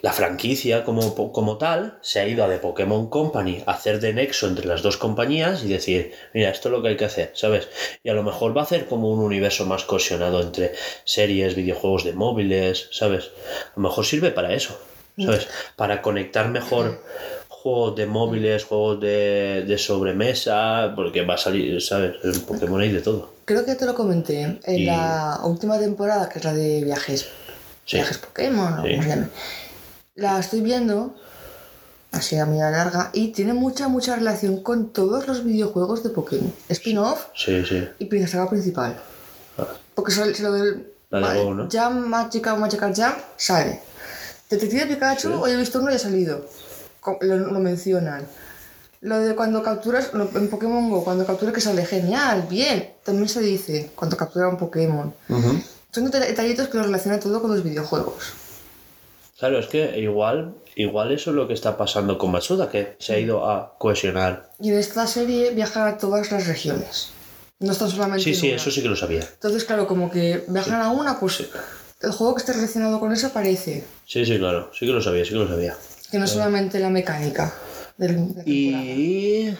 [0.01, 4.13] la franquicia como, como tal se ha ido a The Pokémon Company a hacer de
[4.13, 7.31] nexo entre las dos compañías y decir, mira, esto es lo que hay que hacer,
[7.33, 7.67] ¿sabes?
[8.03, 10.73] Y a lo mejor va a hacer como un universo más cohesionado entre
[11.05, 13.31] series, videojuegos de móviles, ¿sabes?
[13.67, 14.79] A lo mejor sirve para eso,
[15.17, 15.47] ¿sabes?
[15.75, 17.03] Para conectar mejor
[17.49, 22.15] juegos de móviles, juegos de, de sobremesa, porque va a salir, ¿sabes?
[22.23, 23.33] En Pokémon hay de todo.
[23.45, 27.27] Creo que te lo comenté en Y- la última temporada, que es la de viajes.
[27.85, 27.97] Sí.
[27.97, 28.89] Viajes Pokémon, o Sí.
[28.91, 29.27] como se llame.
[30.19, 31.15] La estoy viendo,
[32.11, 36.53] así a medida larga, y tiene mucha, mucha relación con todos los videojuegos de Pokémon.
[36.67, 37.87] Spin-off Sí, sí.
[37.99, 38.99] y saga principal.
[39.95, 41.67] Porque sale si lo del vale, Go, ¿no?
[41.71, 43.81] Jam, Magical, Magical Jam, sale.
[44.49, 46.45] Detective Pikachu, hoy he visto uno y ha salido.
[47.21, 48.25] Lo, lo mencionan.
[49.01, 52.93] Lo de cuando capturas, lo- en Pokémon Go, cuando capturas que sale genial, bien.
[53.05, 55.13] También se dice cuando captura un Pokémon.
[55.91, 58.15] Son deta- detallitos que lo relacionan todo con los videojuegos.
[59.39, 63.13] Claro, es que igual, igual eso es lo que está pasando con Matsuda, que se
[63.13, 64.51] ha ido a cohesionar.
[64.59, 67.09] Y en esta serie viajan a todas las regiones.
[67.59, 68.55] No están solamente Sí, en sí, una.
[68.57, 69.21] eso sí que lo sabía.
[69.21, 71.43] Entonces, claro, como que viajan a una, pues
[72.01, 73.83] el juego que esté relacionado con eso aparece.
[74.05, 75.75] Sí, sí, claro, sí que lo sabía, sí que lo sabía.
[76.11, 77.53] Que no es solamente la mecánica
[77.97, 78.43] del, de.
[78.45, 79.53] Y...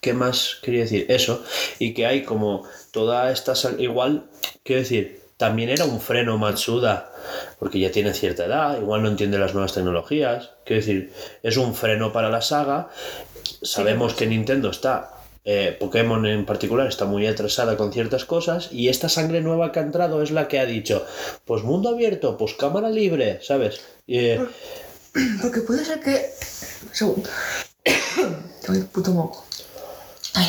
[0.00, 1.06] ¿Qué más quería decir?
[1.08, 1.44] Eso.
[1.78, 3.54] Y que hay como toda esta...
[3.54, 4.24] sal- Igual,
[4.64, 7.09] quiero decir, también era un freno Matsuda,
[7.58, 10.50] porque ya tiene cierta edad, igual no entiende las nuevas tecnologías.
[10.64, 11.12] Quiero decir,
[11.42, 12.88] es un freno para la saga.
[13.62, 15.12] Sabemos que Nintendo está...
[15.44, 19.80] eh, Pokémon en particular está muy atrasada con ciertas cosas y esta sangre nueva que
[19.80, 21.06] ha entrado es la que ha dicho
[21.46, 23.80] pues mundo abierto, pues cámara libre, ¿sabes?
[24.06, 24.40] Y, eh,
[25.40, 26.30] Porque puede ser que.
[26.88, 27.30] Un segundo.
[28.68, 29.44] Ay, puto moco.
[30.34, 30.48] Ay.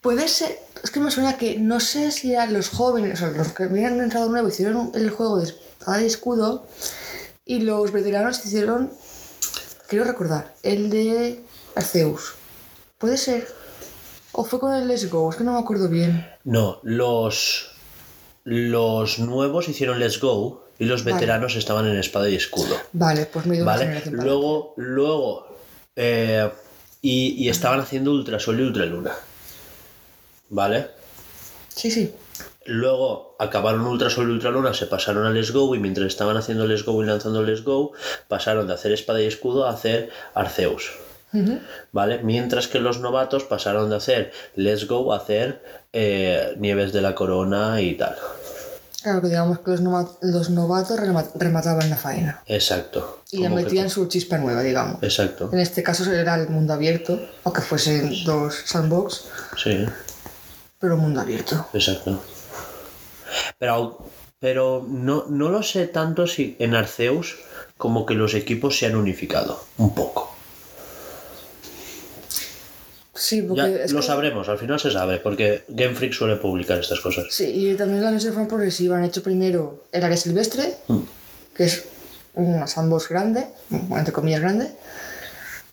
[0.00, 0.58] Puede ser.
[0.84, 4.00] Es que me suena que no sé si a los jóvenes, o los que habían
[4.00, 6.66] entrado nuevo, hicieron el juego de espada y escudo
[7.46, 8.92] y los veteranos hicieron.
[9.88, 11.40] Quiero recordar, el de
[11.74, 12.34] Arceus.
[12.98, 13.48] Puede ser.
[14.32, 16.28] O fue con el Let's Go, es que no me acuerdo bien.
[16.44, 17.70] No, los
[18.44, 21.14] los nuevos hicieron Let's Go y los Vale.
[21.14, 22.76] veteranos estaban en Espada y Escudo.
[22.92, 24.02] Vale, pues me dio ¿Vale?
[24.10, 25.46] Luego, luego,
[25.96, 26.50] eh,
[27.00, 29.12] y, y estaban haciendo Ultra Sol y Ultra Luna.
[30.50, 30.88] ¿Vale?
[31.74, 32.14] Sí, sí.
[32.66, 36.36] Luego acabaron Ultra Sol y Ultra Luna, se pasaron a Let's Go y mientras estaban
[36.36, 37.92] haciendo Let's Go y lanzando Let's Go,
[38.28, 40.92] pasaron de hacer Espada y Escudo a hacer Arceus.
[41.90, 42.20] ¿Vale?
[42.22, 47.14] Mientras que los novatos pasaron de hacer Let's Go a hacer eh, Nieves de la
[47.16, 48.14] Corona y tal.
[49.02, 52.40] Claro que digamos que los, nova- los novatos rema- remataban la faena.
[52.46, 53.20] Exacto.
[53.32, 55.02] Y le metían su chispa nueva, digamos.
[55.02, 55.50] Exacto.
[55.52, 59.24] En este caso era el mundo abierto, aunque fuesen dos sandbox,
[59.62, 59.84] Sí,
[60.84, 61.66] pero mundo abierto.
[61.72, 62.22] exacto.
[63.58, 64.06] Pero,
[64.38, 67.36] pero no, no lo sé tanto si en Arceus
[67.76, 69.60] como que los equipos se han unificado.
[69.78, 70.30] Un poco.
[73.14, 76.78] Sí, porque Ya lo que- sabremos, al final se sabe, porque Game Freak suele publicar
[76.78, 77.26] estas cosas.
[77.30, 78.98] Sí, y también las misiones fueron progresivas.
[78.98, 80.98] Han hecho primero el área silvestre, Mm.
[81.56, 81.84] que es
[82.34, 84.68] una sandbox grande, entre comillas grande.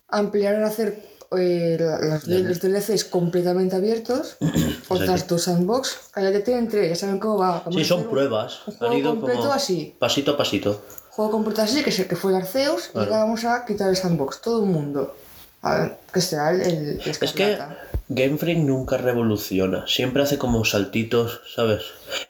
[0.08, 1.02] Ampliaron a hacer
[1.38, 4.36] eh, la- los, DLCs completamente abiertos,
[4.88, 5.98] otras dos sandbox.
[6.12, 7.60] Cada ya tienen tres, ya saben cómo va.
[7.60, 8.60] Vamos Sí, son un- pruebas.
[8.66, 9.94] Han juego ido completo como así.
[9.98, 10.82] pasito a pasito.
[11.10, 14.64] Juego completo así, que, fue el Arceus, y ahora vamos a quitar el sandbox, todo
[14.64, 15.14] el mundo.
[15.60, 17.58] A ver, que será el, el, Es que.
[18.08, 21.82] Game Freak nunca revoluciona, siempre hace como saltitos, ¿sabes?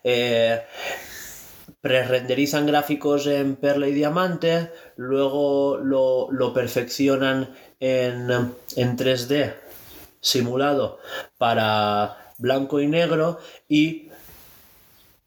[0.05, 0.61] Eh,
[1.81, 7.51] Pre-renderizan gráficos en Perla y Diamante, luego lo, lo perfeccionan
[7.83, 8.31] en,
[8.77, 9.55] en 3D
[10.21, 11.01] simulado
[11.37, 14.09] para blanco y negro y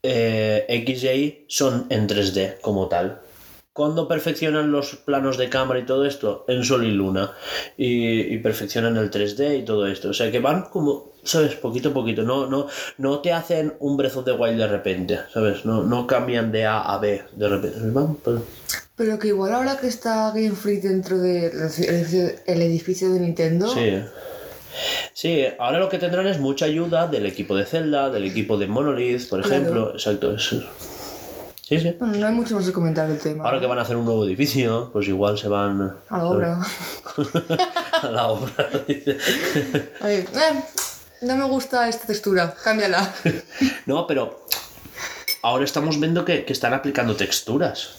[0.02, 3.20] eh, X y Y son en 3D como tal.
[3.74, 7.34] Cuando perfeccionan los planos de cámara y todo esto en Sol y Luna
[7.76, 10.12] y, perfeccionan el 3D y todo esto.
[10.12, 11.56] O sea que van como, ¿sabes?
[11.56, 12.24] Poquito a poquito.
[12.24, 12.68] No, no,
[13.00, 15.66] no te hacen un Breath the Wild de repente, ¿sabes?
[15.66, 17.78] No, no cambian de A a B de repente.
[18.24, 18.44] Por-
[18.96, 23.68] Pero que igual ahora que está Game Freak dentro del edificio, el edificio de Nintendo,
[23.74, 24.02] Sí.
[25.14, 28.68] Sí, ahora lo que tendrán es mucha ayuda del equipo de Zelda, del equipo de
[28.68, 29.56] Monolith, por Claro.
[29.56, 29.92] ejemplo.
[29.94, 30.36] Exacto.
[30.36, 30.62] eso.
[31.62, 31.96] Sí, sí.
[31.98, 33.44] bueno, no hay mucho más que comentar del tema.
[33.46, 36.60] Ahora que van a hacer un nuevo edificio, pues igual se van A la obra.
[38.04, 38.70] a la obra.
[40.02, 40.64] A ver, eh,
[41.22, 43.14] no me gusta esta textura, cámbiala.
[43.86, 44.46] No, pero
[45.42, 47.96] ahora estamos viendo que, que están aplicando texturas.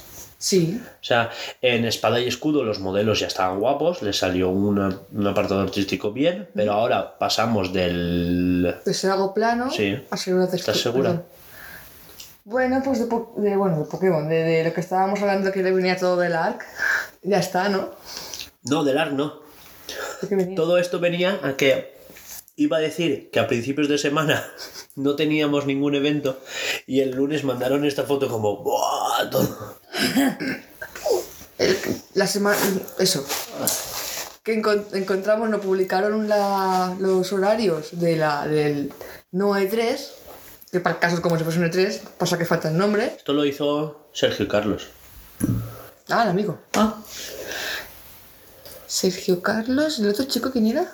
[0.49, 4.97] Sí, O sea, en Espada y Escudo los modelos ya estaban guapos, les salió una-
[5.13, 8.77] un apartado artístico bien, pero ahora pasamos del...
[8.85, 10.01] de ser algo plano Sí.
[10.09, 10.73] a ser una textura.
[10.77, 11.11] ¿Estás segura?
[11.11, 11.25] perdón.
[12.45, 15.65] Bueno, pues de, po- de, bueno, de Pokémon, de, de lo que estábamos hablando que
[15.65, 16.63] le venía todo del ARC,
[17.25, 17.91] ya está, ¿no?
[18.63, 19.41] No, del ARC no.
[20.55, 21.96] Todo esto venía a que
[22.57, 24.45] iba a decir que a principios de semana
[24.97, 26.41] no teníamos ningún evento
[26.87, 29.31] y el lunes mandaron esta foto como ¡buah!
[29.31, 29.79] Todo.
[31.59, 31.79] el-
[32.15, 32.59] la semana.
[32.99, 33.25] Eso.
[34.43, 38.93] Que encon- encontramos, no publicaron la- los horarios de la, del
[39.33, 39.99] no E3.
[40.73, 43.15] Que para el caso es como si fuese un E3, pasa que falta el nombre.
[43.17, 44.89] Esto lo hizo Sergio Carlos.
[46.09, 46.59] Ah, el amigo.
[46.75, 46.97] Ah,
[48.87, 50.93] Sergio Carlos, ¿el otro chico quién era?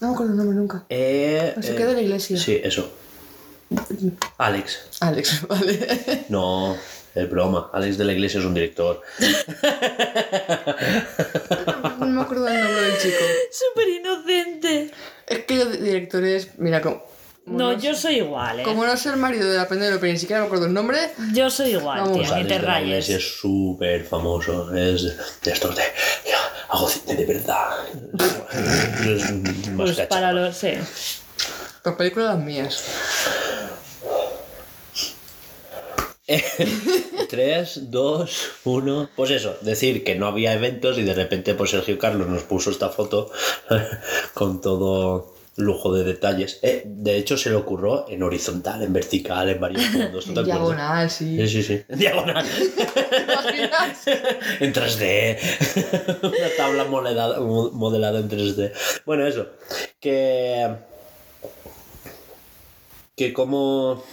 [0.00, 0.84] No me acuerdo el nombre nunca.
[0.88, 2.38] Eh, se eh, queda en la iglesia.
[2.38, 2.90] Sí, eso.
[4.38, 4.78] Alex.
[5.00, 6.24] Alex, vale.
[6.28, 6.76] No,
[7.14, 7.70] es broma.
[7.72, 9.02] Alex de la Iglesia es un director.
[11.98, 13.24] No me acuerdo del nombre del chico.
[13.50, 14.90] súper inocente.
[15.26, 17.02] Es que los directores, mira, como,
[17.46, 18.62] No, yo soy igual, ¿eh?
[18.64, 20.98] como no soy el marido de la Penélope, ni siquiera me acuerdo el nombre.
[21.32, 23.08] Yo soy igual, Vamos, tío, ni Alex te rayes.
[23.08, 24.74] es súper famoso.
[24.74, 25.02] Es
[25.42, 25.82] de estos de.
[26.28, 27.68] "Ya, hago cine de verdad.
[29.06, 29.32] Es
[29.70, 30.56] más Pues para los...
[30.56, 30.72] Sí.
[31.84, 32.82] Las películas las mías.
[37.28, 38.30] 3, 2,
[38.64, 39.10] 1.
[39.14, 42.70] Pues eso, decir que no había eventos y de repente pues Sergio Carlos nos puso
[42.70, 43.30] esta foto
[44.34, 46.58] con todo lujo de detalles.
[46.62, 50.28] Eh, de hecho se le ocurrió en horizontal, en vertical, en varios puntos.
[50.28, 51.36] ¿no te En diagonal, sí.
[51.36, 51.82] Sí, sí, sí.
[51.88, 52.46] En diagonal.
[52.46, 54.06] ¿Te imaginas?
[54.60, 56.22] en 3D.
[56.22, 58.72] Una tabla modelada, modelada en 3D.
[59.04, 59.46] Bueno, eso.
[60.00, 60.74] Que.
[63.16, 64.04] Que como.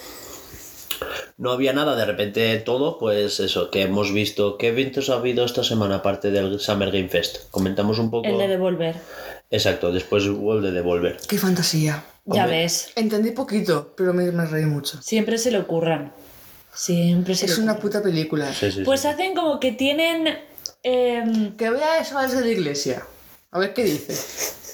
[1.38, 4.58] No había nada, de repente todo, pues eso, que hemos visto.
[4.58, 7.50] ¿Qué eventos ha habido esta semana aparte del Summer Game Fest?
[7.52, 8.28] Comentamos un poco.
[8.28, 8.96] El de devolver.
[9.54, 11.18] Exacto, después hubo el de Devolver.
[11.28, 12.04] Qué fantasía.
[12.26, 12.58] Ya Hombre.
[12.64, 12.90] ves.
[12.96, 15.00] Entendí poquito, pero me, me reí mucho.
[15.02, 16.12] Siempre se le ocurran.
[16.74, 17.90] Siempre se Es le una ocurran.
[17.92, 18.52] puta película.
[18.52, 19.08] Sí, sí, Pues sí.
[19.08, 20.28] hacen como que tienen...
[20.82, 23.06] em, Que vea eso desde la iglesia.
[23.52, 24.16] A ver qué dice.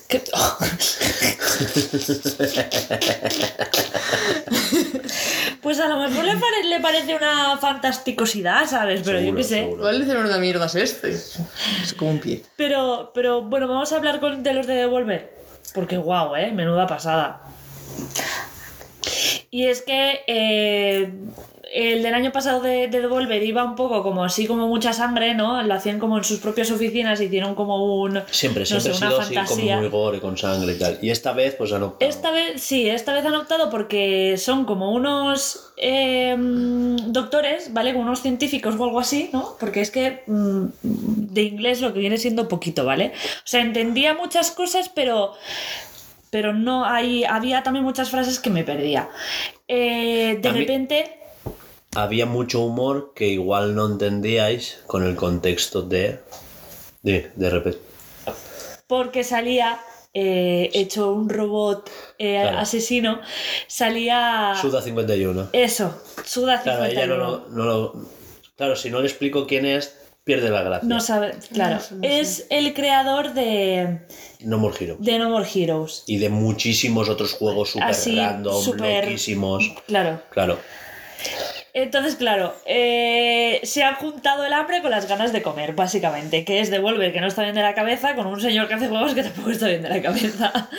[5.62, 9.02] pues a lo mejor le, pare- le parece una fantasticosidad, ¿sabes?
[9.04, 9.70] Pero yo qué sé.
[10.00, 11.12] dice una mierda es este.
[11.12, 12.44] Es como un pie.
[12.56, 15.38] Pero, pero bueno, vamos a hablar con, de los de Devolver.
[15.74, 16.52] Porque guau, ¿eh?
[16.52, 17.42] Menuda pasada.
[19.52, 21.12] Y es que eh,
[21.74, 25.36] el del año pasado de, de Devolver iba un poco como así como mucha sangre,
[25.36, 25.62] ¿no?
[25.62, 28.22] Lo hacían como en sus propias oficinas, hicieron como un...
[28.32, 31.00] Siempre, no siempre sé, ha una sido así como muy gore, con sangre y tal.
[31.02, 32.10] Y esta vez, pues han optado.
[32.10, 37.94] Esta vez, sí, esta vez han optado porque son como unos eh, doctores, ¿vale?
[37.94, 39.56] Como unos científicos o algo así, ¿no?
[39.60, 43.14] Porque es que mm, de inglés lo que viene siendo poquito, ¿vale?
[43.16, 45.34] O sea, entendía muchas cosas, pero,
[46.30, 49.10] pero no hay, había también muchas frases que me perdía.
[49.68, 51.19] Eh, de A repente,
[51.96, 56.20] había mucho humor que igual no entendíais con el contexto de.
[57.02, 57.80] De, de repente.
[58.88, 59.80] porque salía
[60.14, 62.60] eh, hecho un robot eh, Claro.
[62.60, 63.22] asesino,
[63.68, 64.54] salía...
[64.60, 65.50] Suda 51.
[65.54, 66.90] Eso, Suda Claro, 51.
[66.90, 68.10] ella no lo, no lo-
[68.58, 69.96] Claro, si no le explico quién es,
[70.26, 70.90] pierde la gracia.
[70.90, 71.76] No sabe, claro.
[71.76, 72.20] No sé, no sé.
[72.20, 74.00] es el creador de,
[74.42, 74.98] No More Hero.
[75.00, 76.04] de No More Heroes.
[76.08, 79.64] Y de muchísimos otros juegos super Así, random, súper- loquísimos.
[79.88, 80.22] Claro.
[80.32, 80.60] Claro.
[81.74, 86.44] Entonces, claro, eh, se han juntado el hambre con las ganas de comer, básicamente.
[86.46, 88.88] Que es Devolver, que no está bien de la cabeza, con un señor que hace
[88.88, 90.52] juegos que tampoco está bien de la cabeza.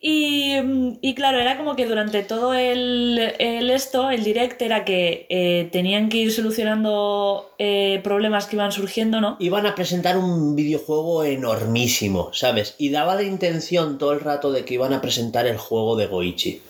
[0.00, 0.54] Y,
[1.00, 5.68] y claro, era como que durante todo el, el esto, el direct, era que eh,
[5.72, 9.36] tenían que ir solucionando eh, problemas que iban surgiendo, ¿no?
[9.40, 12.74] Iban a presentar un videojuego enormísimo, ¿sabes?
[12.78, 16.06] Y daba la intención todo el rato de que iban a presentar el juego de
[16.06, 16.60] Goichi.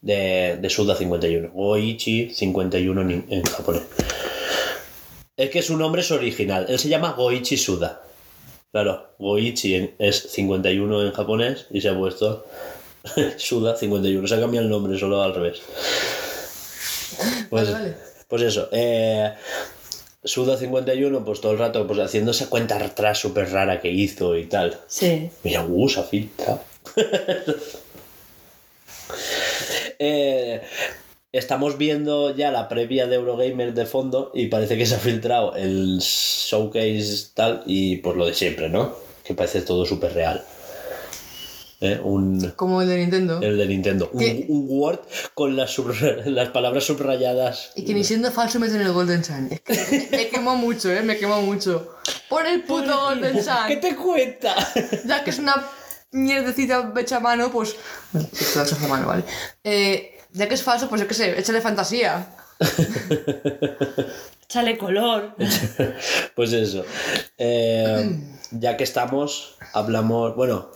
[0.00, 1.50] De, de Suda 51.
[1.52, 3.82] Goichi 51 en, en japonés.
[5.36, 6.66] Es que su nombre es original.
[6.68, 8.02] Él se llama Goichi Suda.
[8.72, 12.46] Claro, Goichi es 51 en japonés y se ha puesto
[13.36, 14.26] Suda 51.
[14.28, 15.60] Se ha cambiado el nombre solo al revés.
[17.50, 17.96] Pues, Vale, vale.
[18.28, 18.68] pues eso.
[18.72, 19.32] Eh,
[20.24, 24.36] Suda 51, pues todo el rato pues, haciendo esa cuenta atrás súper rara que hizo
[24.36, 24.78] y tal.
[24.88, 25.30] Sí.
[25.44, 26.60] Mira, uh, se ha filtrado.
[29.98, 30.62] Eh,
[31.32, 35.54] estamos viendo ya la previa de Eurogamer de fondo y parece que se ha filtrado
[35.56, 38.94] el showcase tal y pues lo de siempre, ¿no?
[39.24, 40.44] Que parece todo súper real.
[41.80, 43.38] Eh, Un, Como el de Nintendo.
[43.42, 44.08] el de Nintendo.
[44.12, 44.46] Un, ¿Qué?
[44.48, 45.00] un Word
[45.34, 45.76] con las,
[46.52, 47.72] palabras subrayadas.
[47.76, 49.50] Y que ni siendo falso meten el Golden Sun.
[49.50, 51.96] Es que me quemó mucho, eh, me quemó mucho.
[52.30, 53.80] Pon el puto Golden ¿Qué Sun.
[53.80, 54.54] te cuenta?
[55.04, 55.68] Ya que es una
[56.12, 57.76] mierdecita hecha a mano, pues.
[58.14, 59.24] Hecho a mano, ¿vale?
[59.64, 62.34] Eh, ya que es falso, pues yo qué sé, échale fantasía.
[64.48, 65.34] Échale color.
[66.36, 66.84] Pues eso.
[67.38, 68.20] Eh,
[68.52, 70.36] ya que estamos, hablamos.
[70.36, 70.70] Bueno,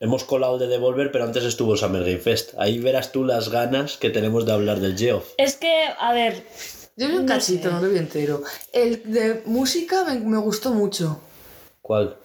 [0.00, 2.54] hemos colado de Devolver, pero antes estuvo Summer Game Fest.
[2.58, 5.32] Ahí verás tú las ganas que tenemos de hablar del Geoff.
[5.36, 6.46] Es que, a ver,
[6.96, 7.74] Yo vi un No cachito, sé.
[7.74, 8.42] no lo vi entero.
[8.72, 11.20] El de música me, me gustó mucho.
[11.82, 12.16] ¿Cuál?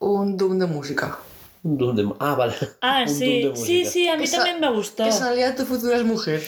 [0.00, 1.18] Un Doom de música.
[1.64, 2.08] Un de...
[2.20, 2.54] Ah, vale.
[2.80, 5.04] Ah, Un sí, de sí, sí, a mí Esa- también me gustó.
[5.04, 6.42] Que salía tu futura mujer.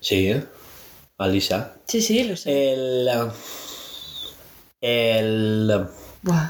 [0.00, 0.44] Sí, ¿eh?
[1.18, 1.74] Alisa.
[1.86, 2.72] Sí, sí, lo sé.
[2.72, 3.08] El...
[4.80, 5.86] El...
[6.22, 6.48] Buah.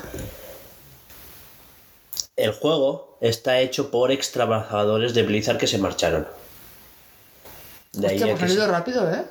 [2.37, 6.27] El juego está hecho por ex trabajadores de Blizzard que se marcharon.
[7.93, 9.25] De ahí Hostia, ya pues que ha se, ido rápido, ¿eh?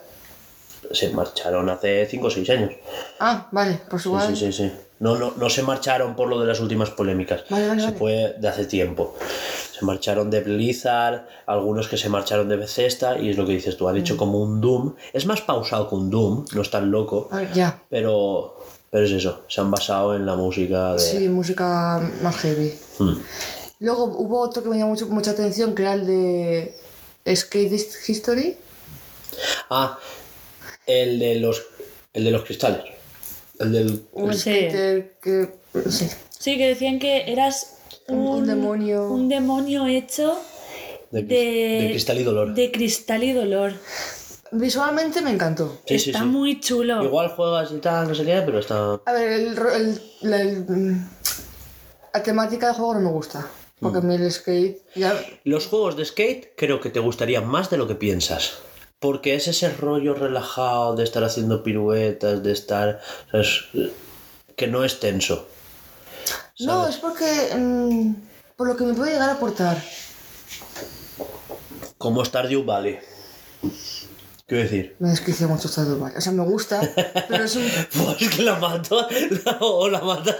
[0.91, 2.71] se marcharon hace 5 o 6 años.
[3.19, 4.35] Ah, vale, pues Sí, igual.
[4.35, 4.71] sí, sí, sí.
[4.99, 7.43] No, no, no se marcharon por lo de las últimas polémicas.
[7.49, 9.15] Vale, vale, se fue de hace tiempo.
[9.77, 13.77] Se marcharon de Blizzard, algunos que se marcharon de Bethesda, y es lo que dices
[13.77, 13.99] tú, han Mm.
[13.99, 14.95] hecho como un Doom.
[15.13, 17.81] Es más pausado que un Doom, no es tan loco, ya.
[17.89, 18.57] pero,
[18.91, 20.99] pero es eso, se han basado en la música de...
[20.99, 22.73] Sí, música más heavy.
[22.97, 23.13] Hmm.
[23.79, 26.75] Luego hubo otro que me llamó mucho, mucha atención, que era el de
[27.33, 27.71] Skate
[28.09, 28.57] History.
[29.69, 29.97] Ah,
[30.85, 31.61] el de los,
[32.11, 32.83] el de los cristales.
[33.59, 34.03] El del...
[34.13, 34.49] Un Sí.
[34.51, 35.11] que...
[35.89, 36.09] Sí.
[36.29, 37.77] Sí, que decían que eras
[38.07, 39.09] un, Un- demonio.
[39.09, 40.39] Un demonio hecho
[41.11, 41.35] De, de,
[41.83, 42.53] de cristal y dolor.
[42.53, 43.73] De cristal y dolor.
[44.51, 45.79] Visualmente me encantó.
[45.85, 46.25] Sí, Está sí.
[46.25, 47.03] muy chulo.
[47.03, 48.99] Igual juegas y tal, no sé qué, pero está...
[49.05, 51.09] A ver, el, el- la, el- mm,
[52.13, 53.45] la temática del juego no me gusta.
[53.79, 55.13] Porque a mí el skate ya...
[55.45, 58.59] Los juegos de skate creo que te gustarían más de lo que piensas.
[58.99, 63.01] Porque es ese rollo relajado de estar haciendo piruetas, de estar...
[63.31, 63.65] ¿sabes?
[64.55, 65.47] Que no es tenso.
[66.59, 67.55] No, es porque...
[67.55, 68.13] mm,
[68.57, 69.81] por lo que me puede llegar a aportar.
[71.97, 72.99] Como Stardew Valley.
[74.49, 74.95] Quiero decir...
[74.97, 76.17] Me desquicia mucho Stardew Valley.
[76.17, 76.81] O sea, me gusta,
[77.27, 77.69] pero es un...
[77.93, 79.07] Pues que la mato
[79.59, 80.37] o la matas.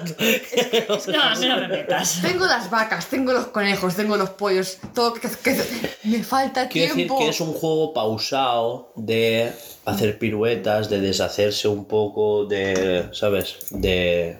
[1.07, 2.19] No, a mí no me metas.
[2.19, 5.61] Tengo las vacas, tengo los conejos, tengo los pollos, todo que, que-
[6.05, 7.19] me falta Quiero decir tiempo.
[7.19, 9.53] que es un juego pausado de
[9.85, 13.09] hacer piruetas, de deshacerse un poco, de...
[13.11, 13.57] ¿Sabes?
[13.69, 14.37] De...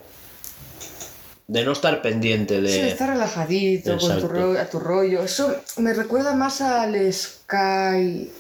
[1.45, 2.69] De no estar pendiente de...
[2.73, 5.21] Sí, está relajadito, con tu rollo, a tu rollo.
[5.23, 8.31] Eso me recuerda más al Sky.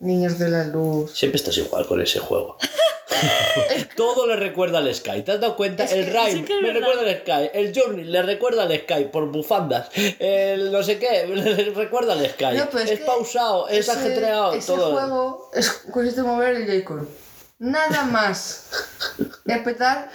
[0.00, 1.12] Niños de la Luz.
[1.16, 2.56] Siempre estás igual con ese juego.
[3.96, 5.22] Todo le recuerda al Sky.
[5.22, 5.84] ¿Te has dado cuenta?
[5.84, 6.88] el Rhyme sí que es me verdad.
[6.88, 7.50] recuerda al Sky.
[7.58, 9.88] El Journey le recuerda al Sky por bufandas.
[10.18, 12.44] El no sé qué le recuerda al Sky.
[12.56, 14.52] No, es es que pausado, es ese- ajetreado.
[14.54, 14.92] Ese todo.
[14.92, 17.08] juego es consiste en mover el Joy-Con.
[17.60, 18.66] Nada más.
[19.46, 20.10] Y apretar.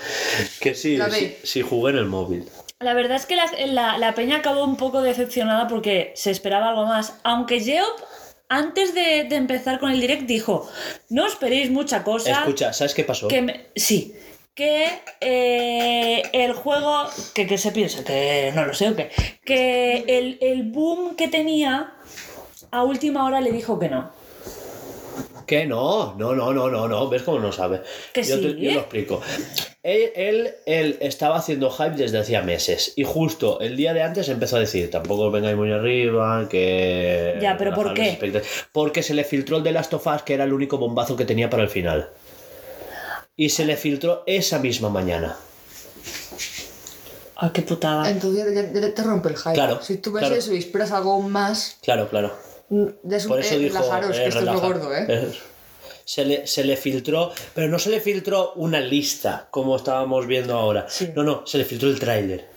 [0.59, 2.47] Que sí, La sí, sí jugué en el móvil.
[2.81, 6.69] La verdad es que la, la- la peña acabó un poco decepcionada porque se esperaba
[6.69, 7.13] algo más.
[7.23, 8.01] Aunque Geoff,
[8.49, 10.69] antes de, de empezar con el direct, dijo:
[11.09, 12.31] No esperéis mucha cosa.
[12.39, 13.27] Escucha, ¿sabes qué pasó?
[13.27, 14.15] Que me- sí.
[14.55, 14.87] Que
[15.21, 17.07] eh, el juego.
[17.33, 19.09] Que, que se piensa, que no lo sé o qué.
[19.45, 21.93] Que el, el boom que tenía.
[22.71, 24.11] A última hora le dijo que no.
[25.49, 27.09] Que no, no, no, no, no, no.
[27.09, 27.81] ¿Ves cómo no sabe?
[28.13, 28.59] Que yo, te- sí.
[28.59, 29.19] yo lo explico.
[29.81, 32.93] Él, él, él estaba haciendo hype desde hacía meses.
[32.95, 37.39] Y justo el día de antes empezó a decir: tampoco vengáis muy arriba, que.
[37.41, 38.01] Ya, pero ¿por qué?
[38.03, 38.67] las expectativas".
[38.71, 41.25] Porque se le filtró el de Last of Us, que era el único bombazo que
[41.25, 42.11] tenía para el final.
[43.35, 45.35] Y se le filtró esa misma mañana.
[47.37, 48.07] Ay, qué putada.
[48.07, 49.53] Entonces ya, ya te rompe el hype.
[49.55, 50.35] Claro, Si tú ves claro.
[50.35, 51.79] eso y esperas algo más.
[51.81, 52.33] Claro, claro.
[52.69, 53.77] Mm, es un Por eso eh, dijo.
[53.79, 55.05] eh, que esto es lo gordo, ¿eh?
[55.07, 55.31] eh,
[56.05, 60.57] Se le, se le filtró, pero no se le filtró una lista como estábamos viendo
[60.57, 60.85] ahora.
[60.89, 61.11] Sí.
[61.15, 62.47] No, no, se le filtró el tráiler.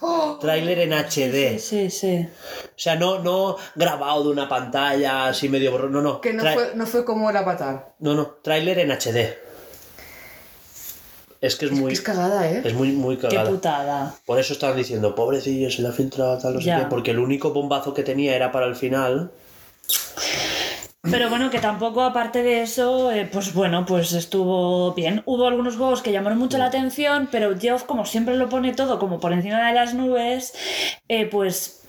[0.00, 0.38] ¡Oh!
[0.40, 1.58] Tráiler en HD.
[1.58, 2.28] Sí, sí, sí.
[2.64, 5.90] O sea, no, no grabado de una pantalla así medio borroso.
[5.90, 6.20] No, no.
[6.20, 7.92] Que no Tra- fue, no fue como era patar.
[7.98, 8.26] No, no.
[8.42, 9.36] Tráiler en HD.
[11.40, 11.92] Es que es muy.
[11.92, 12.62] Es cagada, ¿eh?
[12.64, 13.50] Es muy, muy Qué cagada.
[13.50, 14.14] putada.
[14.24, 16.86] Por eso estaban diciendo, pobrecillo, se le ha filtrado tal, no sé qué.
[16.88, 19.32] Porque el único bombazo que tenía era para el final.
[21.10, 25.22] Pero bueno, que tampoco aparte de eso, eh, pues bueno, pues estuvo bien.
[25.26, 26.60] Hubo algunos juegos que llamaron mucho Mm.
[26.60, 30.54] la atención, pero Geoff, como siempre lo pone todo como por encima de las nubes,
[31.08, 31.82] eh, pues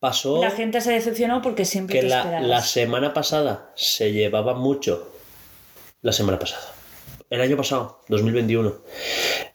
[0.00, 0.40] Pasó.
[0.42, 5.10] la gente se decepcionó porque siempre que te la, la semana pasada se llevaba mucho.
[6.00, 6.62] La semana pasada.
[7.30, 8.76] El año pasado, 2021.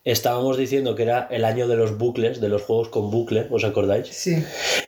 [0.03, 3.63] Estábamos diciendo que era el año de los bucles, de los juegos con bucle, ¿os
[3.63, 4.07] acordáis?
[4.07, 4.43] Sí.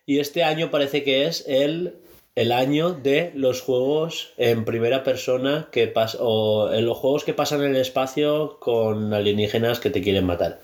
[0.06, 2.01] Y este año parece que es el,
[2.36, 7.34] el año de los juegos en primera persona que pas o en los juegos que
[7.34, 10.62] pasan en el espacio con alienígenas que te quieren matar.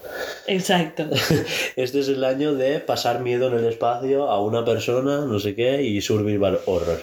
[0.48, 1.04] Exacto.
[1.76, 5.56] Este es el año de pasar miedo en el espacio a una persona, no sé
[5.56, 7.02] qué, y survival horror.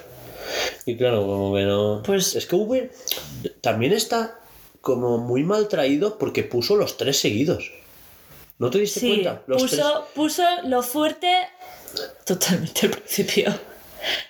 [0.86, 2.02] Y claro, como que no.
[2.04, 2.90] Pues- Es que Uber
[3.60, 4.40] también está
[4.80, 7.70] como muy mal traído porque puso los tres seguidos.
[8.58, 9.42] ¿No te diste Sí, cuenta?
[9.46, 11.28] Los puso, puso lo fuerte
[12.24, 13.52] totalmente al principio.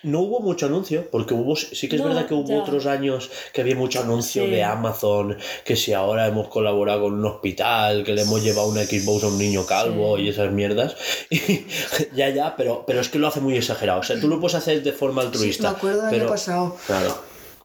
[0.03, 2.59] No hubo mucho anuncio, porque hubo, sí que es No, verdad que hubo ya.
[2.63, 4.51] otros años que había mucho anuncio Sí.
[4.51, 8.85] de Amazon, que si ahora hemos colaborado con un hospital, que le hemos llevado una
[8.85, 10.97] Xbox a un niño calvo y esas mierdas.
[11.31, 11.67] Y,
[12.15, 14.01] ya, ya, pero, pero es que lo hace muy exagerado.
[14.01, 15.71] O sea, tú lo puedes hacer de forma altruista.
[15.71, 16.77] me acuerdo del pero, año pasado.
[16.87, 17.19] Claro.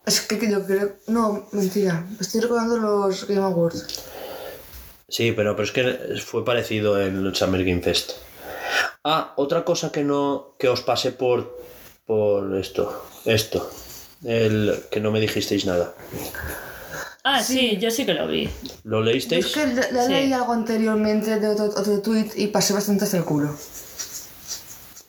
[0.05, 0.93] Es que, que yo creo.
[1.07, 2.05] No, mentira.
[2.19, 3.85] Estoy recordando los Game Awards.
[5.07, 5.83] Sí, pero, pero es que
[6.23, 8.11] fue parecido en el Summer Game Fest.
[9.03, 11.57] Ah, otra cosa que no que os pasé por
[12.09, 13.69] por esto, esto,
[14.25, 15.93] el que no me dijisteis nada.
[17.23, 18.49] Ah, sí, yo sí que lo vi.
[18.83, 19.45] ¿Lo Es leísteis?
[19.53, 20.11] que le, le Sí.
[20.11, 23.55] leí algo anteriormente de otro, otro tweet y pasé bastante hacia el culo.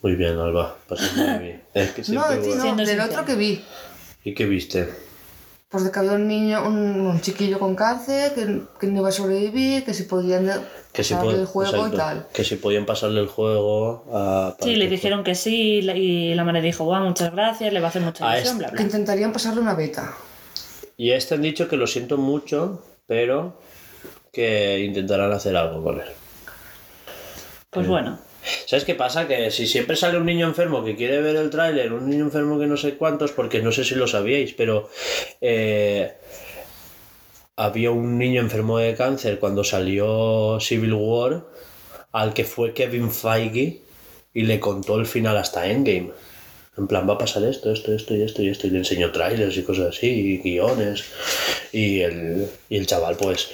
[0.03, 1.63] Muy bien, Alba, pasáis muy bien.
[1.73, 3.65] Es que No, siempre de ti voy- no, Siendo del otro que vi.
[4.23, 4.93] ¿Y qué viste?
[5.71, 6.75] Pues de que había un niño, un,
[7.07, 10.51] un chiquillo con cáncer, que, que no iba a sobrevivir, que si podían
[10.91, 12.27] Que si, el juego exacto, y tal.
[12.33, 14.57] que si podían pasarle el juego a...
[14.61, 17.87] Sí, le que- dijeron que sí y la- madre dijo, guau, muchas gracias, le va
[17.87, 18.81] a hacer mucha ilusión, es- bla, Que bla.
[18.83, 20.13] intentarían pasarle una beta.
[20.97, 23.53] Y este han dicho que lo siento mucho, pero
[24.33, 26.07] que intentarán hacer algo con él.
[27.69, 28.19] Pues bueno.
[28.65, 29.27] ¿Sabes qué pasa?
[29.27, 32.59] Que si siempre sale un niño enfermo que quiere ver el tráiler, un niño enfermo
[32.59, 34.89] que no sé cuántos, porque no sé si lo sabíais, pero
[35.41, 36.13] eh,
[37.55, 41.45] había un niño enfermo de cáncer cuando salió Civil War,
[42.11, 43.81] al que fue Kevin Feige
[44.33, 46.11] y le contó el final hasta Endgame.
[46.77, 49.11] En plan, va a pasar esto, esto, esto y esto y esto, y le enseñó
[49.11, 51.03] trailers y cosas así, y guiones.
[51.73, 53.49] Y el, y el chaval, pues,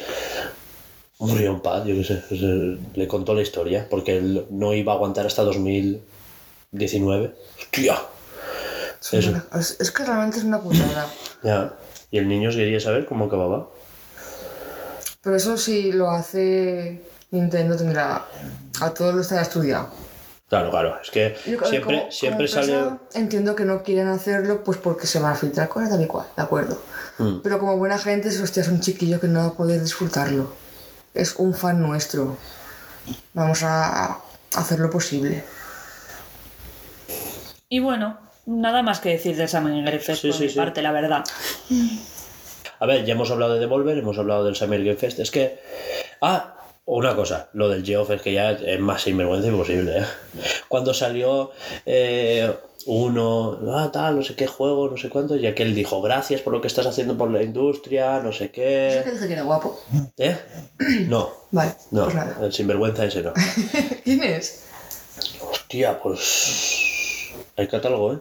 [1.20, 2.24] murió en paz, yo qué sé.
[2.30, 7.34] pues, eh, Le contó la historia, porque él no iba a aguantar hasta 2019.
[7.60, 7.98] ¡Hostia!
[9.02, 9.42] Es, Eso.
[9.58, 11.08] es- es que realmente es una putada.
[11.44, 11.74] Ya.
[12.12, 13.68] Y el niño quería saber cómo acababa.
[15.22, 18.26] Pero eso si lo hace Nintendo tendrá...
[18.80, 19.90] A todos lo estará estudiado.
[20.50, 20.98] Claro, claro.
[21.02, 22.74] Es que Yo siempre, como- siempre como sale.
[22.78, 26.08] empresa, Entiendo que no quieren hacerlo pues porque se van a filtrar cosas tal y
[26.08, 26.80] cual, de acuerdo.
[27.18, 27.40] Mm.
[27.44, 30.52] Pero como buena gente, hostia, es un chiquillo que no va a poder disfrutarlo.
[31.18, 32.38] Es un fan nuestro.
[33.34, 34.20] Vamos a
[34.56, 35.44] hacer lo posible.
[37.70, 40.56] Y bueno, nada más que decir Summer Game Fest Sí, por sí, mi sí.
[40.56, 41.24] parte, la verdad.
[42.80, 45.20] A ver, ya hemos hablado de Devolver, hemos hablado del Summer Game Fest.
[45.20, 45.60] Es que.
[46.22, 46.54] Ah,
[46.86, 49.98] una cosa, lo del Geoff que ya es más sinvergüenza imposible.
[50.00, 50.06] ¿eh?
[50.70, 51.52] Cuando salió
[51.86, 52.56] eh,
[52.88, 56.54] uno, ah, tal, no sé qué juego, no sé cuánto, y aquel dijo, gracias por
[56.54, 59.02] lo que estás haciendo por la industria, no sé Yo qué.
[59.04, 59.80] que dije que era guapo.
[60.18, 60.36] ¿Eh?
[61.08, 62.38] No, Vale, no, pues nada.
[62.46, 63.34] el sinvergüenza ese no.
[64.04, 64.64] ¿Quién es?
[65.42, 67.30] Hostia, pues.
[67.58, 68.20] Hay catálogo, ¿eh?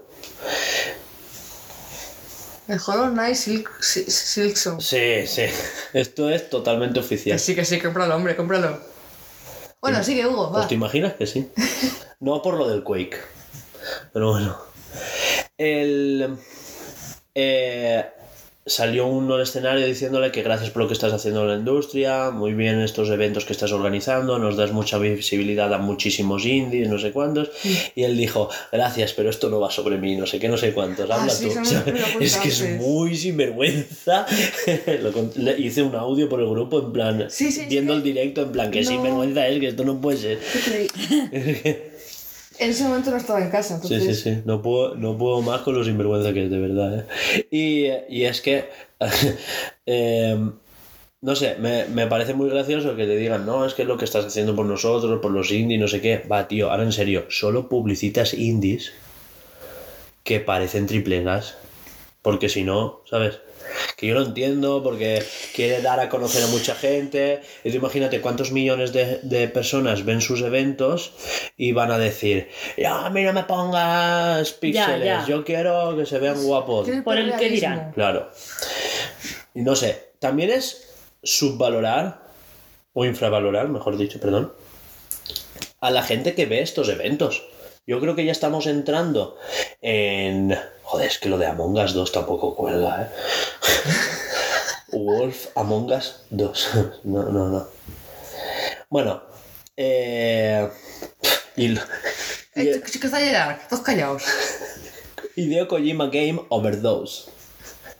[2.69, 4.81] El Hollow Knight Silk, Si- Silksong.
[4.81, 5.43] Sí, sí.
[5.93, 7.39] Esto es totalmente Que oficial.
[7.39, 8.81] sí, que sí, cómpralo, hombre, cómpralo.
[9.81, 10.55] Bueno, sigue Hugo, va.
[10.59, 11.49] Pues te imaginas que sí.
[12.21, 13.19] No por lo del Quake.
[14.13, 14.57] Pero bueno.
[15.59, 16.37] El.
[17.35, 18.05] eh,
[18.69, 22.31] salió uno al escenario diciéndole que gracias por lo que estás haciendo en la industria,
[22.33, 26.99] muy bien estos eventos que estás organizando, nos das mucha visibilidad a muchísimos indies, no
[26.99, 27.51] sé cuántos.
[27.95, 30.73] Y él dijo, gracias, pero esto no va sobre mí, no sé qué, no sé
[30.73, 31.09] cuántos.
[31.09, 32.21] Habla Ah, tú.
[32.21, 34.27] es que es muy sinvergüenza.
[35.37, 38.51] Le hice un audio por el grupo en plan, Sí, sí, viendo el directo en
[38.51, 38.89] plan, que No.
[38.91, 40.39] sinvergüenza es, que esto no puede ser.
[42.59, 44.21] En ese momento no estaba en casa, Sí, entonces...
[44.21, 44.43] sí, sí.
[44.45, 47.07] No puedo, no puedo más con lo sinvergüenza que es, de verdad.
[47.33, 47.47] ¿eh?
[47.51, 48.69] Y, y es que.
[49.87, 50.51] eh,
[51.21, 53.97] no sé, me, me parece muy gracioso que te digan, no, es que es lo
[53.97, 56.19] que estás haciendo por nosotros, por los indies, no sé qué.
[56.31, 58.93] Va, tío, ahora en serio, solo publicitas indies
[60.25, 61.57] que parecen triple gas.
[62.23, 63.39] Porque si no, ¿sabes?
[63.97, 65.23] Que yo lo entiendo porque
[65.55, 67.41] quiere dar a conocer a mucha gente.
[67.65, 71.13] Y tú imagínate cuántos millones de, de personas ven sus eventos
[71.57, 75.25] y van a decir, ya, a mí no me pongas píxeles, ya.
[75.27, 76.89] yo quiero que se vean guapos.
[77.05, 77.93] Por el que dirán.
[77.93, 78.31] Claro.
[79.55, 82.27] Y no sé, también es subvalorar,
[82.93, 84.53] o infravalorar, mejor dicho, perdón,
[85.81, 87.47] a la gente que ve estos eventos.
[87.87, 89.37] Yo creo que ya estamos entrando
[89.81, 90.57] en...
[90.89, 93.09] Joder, es que lo de Among Us 2 tampoco cuelga, ¿eh?
[94.97, 96.69] Wolf Among Us 2.
[97.05, 97.69] No, no, no.
[98.89, 99.23] Bueno,
[99.77, 100.69] eh...
[101.57, 101.81] Y, lo-
[102.55, 104.23] Eh, chico, chico, está llegar, todos callados.
[105.35, 107.31] Hideo Kojima Game Overdose.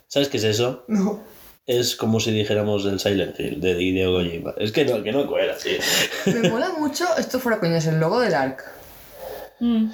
[0.07, 0.85] ¿Sabes qué es eso?
[0.89, 1.23] No.
[1.67, 4.55] Es como si dijéramos del Silent Hill de Hideo Kojima.
[4.59, 5.79] Es que no, que no cuela, tío.
[6.27, 8.63] Me mola mucho, esto fuera coñas, el logo del ARC.
[9.61, 9.91] Mm.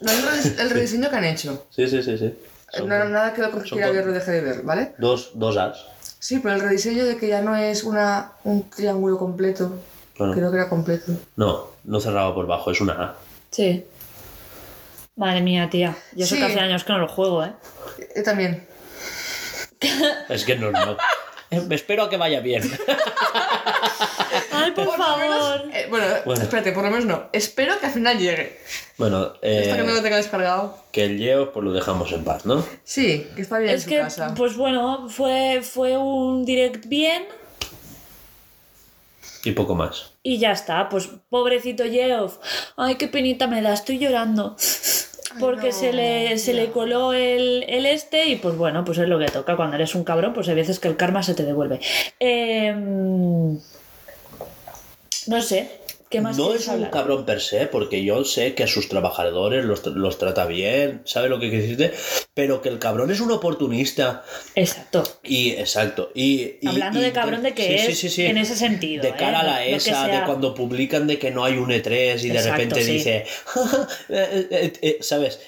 [0.00, 1.66] No el, redi- el rediseño que han hecho.
[1.70, 2.34] Sí, sí, sí, sí.
[2.72, 3.52] Son No, nada que lo
[3.92, 4.94] ver lo deje de ver, ¿vale?
[4.98, 5.86] dos, dos as.
[6.18, 9.78] Sí, pero el rediseño de que ya no es una, un triángulo completo.
[10.16, 11.12] Creo que era completo.
[11.36, 13.14] No, no cerrado por bajo, es una A.
[13.50, 13.84] Sí.
[15.16, 15.96] Madre mía, tía.
[16.16, 16.40] Yo sé Sí.
[16.40, 17.52] que hace años que no lo juego, ¿eh?
[18.16, 18.66] Yo también.
[20.28, 20.96] Es que es normal.
[21.56, 22.62] Eh, Me espero a que vaya bien.
[24.52, 25.70] Ay, por Por lo menos- favor.
[25.72, 26.42] eh, bueno, Bueno.
[26.42, 27.24] espérate, por lo menos no.
[27.32, 28.58] Espero que al final llegue.
[28.98, 30.78] Bueno, eh, Hasta que no lo tenga descargado.
[30.92, 32.64] que el Yeo pues lo dejamos en paz, ¿no?
[32.84, 34.34] Sí, que está bien en Es su que, casa.
[34.36, 37.24] pues bueno, fue, fue un direct bien
[39.44, 40.12] Y poco más.
[40.22, 40.88] y ya está.
[40.88, 42.38] Pues pobrecito Geoff.
[42.76, 44.56] Ay, qué penita me da, estoy llorando.
[45.40, 49.08] Porque no, se le, se le coló el, el este y pues bueno, pues es
[49.08, 49.56] lo que toca.
[49.56, 51.80] Cuando eres un cabrón, pues hay veces que el karma se te devuelve.
[52.18, 53.58] Em,
[55.26, 55.70] no sé,
[56.08, 56.90] ¿qué más No es un hablar?
[56.90, 61.28] cabrón per se, porque yo sé que a sus trabajadores los, los trata bien, sabe
[61.28, 61.92] lo que decirte,
[62.34, 64.24] pero que el cabrón es un oportunista.
[64.54, 65.02] Exacto.
[65.22, 66.10] Y exacto.
[66.14, 68.26] Y, y- Hablando y de cabrón de que sí, es sí, sí, sí.
[68.26, 69.02] en ese sentido.
[69.02, 69.14] De ¿eh?
[69.18, 72.42] cara a la ESA, de cuando publican de que no hay un E3 y de
[72.42, 73.24] repente dice,
[74.08, 75.40] eh, eh, ¿sabes?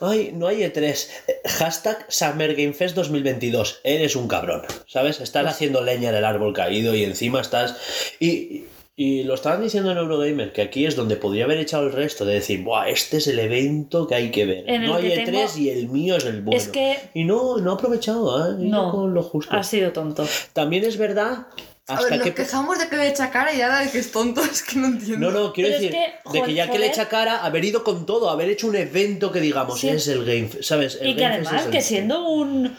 [0.00, 1.08] Ay, no hay E3.
[1.28, 3.80] Eh, Hashtag Summer Game Fest 2022.
[3.84, 5.20] Eres un cabrón, ¿sabes?
[5.20, 7.76] Estás Pues haciendo leña del árbol caído y encima estás...
[8.20, 8.64] Y,
[8.94, 12.24] y lo estaban diciendo en Eurogamer, que aquí es donde podría haber echado el resto,
[12.26, 14.64] de decir, Buah, este es el evento que hay que ver.
[14.68, 16.56] En no hay que E3 tengo- y el mío es el bueno.
[16.60, 18.56] Es que- Y no, no ha aprovechado, ¿eh?
[18.58, 19.54] No, con lo justo.
[19.56, 20.26] ha sido tonto.
[20.52, 21.46] También es verdad...
[21.88, 22.34] A Hasta ver, nos que...
[22.34, 24.86] quejamos de que le echa cara y ahora de que es tonto, es que no
[24.86, 25.30] entiendo.
[25.32, 25.98] No, no, quiero Pero es decir,
[26.30, 28.76] que, de que ya que le echa cara, haber ido con todo, haber hecho un
[28.76, 29.88] evento que digamos Sí.
[29.88, 30.96] es el Game ¿sabes?
[31.00, 32.76] El Y que Game además, es que siendo un.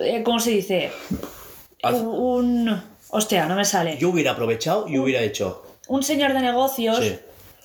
[0.00, 0.90] eh, ¿Cómo se dice?
[1.82, 2.82] Un.
[3.14, 3.98] Hostia, no me sale.
[3.98, 5.62] Yo hubiera aprovechado y hubiera hecho.
[5.86, 6.98] Un señor de negocios.
[6.98, 7.18] Sí.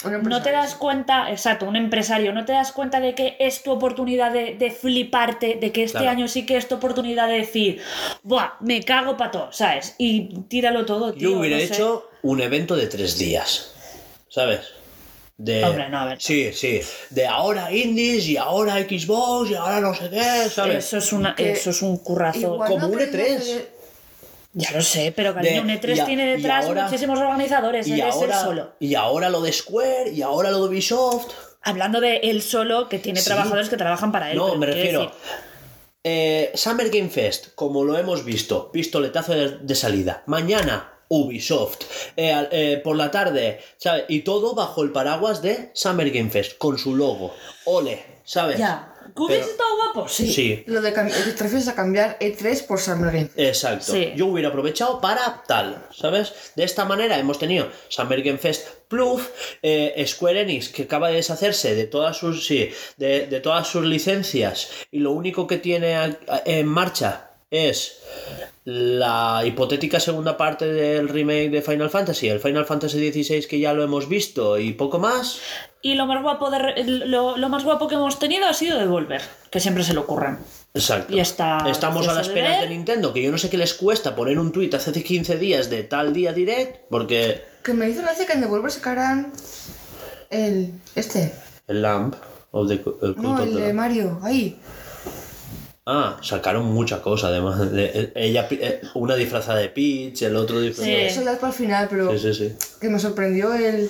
[0.03, 3.63] Un No te das cuenta, exacto, un empresario, no te das cuenta de que es
[3.63, 6.11] tu oportunidad de, de fliparte, de que este Claro.
[6.11, 7.81] año sí que es tu oportunidad de decir,
[8.23, 8.57] ¡buah!
[8.59, 9.95] Me cago para todo, ¿sabes?
[9.97, 11.31] Y tíralo todo, tío.
[11.31, 11.73] Yo hubiera no sé.
[11.73, 13.73] hecho un evento de tres días,
[14.29, 14.59] ¿sabes?
[15.37, 16.17] De, Hombre, no, a ver.
[16.21, 16.81] Sí, sí.
[17.09, 20.85] De ahora indies y ahora Xbox y ahora no sé qué, ¿sabes?
[20.85, 22.39] Eso es, una, Que eso es un currazo.
[22.55, 23.65] Igual como no un queréis E3.
[24.53, 27.87] Ya lo sé, pero cariño, un De- E3 y a- tiene detrás ahora- muchísimos organizadores,
[27.87, 28.71] y ahora, solo.
[28.79, 31.31] y ahora lo de Square y ahora lo de Ubisoft.
[31.61, 33.25] Hablando de él solo, que tiene Sí.
[33.25, 34.37] trabajadores que trabajan para él.
[34.37, 35.11] No, me refiero.
[36.03, 40.23] eh, Summer Game Fest, como lo hemos visto, pistoletazo de, de salida.
[40.25, 41.81] Mañana, Ubisoft.
[42.15, 44.05] Eh, eh, por la tarde, ¿sabes?
[44.07, 47.33] Y todo bajo el paraguas de Summer Game Fest, con su logo.
[47.65, 48.57] Ole, ¿sabes?
[48.57, 48.93] Ya.
[49.17, 50.07] ¿Que hubiese Pero- estado guapo?
[50.07, 50.31] Sí.
[50.31, 51.01] Sí, Lo de te
[51.43, 53.29] refieres a cambiar E3 por Summer Game.
[53.35, 53.91] exacto.
[53.91, 54.13] Sí.
[54.15, 56.33] Yo hubiera aprovechado para tal, ¿sabes?
[56.55, 59.21] De esta manera hemos tenido Summer Game Fest Plus,
[59.63, 63.83] eh, Square Enix, que acaba de deshacerse de todas sus, sí, de, de todas sus
[63.85, 65.95] licencias y lo único que tiene
[66.45, 67.99] en marcha es
[68.65, 73.73] la hipotética segunda parte del remake de Final Fantasy, el Final Fantasy XVI que ya
[73.73, 75.39] lo hemos visto y poco más.
[75.81, 78.77] Y lo más guapo de re- lo, lo más guapo que hemos tenido ha sido
[78.79, 79.21] Devolver,
[79.51, 80.39] que siempre se lo ocurran.
[80.73, 81.13] Exacto.
[81.15, 82.69] Y está Estamos a la de espera de.
[82.69, 85.83] Nintendo, que yo no sé qué les cuesta poner un tweet hace 15 días de
[85.83, 89.31] tal día direct, porque Que me hizo gracia que en Devolver sacaran
[90.29, 90.73] el.
[90.95, 91.33] Este.
[91.67, 92.15] el Lamp
[92.51, 92.73] of the
[93.03, 93.73] el No, el de.
[93.73, 94.19] Mario.
[94.23, 94.59] Ahí.
[95.85, 97.71] Ah, sacaron mucha cosa además.
[97.71, 101.01] de- ella, eh, una disfrazada de Peach, el otro disfrazado Sí.
[101.01, 101.07] de...
[101.07, 102.11] Eso lo para el final, pero.
[102.11, 102.55] Sí, sí, sí.
[102.81, 103.89] Que me sorprendió el.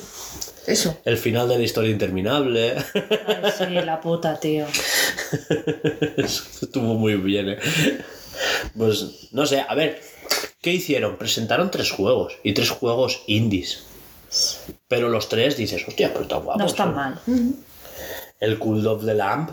[0.68, 0.98] Eso.
[1.06, 2.76] El final de la historia interminable.
[2.76, 4.66] Ay, sí, la puta, tío.
[6.18, 7.58] Estuvo muy bien, ¿eh?
[8.78, 10.02] Pues no sé, a ver,
[10.62, 11.18] ¿qué hicieron?
[11.18, 13.86] Presentaron tres juegos y tres juegos indies.
[14.90, 16.60] Pero los tres dices, hostia, pero está guapo.
[16.60, 17.20] No están mal.
[18.40, 19.52] El Cult of the Lamp,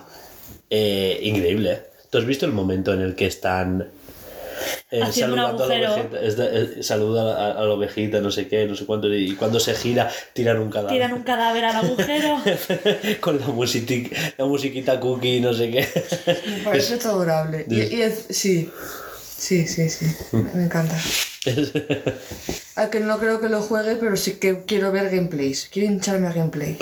[0.68, 1.72] eh, increíble.
[1.72, 1.82] ¿eh?
[2.10, 3.88] ¿Tú has visto el momento en el que están
[4.90, 5.94] eh, Haciendo un saludando a la agujero.
[5.94, 6.20] ovejita?
[6.26, 9.34] Es de- eh, saluda a, a la ovejita, no sé qué, no sé cuánto, y
[9.36, 10.92] cuando se gira, tiran un cadáver.
[10.92, 12.38] Tiran un cadáver al agujero.
[13.20, 15.88] Con la, musiqui- la musiquita cookie, no sé qué.
[16.46, 17.66] Me parece todo adorable.
[17.68, 18.70] Y, y es- sí.
[19.36, 20.06] Sí, sí, sí.
[20.54, 20.96] Me encanta.
[22.76, 25.68] Al que no creo que lo juegue, pero sí que quiero ver gameplays.
[25.70, 26.78] Quiero hincharme a gameplay.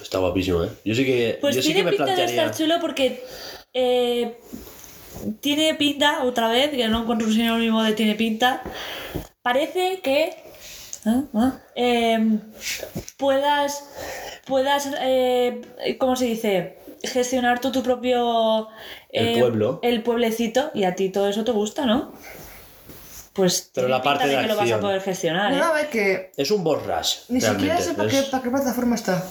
[0.00, 0.70] Está guapísimo, ¿eh?
[0.84, 2.42] Yo sí que, Pues yo sí tiene que me pinta de plantearía...
[2.46, 3.22] estar chulo porque
[3.74, 4.38] eh,
[5.40, 8.62] tiene pinta, otra vez, que no encuentro un sinónimo de tiene pinta.
[9.42, 10.36] Parece que
[11.04, 11.22] ¿Ah?
[11.34, 11.52] ¿Ah?
[11.74, 12.40] em,
[13.16, 13.84] puedas,
[14.46, 15.60] puedas eh,
[15.98, 16.78] ¿cómo se dice?
[17.04, 18.68] Gestionar tú tu propio
[19.10, 19.78] El eh, pueblo.
[19.82, 22.12] el pueblecito y a ti todo eso te gusta, ¿no?
[23.32, 25.82] Pues Pero la parte de que lo vas a poder gestionar, No, ¿eh?
[25.82, 28.94] ver que Es un boss rush, ni siquiera sé para qué, Es para qué plataforma
[28.94, 29.22] está.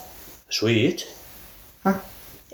[0.48, 1.06] Switch,
[1.84, 2.00] Ah,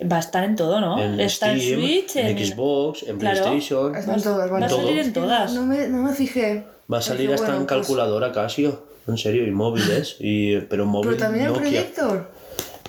[0.10, 1.02] Va a estar en todo, ¿no?
[1.02, 3.42] en Está Steam, en Switch, en, Xbox, en Claro.
[3.44, 3.96] PlayStation.
[3.96, 5.54] están todas, va a salir en todas.
[5.54, 6.64] No me, no me fijé.
[6.92, 8.84] Va a salir hasta bueno, en pues- calculadora Casio.
[9.08, 10.16] En serio, y móviles.
[10.20, 12.30] Y, pero móvil Pero también en proyector.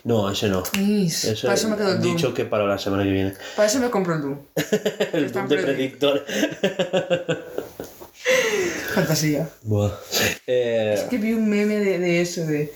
[0.05, 0.63] No, ese no.
[0.81, 2.17] Is, Ese para eso me quedo el Doom.
[2.17, 3.35] dicho que para la semana que viene.
[3.57, 4.39] Para eso me compro el Doom.
[5.13, 6.25] El Está Doom de en predictor.
[8.95, 9.49] Fantasía.
[9.63, 9.91] Buah.
[10.47, 12.73] Eh, Es que vi un meme de, de eso, de...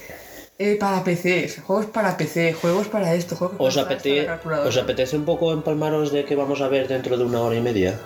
[0.58, 4.68] eh, para PC, juegos para PC, juegos para esto, juegos ¿os, para apete- para calculadora.
[4.68, 7.60] ¿Os apetece un poco empalmaros de que vamos a ver dentro de una hora y
[7.60, 7.98] media?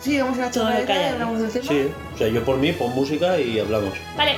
[0.00, 1.64] Sí, vamos a la charla y hablamos del tema.
[1.68, 3.94] Sí, o sea, yo por mí, pon música y hablamos.
[4.16, 4.36] Vale.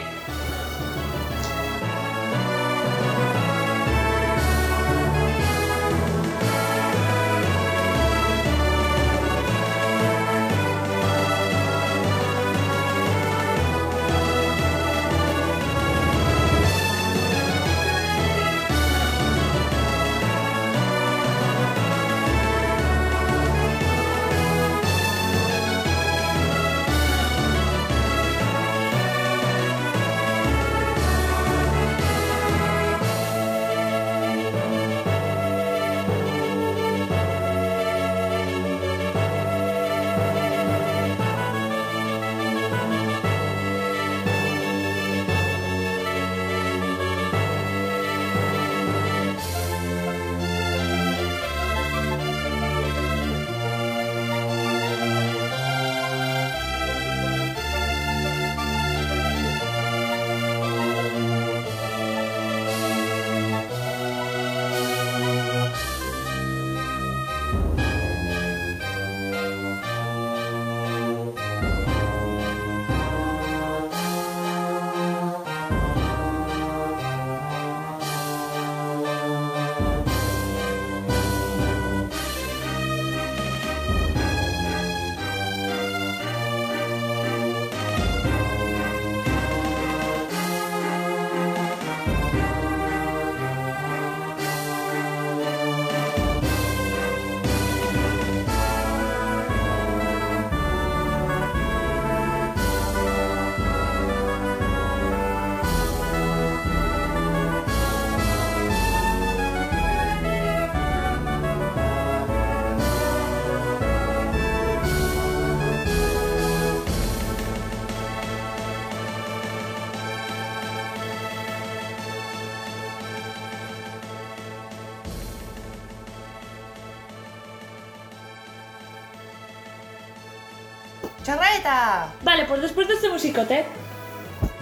[132.23, 133.65] Vale, pues después de este musicote.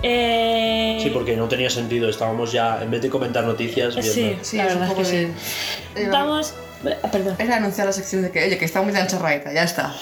[0.03, 0.99] Eh...
[1.03, 4.13] Sí, porque no tenía sentido, estábamos ya, en vez de comentar noticias, viendo...
[4.13, 5.27] Sí, Sí, la es un verdad es que de...
[5.27, 5.33] sí.
[5.97, 6.55] Eh, Vamos.
[7.03, 7.37] ah, Perdón.
[7.39, 9.95] Es anunciar la sección de que, oye, que está muy en charraeta, ya está.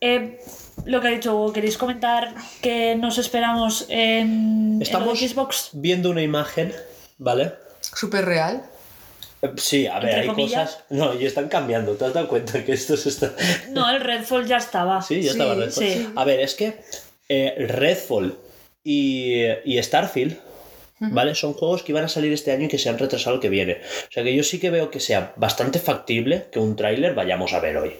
[0.00, 0.40] Eh,
[0.86, 5.70] lo que ha dicho Hugo, ¿queréis comentar que nos esperamos en, en Estamos Xbox?
[5.74, 6.72] viendo una imagen,
[7.18, 7.52] ¿vale?
[7.80, 8.62] Súper real.
[9.56, 10.70] Sí, a ver, hay comillas.
[10.70, 10.84] cosas...
[10.90, 13.34] No, y están cambiando, ¿te has dado cuenta que esto se está...
[13.70, 15.00] No, el Redfall ya estaba.
[15.02, 15.84] Sí, ya Sí, estaba Redfall.
[15.86, 16.08] sí.
[16.16, 16.74] A ver, es que
[17.28, 18.36] eh, Redfall
[18.84, 20.36] y, y Starfield,
[20.98, 21.34] ¿vale?
[21.34, 23.48] Son juegos que iban a salir este año y que se han retrasado el que
[23.48, 23.78] viene.
[24.08, 27.52] O sea que yo sí que veo que sea bastante factible que un tráiler vayamos
[27.54, 27.94] a ver hoy.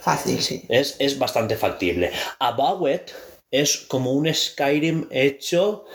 [0.00, 0.64] Fácil, sí.
[0.68, 2.12] Es, es bastante factible.
[2.38, 3.12] Abowet
[3.50, 5.86] es como un Skyrim hecho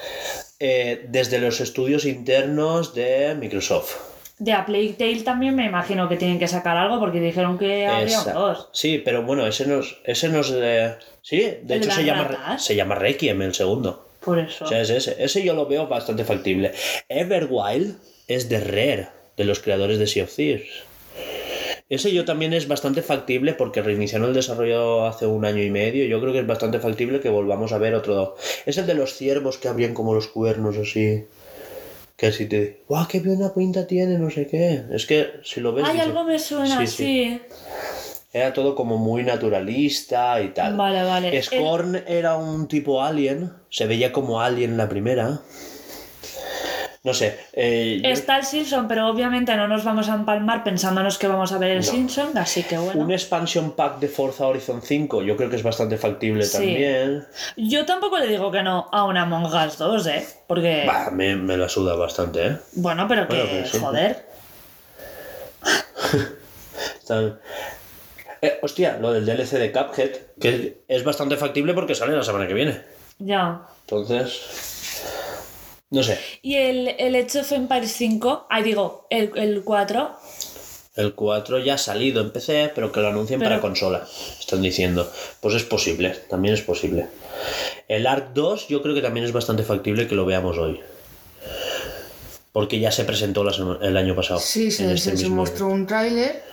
[0.59, 3.95] eh, desde los estudios internos de Microsoft.
[4.39, 7.85] De A Plague Tale también me imagino que tienen que sacar algo porque dijeron que
[7.85, 8.69] habría Esa- dos.
[8.71, 12.23] Sí, pero bueno, ese nos, ese nos eh, sí, de ¿El hecho de se llama,
[12.23, 12.63] ratas?
[12.63, 14.07] se llama Requiem el segundo.
[14.21, 14.65] Por eso.
[14.65, 15.15] O sea, es ese.
[15.23, 16.71] Ese yo lo veo bastante factible.
[17.09, 17.97] Everwild
[18.27, 19.07] es de Rare,
[19.37, 20.69] de los creadores de Sea of Thieves.
[21.89, 26.05] Ese yo también es bastante factible porque reiniciaron el desarrollo hace un año y medio.
[26.05, 28.35] Yo creo que es bastante factible que volvamos a ver otro.
[28.65, 31.25] Es el de los ciervos que abrían como los cuernos así.
[32.19, 32.83] Que así te.
[32.89, 34.17] ¡Guau, qué buena pinta tiene!
[34.17, 34.83] No sé qué.
[34.91, 35.85] Es que si lo ves.
[35.87, 36.95] Ay, algo me suena, Sí, sí.
[36.97, 37.41] sí.
[38.33, 40.75] Era todo como muy naturalista y tal.
[40.75, 41.41] Vale, vale.
[41.41, 45.39] Scorn era un tipo alien, se veía como alien la primera.
[47.01, 47.39] No sé.
[47.53, 51.51] eh, yo- Está el Simpson, pero obviamente no nos vamos a empalmar pensándonos que vamos
[51.53, 51.83] a ver el No.
[51.83, 52.99] Simpson, así que bueno.
[53.01, 56.51] Un expansion pack de Forza Horizon 5, yo creo que es bastante factible Sí.
[56.57, 57.25] también.
[57.55, 60.27] Yo tampoco le digo que no a una Among Us 2, ¿eh?
[60.45, 60.83] Porque.
[60.85, 62.57] Bah, me, me la suda bastante, ¿eh?
[62.73, 63.35] Bueno, pero que.
[63.71, 64.25] Bueno, joder.
[66.99, 67.39] Está-
[68.41, 72.47] Eh, hostia, lo del DLC de Cuphead, que es bastante factible porque sale la semana
[72.47, 72.81] que viene.
[73.19, 73.61] Ya.
[73.81, 74.78] Entonces.
[75.91, 76.19] No sé.
[76.41, 80.11] Y el, el Age of Empires 5, ahí digo, el, el 4,
[80.95, 84.07] El 4 ya ha salido en PC, pero que lo anuncien Pero- para consola.
[84.39, 85.11] Están diciendo.
[85.41, 87.07] Pues es posible, también es posible.
[87.87, 90.79] El Ark 2 yo creo que también es bastante factible que lo veamos hoy.
[92.51, 93.51] Porque ya se presentó la
[93.81, 94.39] el año pasado.
[94.39, 96.43] Sí, en se, este se- mostró un tráiler.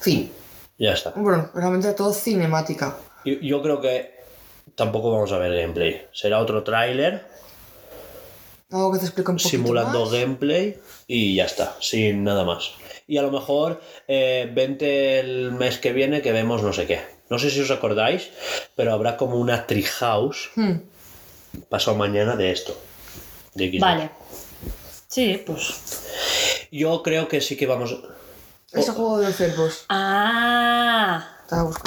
[0.00, 0.30] Fin.
[0.78, 1.10] Ya está.
[1.16, 2.96] Bueno, realmente era todo cinemática.
[3.24, 4.14] Yo, yo creo que
[4.74, 6.06] tampoco vamos a ver gameplay.
[6.12, 7.26] Será otro tráiler
[8.72, 10.12] Algo que te explica un poquito simulando más.
[10.12, 12.72] gameplay y ya está, sin nada más.
[13.08, 17.00] Y a lo mejor eh, vente el mes que viene que vemos no sé qué.
[17.28, 18.30] No sé si os acordáis,
[18.76, 20.78] pero habrá como una treehouse Hmm.
[21.68, 22.76] pasado mañana de esto.
[23.54, 23.76] De.
[23.80, 24.10] Vale.
[25.08, 26.68] Sí, pues.
[26.70, 27.96] Yo creo que sí que vamos.
[28.72, 29.84] Ese juego de los cervos.
[29.88, 31.26] Ah.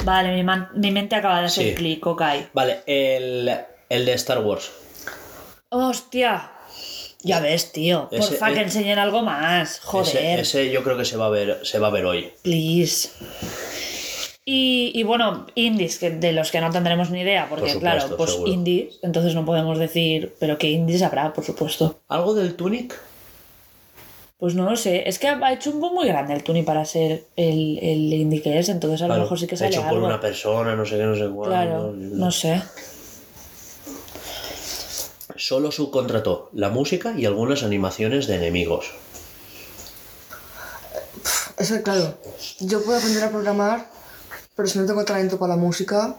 [0.04, 1.74] Vale, mi, man- mi mente acaba de hacer Sí.
[1.74, 2.22] clic, ok.
[2.52, 3.50] Vale, el,
[3.88, 4.70] el de Star Wars.
[5.70, 6.50] Hostia.
[7.24, 8.08] Ya ves, tío.
[8.10, 9.80] Ese- Porfa, que enseñen algo más.
[9.80, 10.40] Joder.
[10.40, 12.30] Ese, ese yo creo que se va a ver, se va a ver hoy.
[12.42, 13.08] Please.
[14.46, 17.98] Y, y bueno, indies, que de los que no tendremos ni idea, porque Por supuesto,
[18.00, 18.52] claro, pues seguro.
[18.52, 22.00] indies, entonces no podemos decir, pero que indies habrá, por supuesto.
[22.08, 22.94] ¿Algo del Tunic?
[24.36, 26.84] Pues no lo sé, es que ha hecho un boom muy grande el Tuni para
[26.84, 29.92] ser el, el indie que es, entonces a lo mejor sí que sale hecho por
[29.94, 30.06] algo.
[30.06, 31.44] una persona, no sé qué, no sé cuándo.
[31.44, 32.60] Claro, no sé.
[35.46, 38.86] Solo subcontrató la música y algunas animaciones de enemigos.
[41.58, 42.14] Eso, claro.
[42.60, 43.90] Yo puedo aprender a programar,
[44.56, 46.16] pero si no tengo talento para la música,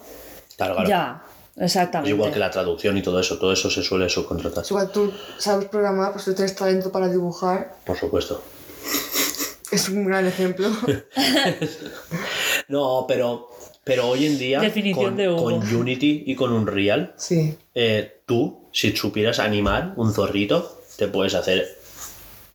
[0.58, 0.88] Claro, claro.
[0.90, 1.26] Ya,
[1.56, 2.12] Es exactamente.
[2.12, 4.64] igual que la traducción y todo eso, todo eso se suele subcontratar.
[4.64, 7.78] es igual tú sabes programar, pues tú tienes talento para dibujar.
[7.84, 8.44] Por supuesto.
[9.72, 10.70] Es un gran ejemplo.
[12.68, 13.50] No, pero,
[13.84, 15.44] pero hoy en día, Definición con, de Hugo.
[15.44, 17.58] con Unity y con Unreal, sí.
[17.76, 21.80] eh, tú, si supieras animar un zorrito, te puedes hacer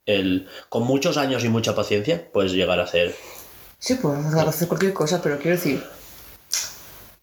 [0.05, 0.47] el.
[0.68, 3.14] Con muchos años y mucha paciencia, puedes llegar a hacer.
[3.78, 5.82] Sí, pues hacer cualquier cosa, pero quiero decir.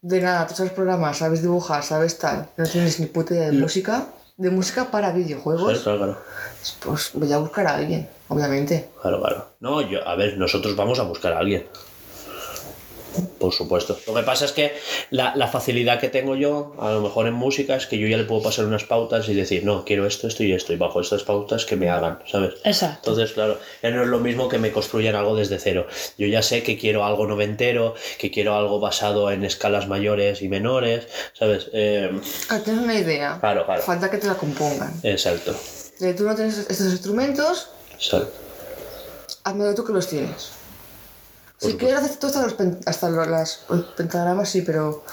[0.02, 2.50] De nada, tú sabes programar, sabes dibujar, sabes tal.
[2.58, 4.08] No tienes ni puta idea de música.
[4.36, 5.80] De música para videojuegos.
[5.82, 6.18] Claro, claro.
[6.84, 8.90] Pues voy a buscar a alguien, obviamente.
[9.00, 9.48] Claro, claro.
[9.60, 11.68] No, yo, a ver, nosotros vamos a buscar a alguien.
[13.40, 13.98] Por supuesto.
[14.08, 14.74] Lo que pasa es que
[15.12, 18.18] la, la facilidad que tengo yo, a lo mejor en música, es que yo ya
[18.18, 21.02] le puedo pasar unas pautas y decir, no, quiero esto, esto y esto, y bajo
[21.02, 22.56] estas pautas que me hagan, ¿sabes?
[22.64, 23.12] Exacto.
[23.12, 25.88] Entonces, claro, ya no es lo mismo que me construyan algo desde cero.
[26.18, 30.50] Yo ya sé que quiero algo noventero, que quiero algo basado en escalas mayores y
[30.50, 31.70] menores, ¿sabes?
[31.74, 32.10] Eh,
[32.50, 33.38] Ah, tienes una idea.
[33.40, 33.82] Claro, claro.
[33.84, 34.94] Falta que te la compongan.
[35.04, 35.54] exacto.
[36.00, 38.32] Si tú no tienes estos instrumentos, exacto.
[39.44, 40.50] hazme tú que los tienes.
[41.60, 41.78] Si supuesto.
[41.80, 45.04] quieres hacer tú hasta los, pen- hasta las los pentagramas, sí, pero.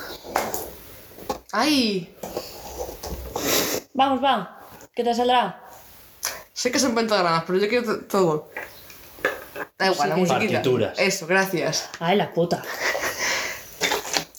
[1.53, 2.15] ¡Ay!
[3.95, 4.61] Vamos, va.
[4.95, 5.61] ¿Qué te saldrá?
[6.53, 8.51] Sé que son pentagramas, pero yo quiero to- todo.
[9.79, 10.53] Da igual, la musiquita.
[10.55, 10.99] Partituras.
[10.99, 11.89] Eso, gracias.
[11.99, 12.63] Ay, la puta.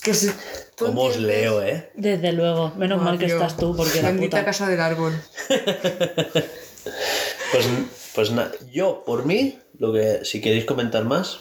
[0.02, 0.32] Que si
[0.77, 1.91] ¿Cómo os leo, eh?
[1.95, 2.72] Desde luego.
[2.76, 4.45] Menos mal que estás tú, porque la Bendita puta.
[4.45, 5.14] casa del árbol.
[7.52, 7.68] Pues,
[8.14, 11.40] pues nada, yo por mí, lo que si queréis comentar más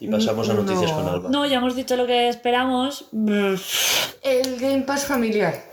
[0.00, 0.62] y pasamos a No.
[0.62, 1.28] noticias con Alba.
[1.30, 3.06] No, ya hemos dicho lo que esperamos.
[3.12, 5.64] El Game Pass familiar.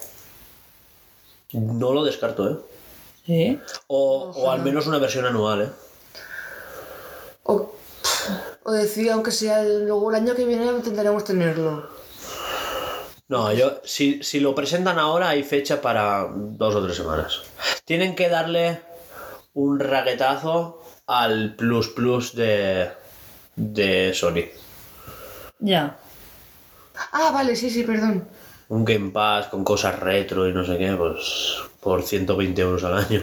[1.53, 2.57] No lo descarto, ¿eh?
[3.25, 3.59] Sí.
[3.87, 5.69] O, o al menos una versión anual, ¿eh?
[7.43, 7.73] O,
[8.63, 11.87] o decir, aunque sea el- luego el año que viene, intentaremos tenerlo.
[13.27, 17.41] No, yo si, si lo presentan ahora hay fecha para dos o tres semanas.
[17.85, 18.81] Tienen que darle
[19.53, 22.89] un raquetazo al plus plus de,
[23.55, 24.45] de Sony.
[25.59, 25.97] Ya.
[27.11, 28.27] Ah, vale, sí, sí, perdón.
[28.69, 32.97] Un Game Pass con cosas retro y no sé qué, pues por 120 euros al
[32.97, 33.21] año.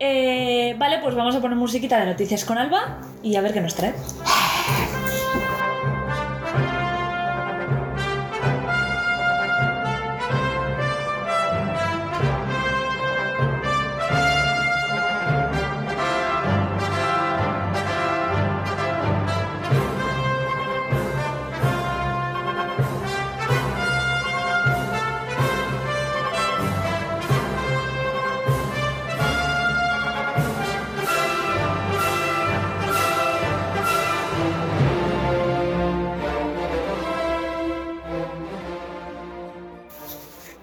[0.00, 3.60] Eh, vale, pues vamos a poner musiquita de noticias con Alba y a ver qué
[3.60, 3.94] nos trae.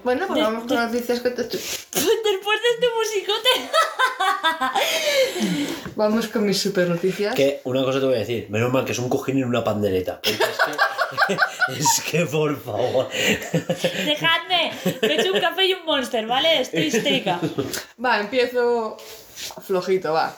[0.06, 1.42] Bueno, pues vamos con las noticias que te...
[1.42, 3.50] Después de este musicote.
[5.96, 7.34] Vamos con mis super noticias.
[7.34, 9.64] Que una cosa te voy a decir, menos mal que es un cojín y una
[9.64, 10.20] pandereta.
[10.22, 10.58] Porque es
[11.26, 11.36] que,
[11.80, 13.08] es que por favor.
[13.10, 14.72] Dejadme.
[15.02, 16.60] Me he hecho un café y un monster, ¿vale?
[16.60, 17.40] Estoy histérica.
[18.04, 18.96] Va, empiezo
[19.66, 20.36] flojito, va.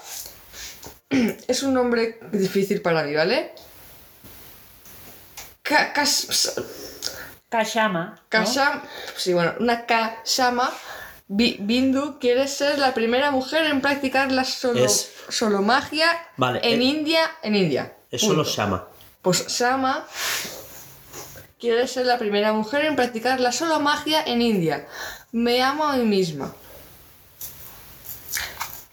[1.46, 3.52] Es un nombre difícil para mí, ¿vale?
[5.62, 5.92] Ka-
[7.50, 8.20] kas- Kashama.
[8.82, 8.82] ¿no?
[9.16, 10.70] Sí, bueno, una Kashama
[11.28, 16.06] Bi- Bindu quiere ser la primera mujer en practicar la solo, Es- solomagia
[16.36, 17.20] Vale, en eh, India.
[17.42, 17.94] En India.
[18.10, 18.42] Eso Punto.
[18.42, 18.86] lo llama.
[19.22, 20.06] Pues Sama
[21.60, 24.86] quiere ser la primera mujer en practicar la solo magia en India.
[25.32, 26.54] Me amo a mí misma.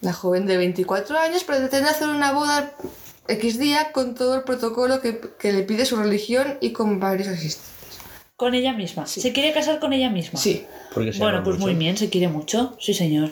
[0.01, 2.73] La joven de 24 años pretende hacer una boda
[3.27, 7.27] X día con todo el protocolo que, que le pide su religión y con varios
[7.29, 7.74] asistentes.
[8.35, 9.05] Con ella misma.
[9.07, 10.39] ¿Se quiere casar con ella misma?
[10.39, 11.67] Sí, Porque se Bueno, pues mucho.
[11.67, 12.75] muy bien, se quiere mucho.
[12.79, 13.31] Sí, señor.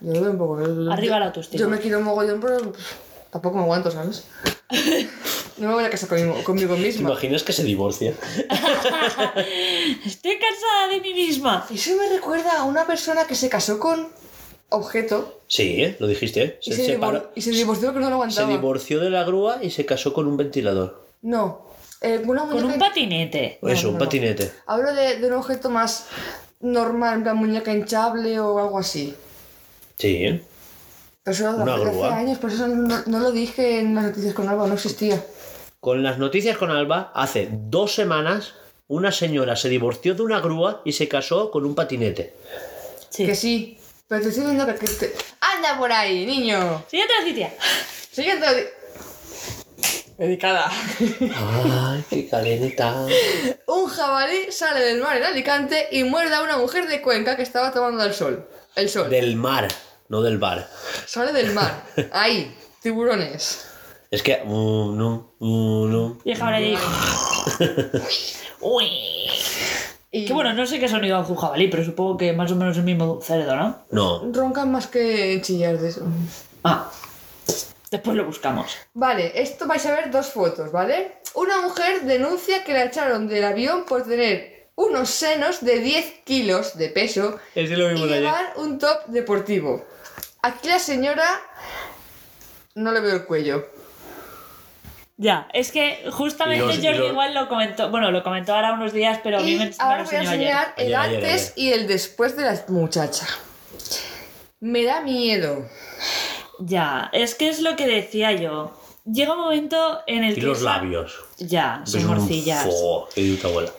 [0.00, 0.60] yo lo veo un poco.
[0.60, 1.60] yo- Arriba yo- la autoestima.
[1.60, 2.92] Yo me quiero un mogollón, pero pff,
[3.30, 4.24] tampoco me aguanto, ¿sabes?
[5.56, 7.10] No me voy a casar conmigo, conmigo ¿Te misma.
[7.10, 8.12] imaginas que se divorcia?
[10.04, 11.64] Estoy cansada de mí misma.
[11.72, 14.08] Eso me recuerda a una persona que se casó con
[14.70, 15.96] objeto Sí, ¿eh?
[16.00, 16.42] lo dijiste.
[16.42, 16.58] ¿eh?
[16.60, 18.48] y se, separó- y se divorció porque no lo se aguantaba.
[18.50, 21.06] divorció de la grúa y se casó con un ventilador.
[21.22, 21.64] No,
[22.04, 22.72] eh, una Con muñeca...
[22.74, 23.58] un patinete.
[23.62, 24.04] No, Eso, no, un no.
[24.04, 24.52] patinete.
[24.66, 26.06] Hablo de, de un objeto más
[26.60, 29.14] normal, en plan muñeca hinchable o algo así.
[29.98, 30.42] Sí, ¿eh?
[31.22, 32.16] Pero eso Una hace, hace grúa.
[32.16, 35.24] años, por eso no, no lo dije en las noticias con Alba, no existía.
[35.80, 38.54] Con las noticias con Alba, hace dos semanas,
[38.88, 42.34] una señora se divorció de una grúa y se casó con un patinete.
[43.08, 43.24] Sí.
[43.26, 43.78] Que sí,
[44.08, 44.86] pero te estoy diciendo que...
[44.86, 46.82] te- ¡Anda por ahí, niño!
[46.88, 47.54] Siguiente noticia.
[48.10, 48.46] Siguiente...
[50.18, 50.70] Dedicada.
[50.70, 53.06] ¡Ay, qué calenta!
[53.66, 57.42] Un jabalí sale del mar en Alicante y muerde a una mujer de Cuenca que
[57.42, 58.48] estaba tomando el sol.
[58.76, 59.10] El sol.
[59.10, 59.66] Del mar,
[60.08, 60.68] no del bar.
[61.06, 61.84] Sale del mar.
[62.12, 63.66] Ahí, tiburones.
[64.10, 64.40] Es que...
[64.44, 66.18] Uno, uno...
[66.24, 66.78] Y el jabalí.
[68.60, 68.88] Uy.
[70.12, 72.54] Y Que bueno, no sé qué sonido hace un jabalí, pero supongo que más o
[72.54, 73.78] menos el mismo cerdo, ¿no?
[73.90, 74.32] No.
[74.32, 76.06] roncan más que chillar de eso.
[76.62, 76.88] Ah.
[77.94, 78.76] Después lo buscamos.
[78.94, 81.18] Vale, esto vais a ver dos fotos, ¿vale?
[81.34, 86.76] Una mujer denuncia que la echaron del avión por tener unos senos de 10 kilos
[86.76, 89.84] de peso Es lo y llevar un top deportivo.
[90.42, 91.24] Aquí la señora
[92.74, 93.64] no le veo el cuello.
[95.16, 98.92] Ya, es que justamente los- Jordi los- igual lo comentó, bueno, lo comentó ahora unos
[98.92, 100.32] días, pero a mí me, ahora voy a ayer.
[100.32, 101.52] enseñar el Ayer, ayer, antes ayer.
[101.56, 103.24] y el después de la muchacha.
[104.58, 105.68] Me da miedo.
[106.60, 108.72] Ya, es que es lo que decía yo.
[109.04, 110.46] Llega un momento en el Y que...
[110.46, 111.20] los esa- labios.
[111.38, 112.64] Ya, son morcillas.
[112.68, 113.70] tu abuela.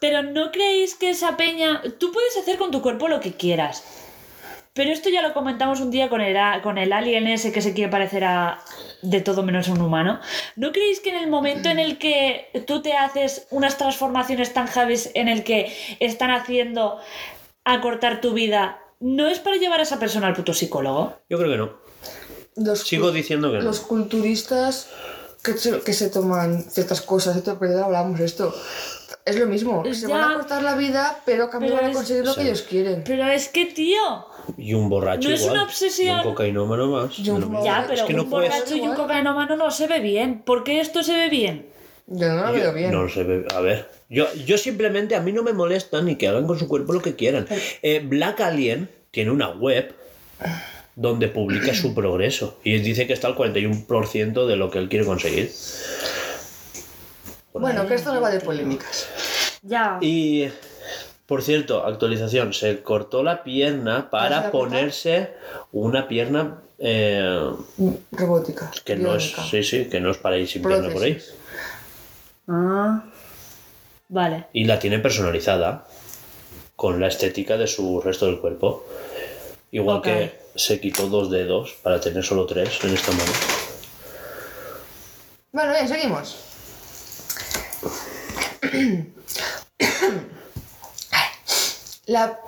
[0.00, 1.80] Pero no creéis que esa peña...
[1.98, 3.84] Tú puedes hacer con tu cuerpo lo que quieras.
[4.74, 7.74] Pero esto ya lo comentamos un día con el, con el alien ese que se
[7.74, 8.58] quiere parecer a
[9.02, 10.18] de todo menos a un humano.
[10.56, 14.66] ¿No creéis que en el momento en el que tú te haces unas transformaciones tan
[14.68, 16.98] heavies en el que están haciendo
[17.64, 21.18] acortar tu vida, no es para llevar a esa persona al puto psicólogo?
[21.28, 21.81] Yo creo que no.
[22.56, 23.64] Los, Sigo diciendo que no.
[23.64, 24.88] los culturistas
[25.42, 28.54] que se, que se toman ciertas cosas, esto, pero ya hablamos de esto.
[29.24, 30.16] Es lo mismo, se Ya.
[30.16, 32.46] van a cortar la vida, pero van a es- conseguir lo que Sí.
[32.48, 33.04] ellos quieren.
[33.06, 34.26] Pero es que, tío,
[34.56, 35.56] Y un borracho No es igual.
[35.58, 36.16] una obsesión.
[36.16, 37.16] Y un cocainómano más.
[37.18, 37.64] Y un mismo.
[37.64, 40.42] ya, Es pero que no un puedes- borracho y un cocainómano no se ve bien.
[40.42, 41.66] ¿Por qué esto se ve bien?
[42.08, 42.90] Yo no lo Yo- veo bien.
[42.90, 43.46] No se ve.
[43.54, 43.88] A ver.
[44.10, 47.00] Yo, yo simplemente, a mí no me molesta ni que hagan con su cuerpo lo
[47.00, 47.46] que quieran.
[47.82, 49.94] Eh, Black Alien tiene una web
[50.96, 55.04] donde publica su progreso y dice que está al 41% de lo que él quiere
[55.04, 55.50] conseguir.
[57.52, 59.06] Bueno, que esto no va de polémicas.
[59.62, 59.98] Ya.
[60.00, 60.48] Y,
[61.26, 65.34] por cierto, actualización, se cortó la pierna ¿Para ponerse
[65.70, 67.50] una pierna eh,
[68.10, 68.70] Robótica.
[68.84, 71.18] que no es, sí, sí, que no es para ir sin pierna por ahí.
[72.48, 73.04] Ah.
[74.08, 74.46] Vale.
[74.52, 75.86] Y la tiene personalizada
[76.74, 78.84] con la estética de su resto del cuerpo.
[79.70, 80.04] Igual Ok.
[80.04, 83.32] que se quitó dos dedos para tener solo tres en esta mano.
[85.52, 86.36] Bueno, bien, seguimos.
[92.06, 92.40] La,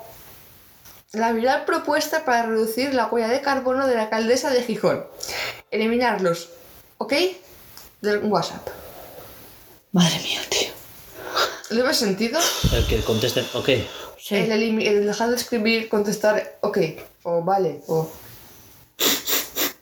[1.13, 5.07] la viral propuesta para reducir la huella de carbono de la alcaldesa de Gijón.
[5.71, 6.51] Eliminar los
[6.99, 7.13] ¿ok?
[8.01, 8.69] Del WhatsApp.
[9.93, 10.71] Madre mía, tío.
[11.71, 12.41] ¿Le ves sentido?
[12.73, 13.69] El que contesten, ok.
[14.19, 14.37] Sí.
[14.37, 16.79] El dejar de escribir, contestar ok,
[17.25, 18.09] o vale, o...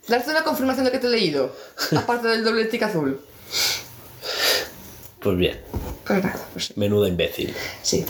[0.07, 1.55] Darte una confirmación de que te he leído,
[1.95, 3.21] aparte del doble tic azul.
[5.19, 5.61] Pues bien,
[6.05, 6.73] Pues nada, pues sí.
[6.75, 7.53] menuda imbécil.
[7.81, 8.05] sí.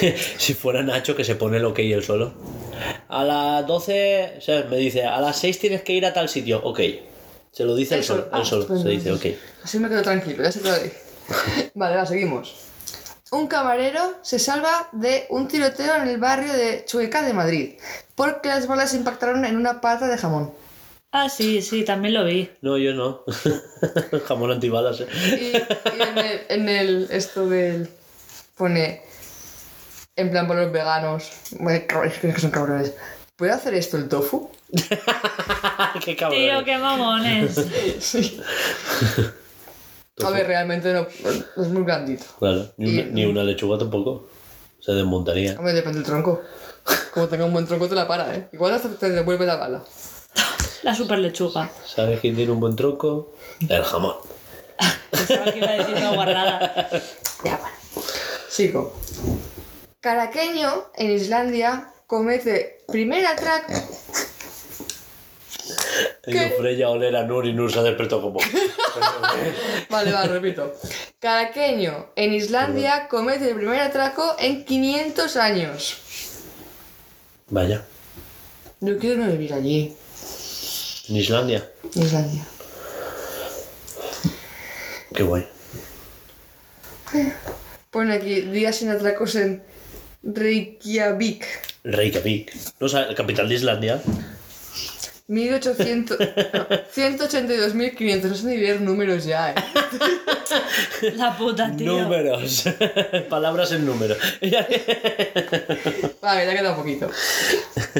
[0.38, 2.32] si fuera Nacho que se pone el ok él solo.
[3.08, 6.28] A las 12, o sea, me dice, a las 6 tienes que ir a tal
[6.28, 6.80] sitio, ok.
[7.52, 9.24] Se lo dice él Eso, solo, ah, él solo, pues se dice ok.
[9.64, 10.96] Así me quedo tranquilo, ya se lo dije.
[11.74, 12.54] Vale, va, seguimos.
[13.30, 17.74] Un camarero se salva de un tiroteo en el barrio de Chueca de Madrid
[18.14, 20.52] porque las balas impactaron en una pata de jamón.
[21.12, 22.50] Ah, sí, sí, también lo vi.
[22.60, 23.22] No, yo no.
[24.28, 25.06] Jamón antibalas, eh.
[25.14, 27.88] Y, y en, el, en el- esto del.
[28.56, 29.02] pone.
[30.16, 31.30] En plan, por los veganos.
[31.52, 32.92] bueno, Es que son cabrones.
[33.36, 34.50] ¿puede hacer esto el tofu?
[36.04, 36.40] ¡Qué cabrón!
[36.40, 37.54] Tío, qué mamones.
[38.00, 38.40] Sí.
[40.24, 41.06] A ver, realmente no,
[41.56, 42.24] no es muy blandito.
[42.38, 44.28] Claro, ni una, Y- ni una lechuga tampoco.
[44.80, 45.56] Se desmontaría.
[45.58, 46.40] Hombre, depende del tronco.
[47.12, 48.48] Como tenga un buen tronco te la para, ¿eh?
[48.52, 49.82] Igual hasta te devuelve la bala.
[50.82, 51.68] La super lechuga.
[51.84, 53.32] ¿Sabes quién tiene un buen tronco?
[53.68, 54.14] El jamón.
[55.10, 56.88] Pensaba que iba a decir una guarrada.
[57.44, 58.06] Ya, bueno.
[58.48, 58.94] Sigo.
[60.00, 63.72] Caraqueño, en Islandia, comete primer atraco...
[66.22, 68.40] Tengo Freya oler a Nur y Nur se ha despertado como.
[69.90, 70.74] Vale, vale, repito.
[71.18, 75.96] Caraqueño, en Islandia, comete el primer atraco en 500 años.
[77.48, 77.84] Vaya,
[78.80, 79.96] Yo quiero no vivir allí,
[81.08, 81.70] en Islandia.
[81.94, 82.44] Islandia.
[85.14, 85.46] Qué guay.
[87.90, 89.62] Pone aquí, días sin atracos en
[90.22, 91.44] Reykjavik.
[91.84, 92.54] Reykjavik.
[92.80, 94.02] No sabes, capital de Islandia.
[95.28, 96.18] 1800...
[96.18, 96.26] no,
[96.94, 98.22] 182.500.
[98.22, 99.54] No sé ni leer números ya, eh.
[101.16, 102.02] La puta, tío.
[102.02, 102.64] Números.
[103.28, 104.16] Palabras en número.
[106.22, 107.10] Vale, ya queda un poquito.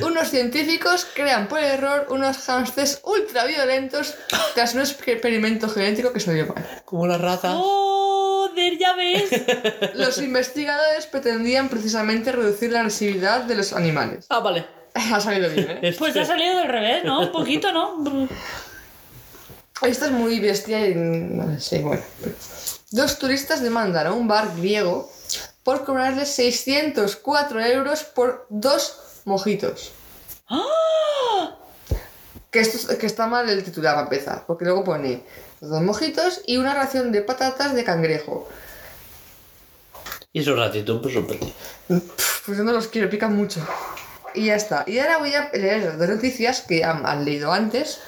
[0.02, 4.14] Unos científicos crean por error unos hámsters ultraviolentos
[4.54, 6.82] tras un experimento genético que salió mal.
[6.86, 7.54] Como la raza.
[7.56, 9.30] Joder, ya ves.
[9.94, 14.24] Los investigadores pretendían precisamente reducir la agresividad de los animales.
[14.30, 14.77] Ah, vale.
[15.14, 15.94] Ha salido bien, ¿eh?
[15.98, 17.20] Pues ha salido del revés, ¿no?
[17.20, 18.02] Un poquito, ¿no?
[19.82, 20.94] Esto es muy bestia y...
[20.94, 22.02] no sé, bueno.
[22.90, 25.08] Dos turistas demandan a un bar griego
[25.62, 29.92] por cobrarles 604 euros por dos mojitos.
[32.50, 35.22] Que, esto, es- que está mal el titular para empezar, porque luego pone
[35.60, 38.48] dos mojitos y una ración de patatas de cangrejo.
[40.32, 41.14] Y esos ratitos, pues.
[41.88, 43.60] Pff, Pues yo no los quiero, pican mucho.
[44.38, 44.84] Y ya está.
[44.86, 48.00] Y ahora voy a leer dos noticias que han, han leído antes,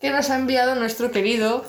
[0.00, 1.64] que nos ha enviado nuestro querido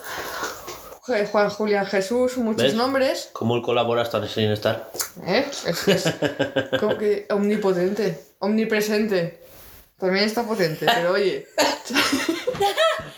[1.06, 2.74] Je- Juan Julián Jesús, muchos ¿Ves?
[2.74, 3.30] nombres.
[3.34, 4.92] ¿Cómo él colabora hasta sin estar?
[5.26, 5.46] ¿Eh?
[5.66, 6.14] Es, es
[6.80, 9.40] como que omnipotente, omnipresente.
[10.00, 11.48] También está potente, pero oye.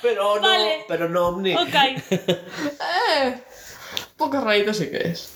[0.01, 0.85] Pero no, Vale.
[0.87, 1.53] pero no, Omni.
[1.55, 1.75] Ok.
[2.09, 3.39] Eh,
[4.15, 5.29] poco rarito sí que es.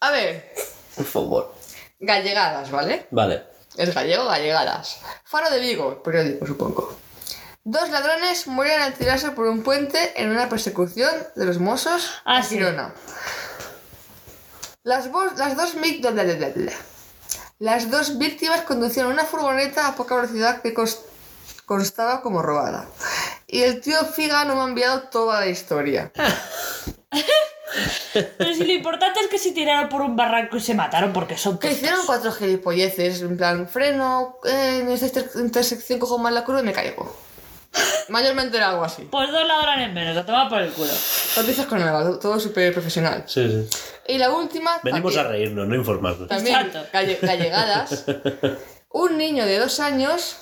[0.00, 0.52] A ver,
[0.96, 1.54] Por favor.
[2.00, 3.06] Gallegadas, ¿vale?
[3.10, 3.44] Vale.
[3.76, 5.00] Es gallego, gallegadas.
[5.24, 6.96] Faro de Vigo, periódico, supongo.
[7.64, 12.38] Dos ladrones mueren al tirarse por un puente en una persecución de los mozos Ah,
[12.38, 12.54] en sí.
[12.56, 12.94] Girona.
[14.84, 15.06] Las,
[15.36, 15.74] las, dos
[17.58, 21.00] las dos víctimas conducían una furgoneta a poca velocidad que cos-
[21.66, 22.86] constaba como robada.
[23.46, 26.10] Y el tío Figa no me ha enviado toda la historia.
[28.38, 31.36] Pero si lo importante es que se tiraron por un barranco y se mataron porque
[31.36, 36.34] son Que hicieron cuatro gilipolleces, en plan, freno, eh, en esta inter- intersección cojo mal
[36.34, 37.14] la curva y me caigo.
[38.08, 39.02] Mayormente era algo así.
[39.10, 40.90] Pues dos ladrones menos, a tomar por el culo.
[41.36, 43.24] Noticias con Eva, todo súper profesional.
[43.26, 43.78] Sí, sí.
[44.08, 46.28] Y la última, Venimos a también, reírnos, no informarnos.
[46.28, 46.56] también
[46.92, 48.04] galle- gallegadas.
[48.90, 50.38] Un niño de dos años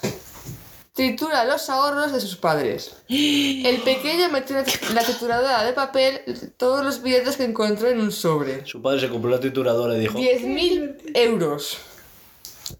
[0.96, 2.96] tritura los ahorros de sus padres.
[3.08, 4.64] El pequeño metió en
[4.94, 6.22] la trituradora de papel
[6.56, 8.66] todos los billetes que encontró en un sobre.
[8.66, 11.78] Su padre se compró la trituradora y dijo: 10.000 euros.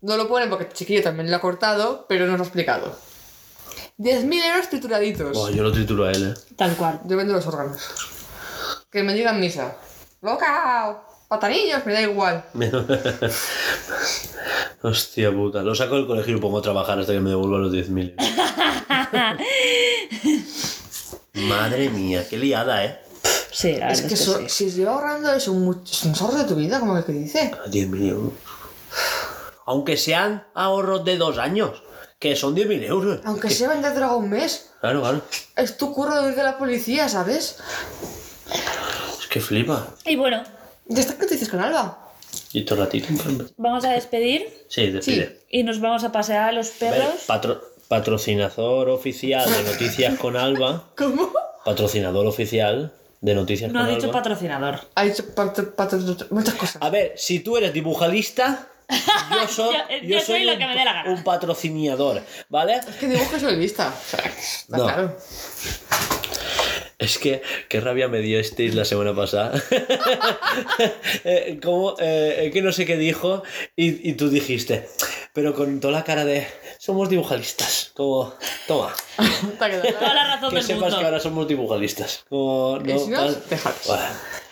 [0.00, 2.98] No lo pone porque el chiquillo también lo ha cortado, pero no lo ha explicado.
[3.98, 5.32] 10.000 euros trituraditos.
[5.32, 6.54] "Buah, yo lo trituro a él, eh.
[6.56, 7.00] Tal cual.
[7.04, 7.82] Yo vendo los órganos.
[8.90, 9.76] Que me digan misa.
[10.22, 11.02] ¡Loca!
[11.28, 11.84] ¡Patanillos!
[11.86, 12.44] Me da igual.
[14.82, 15.62] Hostia puta.
[15.62, 18.14] Lo saco del colegio y lo pongo a trabajar hasta que me devuelvan los 10.000.
[21.34, 23.00] Madre mía, qué liada, eh.
[23.50, 24.48] Sí, la Es que, es que so- sí.
[24.48, 27.50] si lleva ahorrando eso un, es un ahorro de tu vida, como el que dice.
[27.70, 28.32] 10.000 euros.
[29.66, 31.82] Aunque sean ahorros de dos años,
[32.18, 33.20] que son 10.000 euros.
[33.24, 34.70] Aunque Que- sea vender droga un mes.
[34.80, 35.22] Claro, claro.
[35.56, 37.56] Es tu curro de la policía, ¿sabes?
[39.20, 39.88] Es que flipa.
[40.04, 40.42] Y bueno,
[40.88, 41.98] Ya está, ¿qué te dices con Alba?
[42.52, 43.08] Y todo ratito.
[43.56, 45.40] vamos a despedir Sí, despide.
[45.50, 47.24] y nos vamos a pasear a los perros.
[47.26, 50.90] patro- patrocinador oficial de Noticias con Alba.
[50.96, 51.32] ¿Cómo?
[51.64, 54.12] Patrocinador oficial de Noticias No con ha dicho Alba.
[54.20, 54.80] patrocinador.
[54.94, 55.98] Ha dicho patro- patro-
[56.30, 56.82] muchas cosas.
[56.82, 60.58] A ver, si tú eres dibujadista, yo soy, Yo- yo yo soy soy lo un,
[60.58, 61.10] que me dé la gana.
[61.12, 62.74] un patrocinador, ¿vale?
[62.74, 63.92] Es que dibujo soy lista.
[63.94, 64.32] O sea,
[64.68, 64.84] No.
[64.84, 65.16] claro.
[66.98, 69.62] Es que qué rabia me disteis la semana pasada.
[71.24, 73.42] eh, como eh, que no sé qué dijo
[73.76, 74.88] y, y tú dijiste,
[75.34, 76.46] pero con toda la cara de
[76.78, 77.92] somos dibujalistas.
[77.94, 78.32] Como,
[78.66, 78.94] toma,
[79.58, 80.98] Toda la razón que del sepas mundo.
[80.98, 82.24] que ahora somos dibujalistas.
[82.28, 83.22] Como, Y si no.
[83.22, 84.04] Bueno,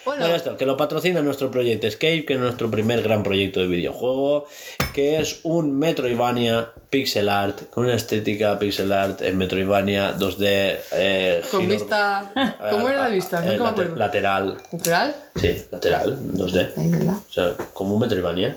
[0.04, 0.20] Bueno.
[0.22, 3.66] Bueno, esto, que lo patrocina nuestro proyecto Escape, que es nuestro primer gran proyecto de
[3.66, 4.46] videojuego,
[4.92, 10.76] que es un Metroidvania pixel art, con una estética pixel art en Metroidvania 2D.
[10.92, 12.32] eh, Con giro- vista.
[12.36, 13.42] eh, ¿Cómo era la vista?
[13.54, 13.58] eh,
[13.96, 14.58] lateral.
[14.72, 15.16] ¿Lateral?
[15.36, 16.72] Sí, lateral, 2D.
[16.76, 17.14] Ahí, ¿verdad?
[17.28, 18.56] O sea, como un Metroidvania.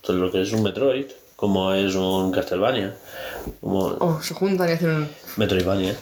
[0.00, 1.06] Todo lo que es un Metroid,
[1.36, 2.94] como es un Castlevania,
[3.60, 5.08] como Oh, se juntan y hacen un.
[5.36, 5.94] Metroidvania.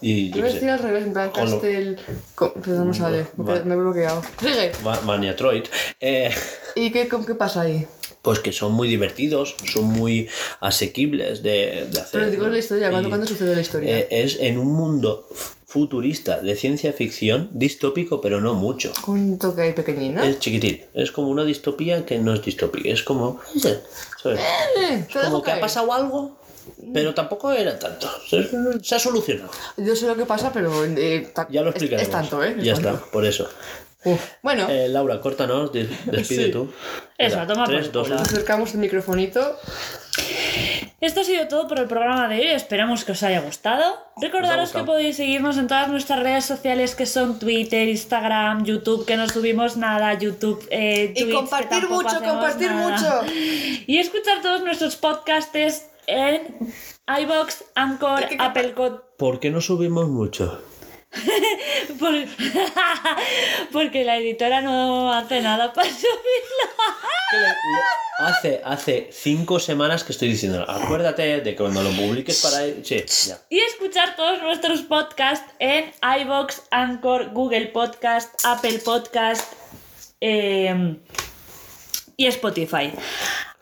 [0.00, 1.98] Y yo a qué decir al revés, en plan Con lo- Castel.
[2.34, 3.64] co- Pero no me sale, me Vale.
[3.64, 4.22] me he bloqueado.
[4.40, 4.72] Sigue.
[4.84, 5.64] Ma- Maniatroid.
[6.00, 6.30] Eh,
[6.74, 7.86] ¿Y qué, con- qué pasa ahí?
[8.22, 10.28] pues que son muy divertidos, son muy
[10.60, 12.20] asequibles de, de hacer.
[12.20, 12.52] Pero digo ¿no?
[12.52, 13.98] la historia, ¿cuándo, Y, ¿cuándo sucede la historia?
[14.00, 15.28] eh, es en un mundo
[15.64, 18.92] futurista de ciencia ficción, distópico, pero no mucho.
[19.02, 20.24] Con un toque ahí pequeñín, ¿no?
[20.24, 20.82] Es chiquitín.
[20.94, 22.92] Es como una distopía que no es distopía.
[22.92, 23.40] Es como.
[23.60, 24.40] ¿sabes?
[24.80, 25.60] Eh, Es te dejo como que ha caer.
[25.60, 26.36] pasado algo,
[26.92, 28.08] pero tampoco era tanto.
[28.28, 28.48] Se,
[28.82, 29.50] se ha solucionado.
[29.76, 30.84] Yo sé lo que pasa, pero.
[30.84, 32.02] eh, ta- Ya lo es- explicaremos.
[32.08, 32.54] Es, tanto, ¿eh?
[32.58, 32.90] Es Ya tanto.
[32.94, 33.48] está, por eso.
[34.04, 34.20] Uf.
[34.42, 36.50] Bueno, Eh, Laura, córtanos, des- despide Sí.
[36.52, 36.70] tú.
[37.18, 38.20] Eso, toma por 3, 2, culo.
[38.20, 39.58] acercamos el microfonito.
[41.00, 42.46] Esto ha sido todo por el programa de hoy.
[42.48, 43.84] Esperamos que os haya gustado.
[44.20, 49.16] Recordaros que podéis seguirnos en todas nuestras redes sociales que son Twitter, Instagram, YouTube, que
[49.16, 53.22] no subimos nada, YouTube, eh, Y Twitch, compartir mucho, compartir nada.
[53.22, 53.32] mucho.
[53.86, 56.72] Y escuchar todos nuestros podcasts en
[57.20, 59.00] iBox, Anchor, Apple Cod.
[59.18, 60.62] ¿Por qué no subimos mucho?
[61.98, 62.26] Por-
[63.72, 66.12] Porque la editora no hace nada para subirlo.
[68.18, 72.58] Hace, hace cinco semanas que estoy diciendo, acuérdate de que cuando lo publiques para.
[72.84, 73.38] Sí, ya.
[73.50, 75.92] Y escuchar todos nuestros podcasts en
[76.22, 79.52] iBox, Anchor, Google Podcast, Apple Podcast
[80.20, 80.96] eh,
[82.16, 82.92] y Spotify.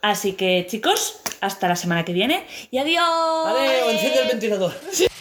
[0.02, 3.04] Así que chicos, hasta la semana que viene y adiós.
[3.44, 4.74] Vale, enciende el ventilador.